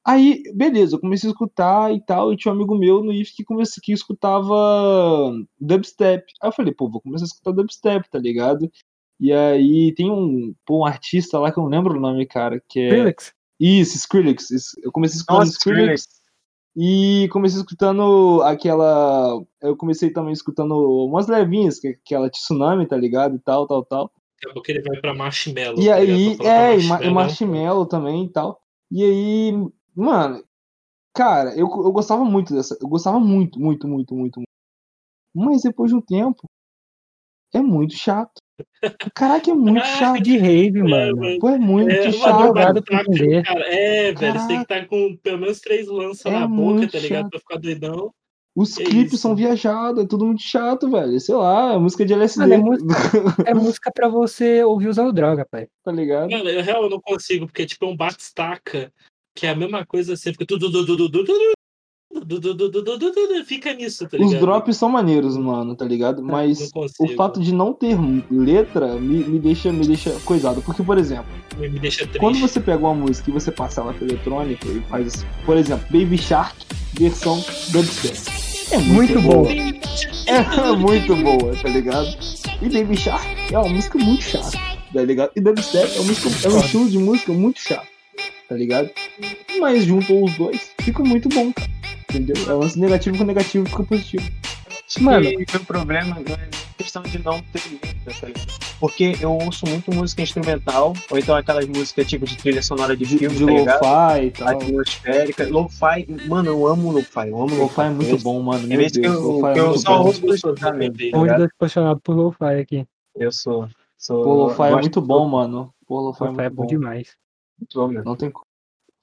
[0.06, 3.36] Aí, beleza, eu comecei a escutar e tal, e tinha um amigo meu no IF
[3.36, 6.26] que, comecei, que escutava dubstep.
[6.41, 8.72] Aí eu falei, pô, vou começar a escutar dubstep, tá ligado?
[9.20, 12.62] E aí tem um, pô, um artista lá que eu não lembro o nome, cara,
[12.68, 12.89] que é.
[12.89, 13.34] Felix.
[13.60, 14.49] Isso, Skrillex.
[14.84, 16.22] Eu comecei escutando Nossa, Skrillex
[16.76, 19.39] e comecei escutando aquela.
[19.62, 20.74] Eu comecei também escutando
[21.06, 23.36] umas levinhas, que é aquela Tsunami, tá ligado?
[23.36, 24.12] E tal, tal, tal.
[24.36, 25.80] Daqui a pouco ele vai pra Marshmallow.
[25.80, 28.60] E tá aí, falar é, e e Marshmallow também e tal.
[28.89, 29.54] E aí,
[29.96, 30.44] mano,
[31.14, 32.78] cara, eu, eu gostava muito dessa.
[32.82, 34.50] Eu gostava muito, muito, muito, muito, muito.
[35.34, 36.44] Mas depois de um tempo,
[37.54, 38.42] é muito chato.
[39.16, 40.22] Caraca, é muito chato.
[40.22, 41.16] De rave, É, mano.
[41.18, 41.39] mano.
[41.39, 42.54] Pô, é muito É, chato.
[42.54, 43.44] pra entender.
[43.44, 43.66] cara.
[43.74, 47.00] É, velho, você tem que estar com pelo menos três lanças É na boca, tá
[47.00, 47.22] ligado?
[47.24, 47.30] chato.
[47.32, 48.14] Pra ficar doidão.
[48.54, 51.18] Os Que clipes são viajados, é tudo muito chato, velho.
[51.22, 52.86] Sei lá, é música de LSD, Mano, é música,
[53.50, 55.68] é música pra você ouvir usando droga, pai.
[55.82, 56.30] tá ligado?
[56.30, 58.92] Mano, eu real eu não consigo, porque tipo é um bate-staca,
[59.36, 60.71] que é a mesma coisa, você fica tudo,
[63.45, 64.34] fica nisso, tá ligado?
[64.34, 66.21] Os drops são maneiros, mano, tá ligado?
[66.21, 67.97] Mas o fato de não ter
[68.29, 70.61] letra me, me, deixa, me deixa coisado.
[70.61, 71.32] Porque, por exemplo,
[72.19, 75.57] quando você pega uma música e você passa ela pra eletrônica e faz assim, por
[75.57, 76.55] exemplo, Baby Shark,
[76.93, 78.19] versão dubstep.
[78.71, 79.47] É muito, muito boa.
[80.27, 82.07] É muito boa, tá ligado?
[82.61, 84.57] E Baby Shark é uma música muito chata,
[84.93, 85.32] tá ligado?
[85.36, 87.88] E dubstep é, música, é um estilo de música muito chato
[88.47, 88.89] tá ligado?
[89.59, 91.69] Mas juntou os dois, fica muito bom, cara.
[92.09, 92.36] Entendeu?
[92.49, 94.30] É lance negativo com negativo fica positivo.
[94.99, 95.24] Mano.
[95.24, 98.47] E o problema não é questão de não ter letra, tá ligado?
[98.80, 103.05] Porque eu ouço muito música instrumental, ou então aquelas músicas tipo de trilha sonora de
[103.05, 104.47] filme, de tá lo-fi e tal.
[104.50, 105.47] Atmosférica.
[105.47, 107.29] Lo-fi, mano, eu amo lo-fi.
[107.29, 108.59] Eu amo Lo-fi é muito bom, mano.
[108.59, 110.05] Tem Meu vezes que Deus, eu, que é eu muito só bom.
[110.05, 110.74] ouço mesmo, tá
[111.13, 112.86] Onde apaixonado por lo-fi aqui.
[113.16, 113.70] Eu sou.
[113.97, 115.74] sou Pô, lo-fi é muito bom, mano.
[115.87, 116.66] Pô, lo-fi é é muito bom.
[116.66, 117.16] demais.
[117.62, 118.05] Muito bom mesmo.
[118.05, 118.46] Não tem como.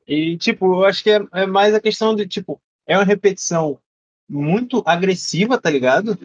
[0.07, 3.79] E, tipo, eu acho que é, é mais a questão de, tipo, é uma repetição
[4.29, 6.19] muito agressiva, tá ligado?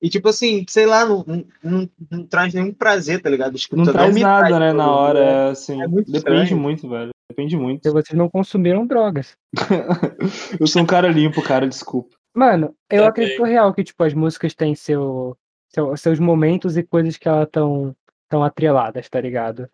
[0.00, 3.50] E, tipo assim, sei lá, não, não, não, não traz nenhum prazer, tá ligado?
[3.50, 3.92] Não Escutando.
[3.92, 5.18] traz nada, traz, né, na hora.
[5.18, 6.56] É, assim, É muito depende estranho.
[6.56, 7.10] muito, velho.
[7.28, 7.82] Depende muito.
[7.82, 9.36] Se vocês não consumiram drogas.
[10.60, 12.16] Eu sou um cara limpo, cara, desculpa.
[12.34, 15.36] Mano, eu acredito real que, tipo, as músicas têm seu,
[15.74, 17.94] seu- seus momentos e coisas que elas estão
[18.28, 19.68] tão atreladas, tá ligado?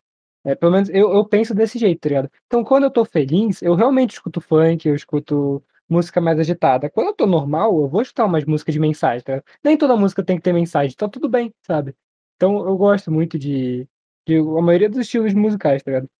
[0.44, 2.30] É, pelo menos eu, eu penso desse jeito, tá ligado?
[2.46, 6.90] Então, quando eu tô feliz, eu realmente escuto funk, eu escuto música mais agitada.
[6.90, 9.46] Quando eu tô normal, eu vou escutar umas músicas de mensagem, tá ligado?
[9.62, 11.94] Nem toda música tem que ter mensagem, tá tudo bem, sabe?
[12.36, 13.88] Então, eu gosto muito de,
[14.26, 16.10] de a maioria dos estilos musicais, tá ligado?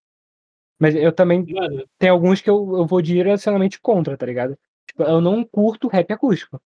[0.79, 4.59] Mas eu também Mano, tem alguns que eu, eu vou direcionalmente contra, tá ligado?
[4.87, 6.61] Tipo, eu não curto rap acústico.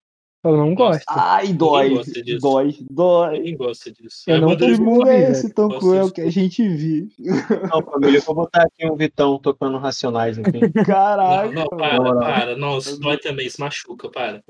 [0.44, 1.04] Eu não gosto.
[1.08, 2.00] Ai, dói.
[2.40, 3.38] Dói, dói.
[3.38, 4.22] ninguém gosta disso.
[4.26, 7.12] Eu É não Que mundo é esse tão cruel que a gente vive?
[7.72, 10.60] Não, família, eu vou botar aqui um Vitão tocando Racionais aqui.
[10.86, 11.50] Caraca.
[11.50, 12.56] Não, não, para, para.
[12.56, 14.42] Não, isso dói também, isso machuca, para.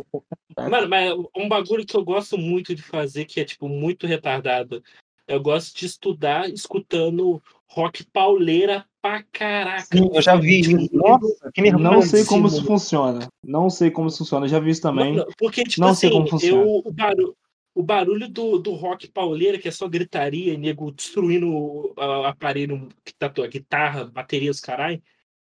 [0.57, 4.83] Mano, mas um bagulho que eu gosto muito de fazer, que é, tipo, muito retardado.
[5.29, 9.87] Eu gosto de estudar escutando rock pauleira pra caraca.
[9.93, 10.89] Sim, eu já vi isso.
[10.91, 11.85] Nossa, que nervoso.
[11.85, 13.29] Não sei como isso funciona.
[13.45, 14.49] Não sei como isso funciona.
[14.49, 15.17] Já vi isso também.
[15.17, 16.63] Mano, porque, tipo Não assim, sei como funciona.
[16.63, 17.37] eu, o, barulho,
[17.75, 21.95] o barulho do, do rock pauleira, que é só gritaria, e nego destruindo o
[22.25, 25.01] aparelho que tá a guitarra, bateria, os caralho,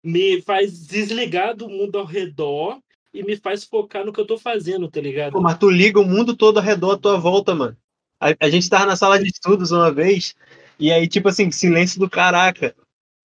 [0.03, 2.79] me faz desligar do mundo ao redor
[3.13, 5.33] e me faz focar no que eu tô fazendo, tá ligado?
[5.33, 7.77] Pô, mas tu liga o mundo todo ao redor à tua volta, mano.
[8.21, 10.35] A, a gente tava na sala de estudos uma vez,
[10.79, 12.75] e aí, tipo assim, silêncio do caraca.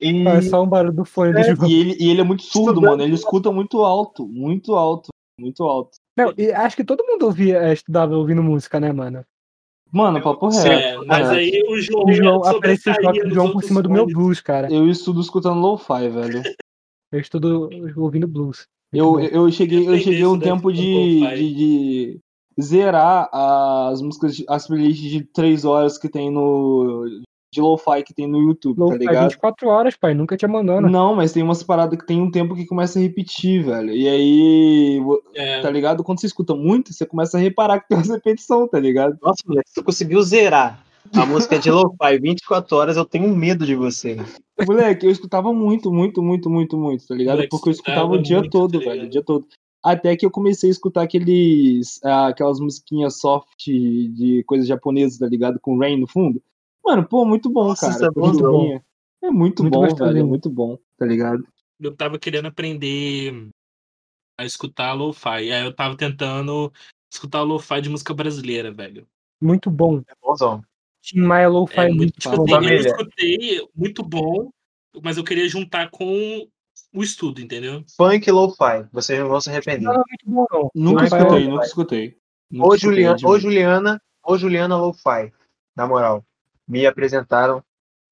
[0.01, 1.53] E É só um barulho do fone É.
[1.67, 2.89] E ele, e ele é muito surdo, Estudando.
[2.91, 3.03] mano.
[3.03, 5.09] Ele escuta muito alto, muito alto,
[5.39, 5.97] muito alto.
[6.17, 9.25] Não, e acho que todo mundo ouvia, é, estudava ouvindo música, né, mano?
[9.91, 10.67] Mano, papo reto.
[10.67, 11.39] É, mas reto.
[11.39, 14.71] aí o João, O João apareceu o do João por cima do meu blues, cara.
[14.71, 16.43] Eu estudo escutando lo-fi, velho.
[17.11, 18.67] Eu estudo ouvindo blues.
[18.93, 22.19] Eu, Muito eu cheguei, eu cheguei um tempo de, de, de
[22.61, 27.05] zerar as músicas, as playlists de 3 horas que tem no.
[27.53, 29.29] de lo-fi que tem no YouTube, tá ligado?
[29.29, 30.13] 24 horas, pai.
[30.13, 30.87] Nunca te abandona.
[30.87, 33.91] Não, mas tem umas paradas que tem um tempo que começa a repetir, velho.
[33.91, 35.01] E aí,
[35.35, 36.03] É, tá ligado?
[36.03, 39.17] Quando você escuta muito, você começa a reparar que tem umas repetições, tá ligado?
[39.21, 40.83] Nossa, moleque, se tu conseguiu zerar
[41.13, 44.17] a música de lo-fi 24 horas, eu tenho medo de você.
[44.67, 47.35] Moleque, eu escutava muito, muito, muito, muito, muito, tá ligado?
[47.37, 49.47] Moleque, Porque eu escutava o dia muito, todo, tá velho, o dia todo.
[49.83, 55.27] Até que eu comecei a escutar aqueles, ah, aquelas musiquinhas soft de coisas japonesas, tá
[55.27, 55.59] ligado?
[55.59, 56.41] Com Rain no fundo.
[56.83, 58.11] Mano, pô, muito bom, Nossa, cara.
[58.15, 58.81] é muito bom.
[59.21, 60.07] É muito, Muito bom, gostosinho.
[60.07, 61.45] velho, é muito bom, tá ligado?
[61.79, 63.49] eu tava querendo aprender
[64.37, 65.51] a escutar lo-fi.
[65.51, 66.71] Aí eu tava tentando
[67.11, 69.07] escutar lo-fi de música brasileira, velho.
[69.41, 69.99] Muito bom.
[69.99, 70.61] É bonzão.
[71.01, 72.43] Tim Maia Lo-Fi É muito, muito tipo bom.
[72.43, 72.87] assim, eu família.
[72.89, 74.51] escutei, muito bom,
[75.01, 76.47] mas eu queria juntar com
[76.93, 77.83] o estudo, entendeu?
[77.95, 78.87] Funk e lo-fi.
[78.91, 79.83] Vocês não vão se arrepender.
[79.83, 80.71] Não é muito bom, não.
[80.73, 82.17] Nunca escutei, nunca escutei.
[82.51, 85.31] Nunca Ô Juliana, ô Juliana, ô Juliana Lo-Fi.
[85.75, 86.25] Na moral,
[86.67, 87.63] me apresentaram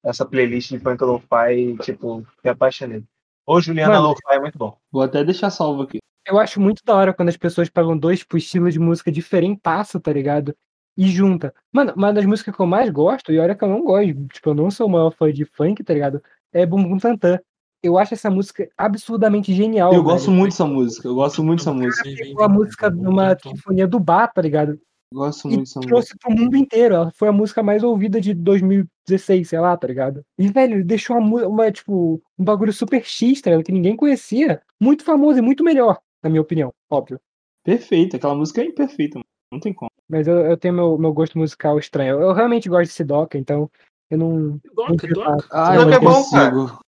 [0.04, 3.02] essa playlist de funk lo-fi e, tipo, me apaixonei.
[3.44, 3.98] Ô Juliana.
[3.98, 4.78] Lo-Fi é muito bom.
[4.92, 5.98] Vou até deixar salvo aqui.
[6.24, 9.98] Eu acho muito da hora quando as pessoas pegam dois tipo, estilos de música diferentaço,
[9.98, 10.54] tá ligado?
[10.96, 11.54] E junta.
[11.72, 14.50] Mano, uma das músicas que eu mais gosto, e olha que eu não gosto, tipo,
[14.50, 16.22] eu não sou o maior fã de funk, tá ligado?
[16.52, 17.40] É Bumbum Tantan.
[17.82, 19.92] Eu acho essa música absurdamente genial.
[19.92, 20.04] Eu velho.
[20.04, 22.02] gosto muito dessa música, eu gosto muito dessa música.
[22.04, 24.72] Pegou a música numa sinfonia do bar, tá ligado?
[25.12, 25.94] Eu gosto muito dessa música.
[25.94, 26.94] trouxe pro mundo inteiro.
[26.94, 30.22] Ela foi a música mais ouvida de 2016, sei lá, tá ligado?
[30.38, 33.64] E, velho, ele deixou uma, uma, tipo, um bagulho super X, tá ligado?
[33.64, 34.60] Que ninguém conhecia.
[34.80, 37.20] Muito famoso e muito melhor, na minha opinião, óbvio.
[37.64, 39.24] Perfeito, aquela música é imperfeita, mano.
[39.52, 39.90] Não tem como.
[40.08, 42.16] Mas eu, eu tenho meu, meu gosto musical estranho.
[42.16, 43.70] Eu, eu realmente gosto de Sidoca, então
[44.10, 44.60] eu não.
[44.74, 45.46] Doca, não doca.
[45.50, 46.80] Ah, Não eu é não bom, consigo.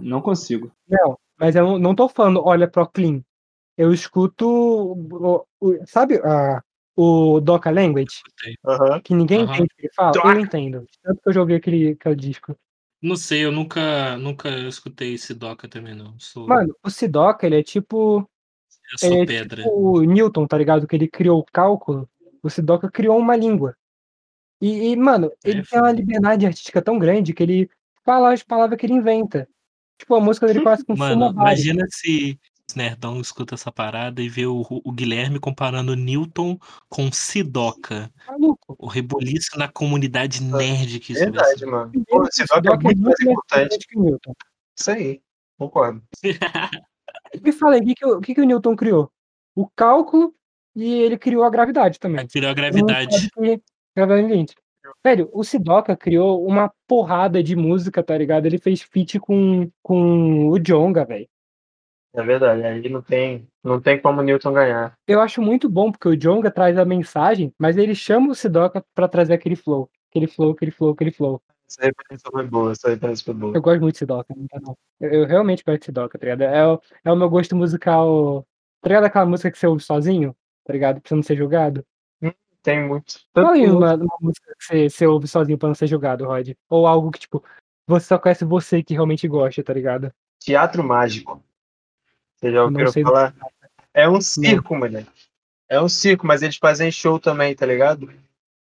[0.00, 0.70] Não consigo.
[0.88, 3.22] Não, mas eu não, tô falando, olha, pro clean.
[3.76, 4.46] Eu escuto.
[4.48, 6.62] o- o- sabe a,
[6.96, 8.22] o Doca Language?
[8.64, 9.00] Aham.
[9.00, 9.52] Que ninguém Aham.
[9.54, 10.12] entende o que ele fala?
[10.12, 10.28] Doca.
[10.28, 10.86] Eu entendo.
[11.02, 12.56] Tanto que eu joguei aquele, aquele disco.
[13.00, 16.18] Não sei, eu nunca, nunca escutei esse Doca também, não.
[16.18, 18.28] Sou, Mano, o Sidoca, ele é tipo.
[18.92, 19.62] eu sou é pedra.
[19.62, 20.86] tipo o Newton, tá ligado?
[20.86, 22.08] Que ele criou o cálculo.
[22.42, 23.76] O Sidoca criou uma língua.
[24.60, 27.70] E, e, mano, ele É, tem uma liberdade artística tão grande que ele
[28.04, 29.48] fala as palavras que ele inventa.
[29.98, 32.38] Tipo, a música dele quase com Mano, imagina se
[32.68, 36.58] os nerdão escuta essa parada e vê o, o Guilherme comparando Newton
[36.88, 38.10] com Sidoca.
[38.26, 38.76] Maluco.
[38.78, 41.92] O reboliço na comunidade nerd que isso Verdade, mano.
[42.06, 43.86] Pô, é Sidoca muito mais importante.
[43.88, 44.32] que Newton.
[44.78, 45.20] Isso aí.
[45.58, 46.02] Concordo.
[47.42, 49.10] Me fala aí, o que, que, o que, que o Newton criou?
[49.54, 50.34] O cálculo
[50.76, 52.26] e ele criou a gravidade também.
[52.26, 53.30] Criou a gravidade.
[53.96, 54.46] gravidade ninguém.
[55.04, 58.46] Velho, o Sidoca criou uma porrada de música, tá ligado?
[58.46, 61.28] Ele fez feat com, com o Jonga, velho.
[62.14, 62.64] É verdade.
[62.64, 64.94] Aí não tem, não tem como o Newton ganhar.
[65.06, 68.84] Eu acho muito bom, porque o Jonga traz a mensagem, mas ele chama o Sidoca
[68.94, 69.88] pra trazer aquele flow.
[70.10, 71.40] Aquele flow, aquele flow, aquele flow.
[71.68, 72.72] Essa referência foi boa.
[72.72, 73.56] Essa referência foi boa.
[73.56, 74.76] Eu gosto muito de Sidoca, não tá não.
[74.98, 76.42] Eu, eu realmente gosto de Sidoca, tá ligado?
[76.42, 78.44] É o, é o meu gosto musical.
[78.80, 80.34] Tá ligado aquela música que você ouve sozinho?
[80.64, 81.00] Tá ligado?
[81.00, 81.84] Pra você não ser julgado?
[82.62, 83.20] Tem muito.
[83.32, 86.26] Fala aí Tanto uma, uma música que você, você ouve sozinho pra não ser julgado,
[86.26, 86.50] Rod.
[86.68, 87.42] Ou algo que, tipo,
[87.86, 90.12] você só conhece você que realmente gosta, tá ligado?
[90.38, 91.42] teatro mágico.
[92.36, 93.34] Você já não sei do falar?
[93.92, 95.10] É um circo, moleque.
[95.68, 98.10] É um circo, mas eles fazem show também, tá ligado?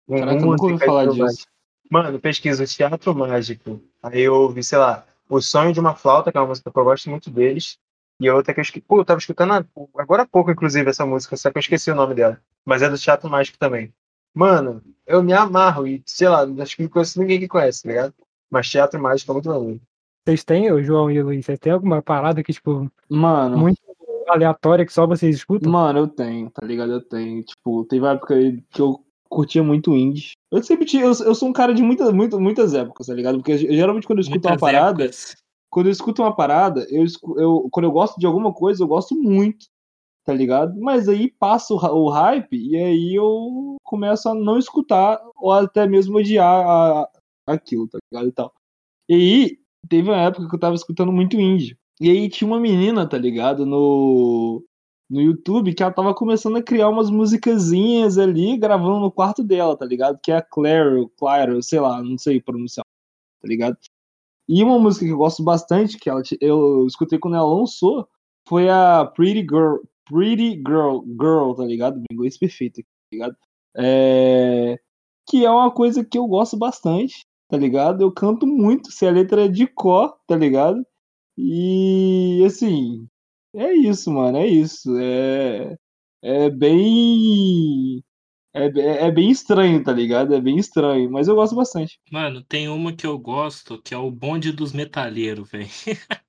[0.07, 1.47] Com Caraca, eu nunca ouvi música falar disso.
[1.91, 3.81] Mano, pesquisa teatro mágico.
[4.03, 6.79] Aí eu ouvi, sei lá, O Sonho de uma Flauta, que é uma música que
[6.79, 7.79] eu gosto muito deles.
[8.21, 8.85] E a outra que eu esqueci.
[8.87, 9.53] Pô, eu tava escutando
[9.97, 12.41] agora há pouco, inclusive, essa música, só que eu esqueci o nome dela.
[12.65, 13.93] Mas é do Teatro Mágico também.
[14.35, 17.89] Mano, eu me amarro e, sei lá, acho que não conheço ninguém que conhece, tá
[17.89, 18.15] ligado?
[18.51, 19.81] Mas Teatro Mágico é muito maneiro.
[20.27, 23.81] Vocês têm, o João e o Luiz, vocês têm alguma parada que, tipo, Mano, muito
[24.29, 25.71] aleatória que só vocês escutam?
[25.73, 26.93] mano, eu tenho, tá ligado?
[26.93, 27.43] Eu tenho.
[27.43, 28.35] Tipo, teve uma época
[28.71, 30.33] que eu curtia muito indie.
[30.51, 33.39] Eu sempre tinha, eu, eu sou um cara de muitas, muitas, muitas épocas, tá ligado?
[33.39, 35.37] Porque eu- geralmente quando eu escuto uma Muitas parada, épocas.
[35.71, 37.05] Quando eu escuto uma parada, eu,
[37.39, 39.67] eu- quando eu gosto de alguma coisa, eu gosto muito,
[40.25, 40.79] tá ligado?
[40.81, 45.87] Mas aí passa o, o hype e aí eu começo a não escutar ou até
[45.87, 47.09] mesmo odiar a,
[47.47, 48.29] aquilo, tá ligado?
[48.29, 48.53] E tal.
[49.09, 49.59] E aí
[49.89, 51.79] teve uma época que eu tava escutando muito indie.
[52.01, 53.67] E aí tinha uma menina, tá ligado?
[53.67, 54.65] No,
[55.11, 59.77] no YouTube que ela tava começando a criar umas musicazinhas ali, gravando no quarto dela,
[59.77, 60.19] tá ligado?
[60.23, 62.85] Que é a Claire, Claire, sei lá, não sei pronunciar,
[63.43, 63.77] tá ligado?
[64.49, 68.09] E uma música que eu gosto bastante, que ela, eu escutei quando ela lançou,
[68.49, 69.77] foi a Pretty Girl,
[70.07, 71.97] Pretty Girl, Girl, tá ligado?
[71.97, 73.37] Meu inglês perfeito, tá ligado?
[73.77, 74.79] É...
[75.29, 78.03] Que é uma coisa que eu gosto bastante, tá ligado?
[78.03, 80.85] Eu canto muito, se a letra é de cor, tá ligado?
[81.37, 83.07] E assim,
[83.55, 84.97] é isso, mano, é isso.
[84.99, 85.77] É,
[86.23, 88.03] é bem.
[88.59, 90.35] É, é, é bem estranho, tá ligado?
[90.35, 92.01] É bem estranho, mas eu gosto bastante.
[92.11, 95.69] Mano, tem uma que eu gosto, que é o bonde dos metalheiros, velho.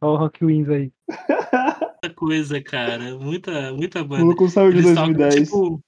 [0.00, 0.92] Olha o Rock Wins aí.
[1.08, 3.18] Muita coisa, cara.
[3.18, 4.24] Muita, muita banda.
[4.24, 5.48] Vou com saúde Eles tocam, 2010.
[5.48, 5.82] tipo,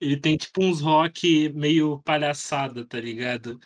[0.00, 3.58] ele tem tipo uns rock meio palhaçada, tá ligado?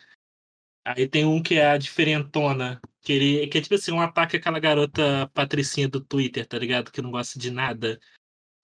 [0.85, 4.37] Aí tem um que é a diferentona, que ele que é tipo assim, um ataque
[4.37, 6.91] àquela garota patricinha do Twitter, tá ligado?
[6.91, 7.99] Que não gosta de nada.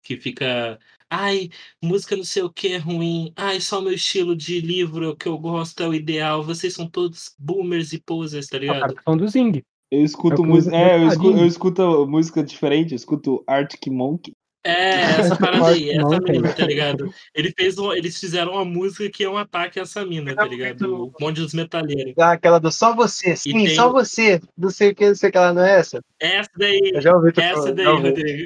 [0.04, 0.80] Que fica,
[1.12, 1.50] ai,
[1.84, 5.16] música não sei o que é ruim, ai, só o meu estilo de livro é
[5.16, 8.96] que eu gosto, é o ideal, vocês são todos boomers e posers, tá É ligado?
[9.04, 9.62] falando do Zing.
[9.92, 10.76] Eu escuto É o que música.
[10.76, 14.32] eu- É, eu escuto, eu escuto música diferente, eu escuto Arctic Monkey.
[14.64, 15.02] É,
[15.36, 17.12] essa parada aí, essa menina, tá ligado?
[17.36, 20.46] Ele fez um, eles fizeram uma música que é um ataque a essa mina, tá
[20.46, 20.84] ligado?
[21.06, 22.14] O bonde dos metaleiros.
[22.20, 24.40] Ah, aquela do só você, sim, tem- só você.
[24.56, 26.00] Não sei o que, não sei o que ela não é essa.
[26.20, 28.08] Essa daí, Eu já ouvi tu Essa falar, daí, já ouvi.
[28.10, 28.46] Rodrigo.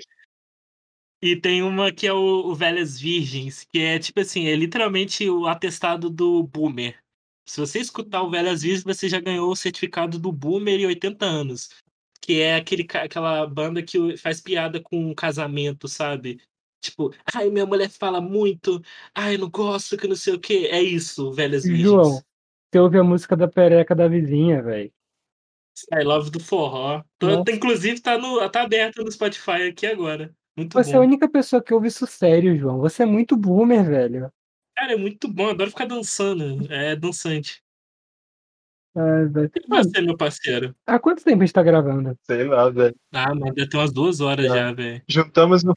[1.25, 5.27] E tem uma que é o, o Velhas Virgens, que é tipo assim, é literalmente
[5.27, 6.99] o atestado do Boomer.
[7.49, 11.25] Se você escutar o Velhas Virgens, você já ganhou o certificado do Boomer e 80
[11.25, 11.69] anos.
[12.21, 16.39] Que é aquele, aquela banda que faz piada com casamento, sabe?
[16.79, 18.79] Tipo, ai, minha mulher fala muito,
[19.13, 20.69] ai, não gosto, que não sei o quê.
[20.71, 21.85] É isso, Velhas Virgens.
[21.85, 22.21] João.
[22.71, 24.93] Você ouve a música da pereca da vizinha, velho.
[25.91, 27.03] I Love do Forró.
[27.17, 30.31] Tô- inclusive, tá, no, tá aberto no Spotify aqui agora.
[30.57, 30.99] Muito Você é bom.
[30.99, 32.79] a única pessoa que ouve isso sério, João.
[32.79, 34.31] Você é muito boomer, velho.
[34.77, 36.71] Cara, é muito bom, adoro ficar dançando.
[36.71, 37.61] É dançante.
[38.95, 39.51] Ah, velho.
[39.53, 40.73] E você, meu parceiro?
[40.87, 42.17] há quanto tempo a gente tá gravando?
[42.23, 42.95] Sei lá, velho.
[43.13, 44.49] Ah, mano, deve ter umas duas horas É.
[44.49, 45.01] já, velho.
[45.07, 45.73] Juntamos um,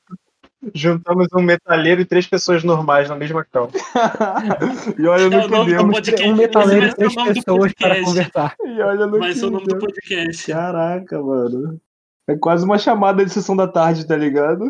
[0.73, 3.71] juntamos um metalheiro e três pessoas normais na mesma cal.
[4.99, 6.29] e olha É no o que podcast.
[6.29, 8.05] um vai e três nome do pessoas para podcast.
[8.05, 8.57] conversar.
[8.65, 10.53] E olha no que ser o nome do podcast.
[10.53, 11.81] Caraca, mano.
[12.29, 14.65] É quase uma chamada de sessão da tarde, tá ligado?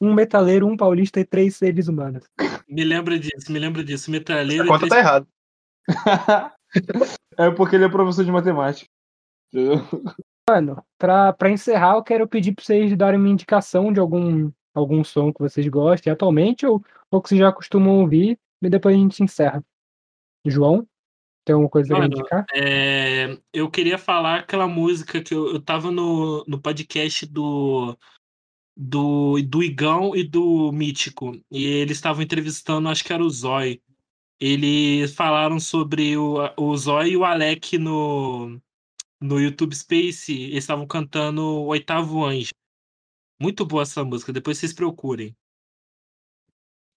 [0.00, 2.24] Um metaleiro, um paulista e três seres humanos.
[2.68, 4.10] Me lembra disso, me lembra disso.
[4.10, 4.90] Metralheiro A conta três...
[4.90, 5.26] tá errada.
[7.38, 8.90] é porque ele é professor de matemática.
[10.48, 15.04] Mano, pra, pra encerrar, eu quero pedir pra vocês darem uma indicação de algum, algum
[15.04, 18.98] som que vocês gostem atualmente ou, ou que vocês já costumam ouvir e depois a
[18.98, 19.64] gente encerra.
[20.44, 20.86] João,
[21.44, 22.46] tem alguma coisa Mano, indicar?
[22.54, 27.98] É, eu queria falar aquela música que eu, eu tava no, no podcast do,
[28.76, 31.32] do, do Igão e do Mítico.
[31.50, 33.82] E eles estavam entrevistando, acho que era o Zói.
[34.38, 38.60] Eles falaram sobre o, o Zói e o Alec no,
[39.20, 40.32] no YouTube Space.
[40.32, 42.50] Eles estavam cantando o Oitavo Anjo.
[43.40, 45.36] Muito boa essa música, depois vocês procurem.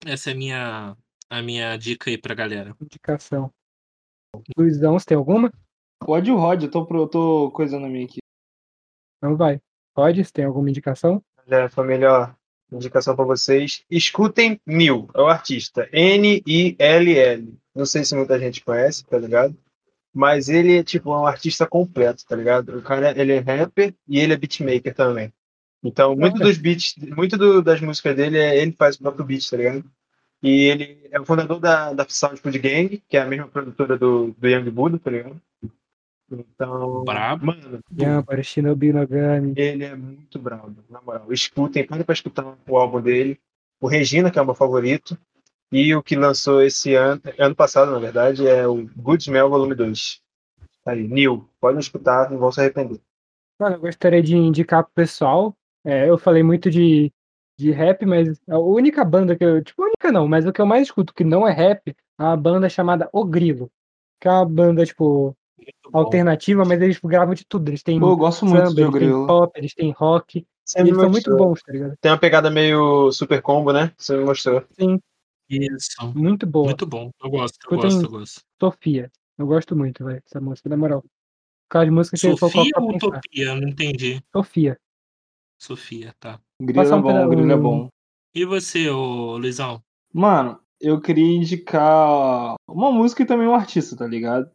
[0.05, 0.97] Essa é a minha,
[1.29, 2.75] a minha dica aí pra galera.
[2.79, 3.51] Indicação.
[4.57, 5.51] Luizão, você tem alguma?
[5.99, 8.19] Pode o Rod, eu tô, eu tô coisando a minha aqui.
[9.21, 9.59] Não vai.
[9.93, 10.23] Pode?
[10.23, 11.21] Você tem alguma indicação?
[11.47, 12.35] Já foi a melhor
[12.71, 13.83] indicação pra vocês.
[13.89, 15.87] Escutem Mil, é o artista.
[15.91, 17.53] N-I-L-L.
[17.73, 19.55] Não sei se muita gente conhece, tá ligado?
[20.13, 22.77] Mas ele é tipo um artista completo, tá ligado?
[22.77, 25.33] O cara ele é rapper e ele é beatmaker também.
[25.83, 26.45] Então, muito Olha.
[26.45, 29.83] dos beats, muito do- das músicas dele é ele faz o próprio beat, tá ligado?
[30.45, 33.97] E ele é o fundador da, da Sound Food Gang, que é a mesma produtora
[33.97, 35.41] do, do Young Buddha, tá ligado?
[36.31, 37.47] Então, Brabo.
[37.47, 39.53] mano, Yampa, Shinobi Nogami.
[39.57, 41.33] ele é muito bravo, na moral.
[41.33, 43.39] Escutem, parem pra escutar o álbum dele.
[43.81, 45.17] O Regina, que é o meu favorito.
[45.71, 49.73] E o que lançou esse ano, ano passado, na verdade, é o Good Smell Volume
[49.73, 50.21] 2.
[50.83, 51.49] Tá aí, Neil.
[51.59, 53.01] Podem escutar, não vão se arrepender.
[53.59, 55.57] Mano, eu gostaria de indicar pro pessoal.
[55.83, 57.11] é, eu falei muito de,
[57.57, 59.63] de rap, mas a única banda que eu.
[59.63, 62.35] Tipo, única não, mas o que eu mais escuto que não é rap é uma
[62.37, 63.71] banda chamada O Grilo.
[64.19, 65.99] Que é uma banda, tipo, Muito bom.
[65.99, 67.69] alternativa, mas eles gravam de tudo.
[67.69, 69.27] Eles têm Pô, eu gosto muito samba, de eles têm Ogrilo.
[69.27, 70.39] pop, eles têm rock.
[70.39, 71.95] E Você eles são muito bons, tá ligado?
[72.01, 73.91] Tem uma pegada meio super combo, né?
[73.97, 74.63] Você me mostrou.
[75.49, 76.13] Isso.
[76.15, 76.65] Muito boa.
[76.65, 77.11] Muito bom.
[77.23, 78.41] Eu gosto, eu Escutem- gosto, eu gosto.
[78.59, 79.11] Sofia.
[79.37, 81.03] Eu gosto muito, velho, dessa música, na moral.
[81.69, 82.95] Aquelas músicas que Sofia ou.
[82.95, 83.53] Utopia?
[83.55, 84.23] Não entendi.
[84.35, 84.79] Sofia.
[85.59, 86.39] Sofia, tá.
[86.61, 87.87] Grilo é um bom, grilo é bom.
[88.33, 89.81] E você, ô Luizão?
[90.13, 94.49] Mano, eu queria indicar uma música e também um artista, tá ligado?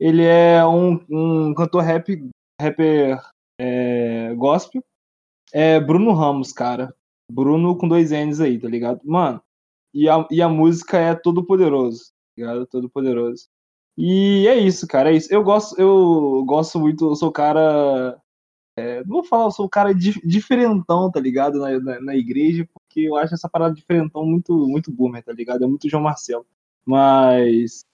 [0.00, 2.28] Ele é um, um cantor rap,
[2.60, 3.20] rapper
[3.60, 4.82] é, gospel.
[5.52, 6.94] É Bruno Ramos, cara.
[7.30, 9.00] Bruno com dois N's aí, tá ligado?
[9.04, 9.42] Mano,
[9.94, 12.66] e a, e a música é Todo Poderoso, tá ligado?
[12.66, 13.48] Todo Poderoso.
[13.96, 15.32] E é isso, cara, é isso.
[15.32, 18.18] Eu gosto, eu gosto muito, eu sou o cara.
[18.76, 21.58] É, não vou falar, eu sou o cara di- diferentão, tá ligado?
[21.58, 25.64] Na, na, na igreja, porque eu acho essa parada diferentão muito, muito boomer, tá ligado?
[25.64, 26.46] É muito João Marcelo.
[26.84, 27.84] Mas,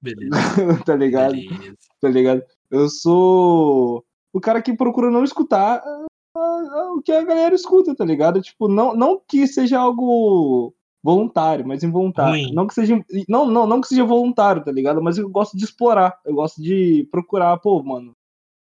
[0.00, 0.30] Beleza.
[0.84, 1.32] tá ligado?
[1.32, 1.76] Beleza.
[2.00, 2.42] Tá ligado?
[2.70, 7.94] Eu sou o cara que procura não escutar ah, ah, o que a galera escuta,
[7.94, 8.40] tá ligado?
[8.42, 12.32] Tipo, não, não que seja algo voluntário, mas involuntário.
[12.32, 12.52] Ruim.
[12.52, 15.00] Não que seja não, não, não que seja voluntário, tá ligado?
[15.00, 18.12] Mas eu gosto de explorar, eu gosto de procurar, pô, mano.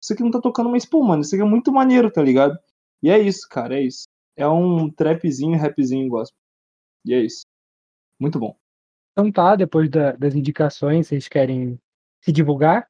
[0.05, 2.55] Isso aqui não tá tocando, mas pô, mano, isso aqui é muito maneiro, tá ligado?
[3.01, 4.03] E é isso, cara, é isso.
[4.37, 6.37] É um trapzinho, rapzinho gospel.
[7.03, 7.41] E é isso.
[8.21, 8.55] Muito bom.
[9.11, 11.79] Então tá, depois da- das indicações, vocês querem
[12.23, 12.87] se divulgar?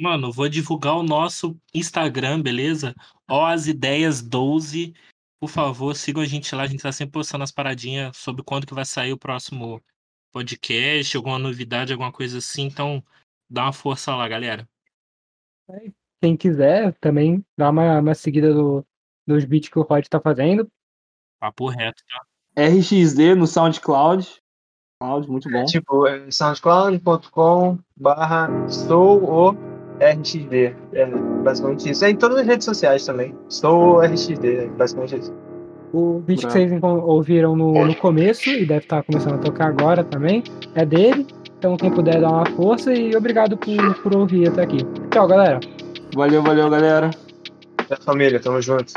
[0.00, 2.94] Mano, vou divulgar o nosso Instagram, beleza?
[3.28, 4.94] Ó as ideias 12.
[5.38, 8.66] Por favor, sigam a gente lá, a gente tá sempre postando as paradinhas sobre quando
[8.66, 9.82] que vai sair o próximo
[10.32, 12.62] podcast, alguma novidade, alguma coisa assim.
[12.62, 13.04] Então,
[13.50, 14.66] dá uma força lá, galera.
[16.22, 18.84] Quem quiser também dá uma, uma seguida do,
[19.26, 20.68] dos beats que o Rod tá fazendo.
[21.40, 22.62] Papo reto, tá?
[22.62, 24.28] RXD no SoundCloud.
[25.00, 25.64] Cloud, muito bom.
[25.64, 29.50] Tipo, é soundcloud.com barra sou o
[29.98, 30.74] RXD.
[30.92, 31.06] É
[31.42, 32.04] basicamente isso.
[32.04, 33.34] É em todas as redes sociais também.
[33.48, 35.34] Sou o RXD, é basicamente isso.
[35.92, 36.52] O beat que Bravo.
[36.58, 40.42] vocês encon- ouviram no, no começo e deve estar começando a tocar agora também
[40.74, 41.26] é dele.
[41.60, 44.78] Então quem puder dar uma força e obrigado por, por ouvir até aqui.
[45.10, 45.60] Tchau, galera.
[46.14, 47.10] Valeu, valeu, galera.
[47.90, 48.94] É família, tamo junto.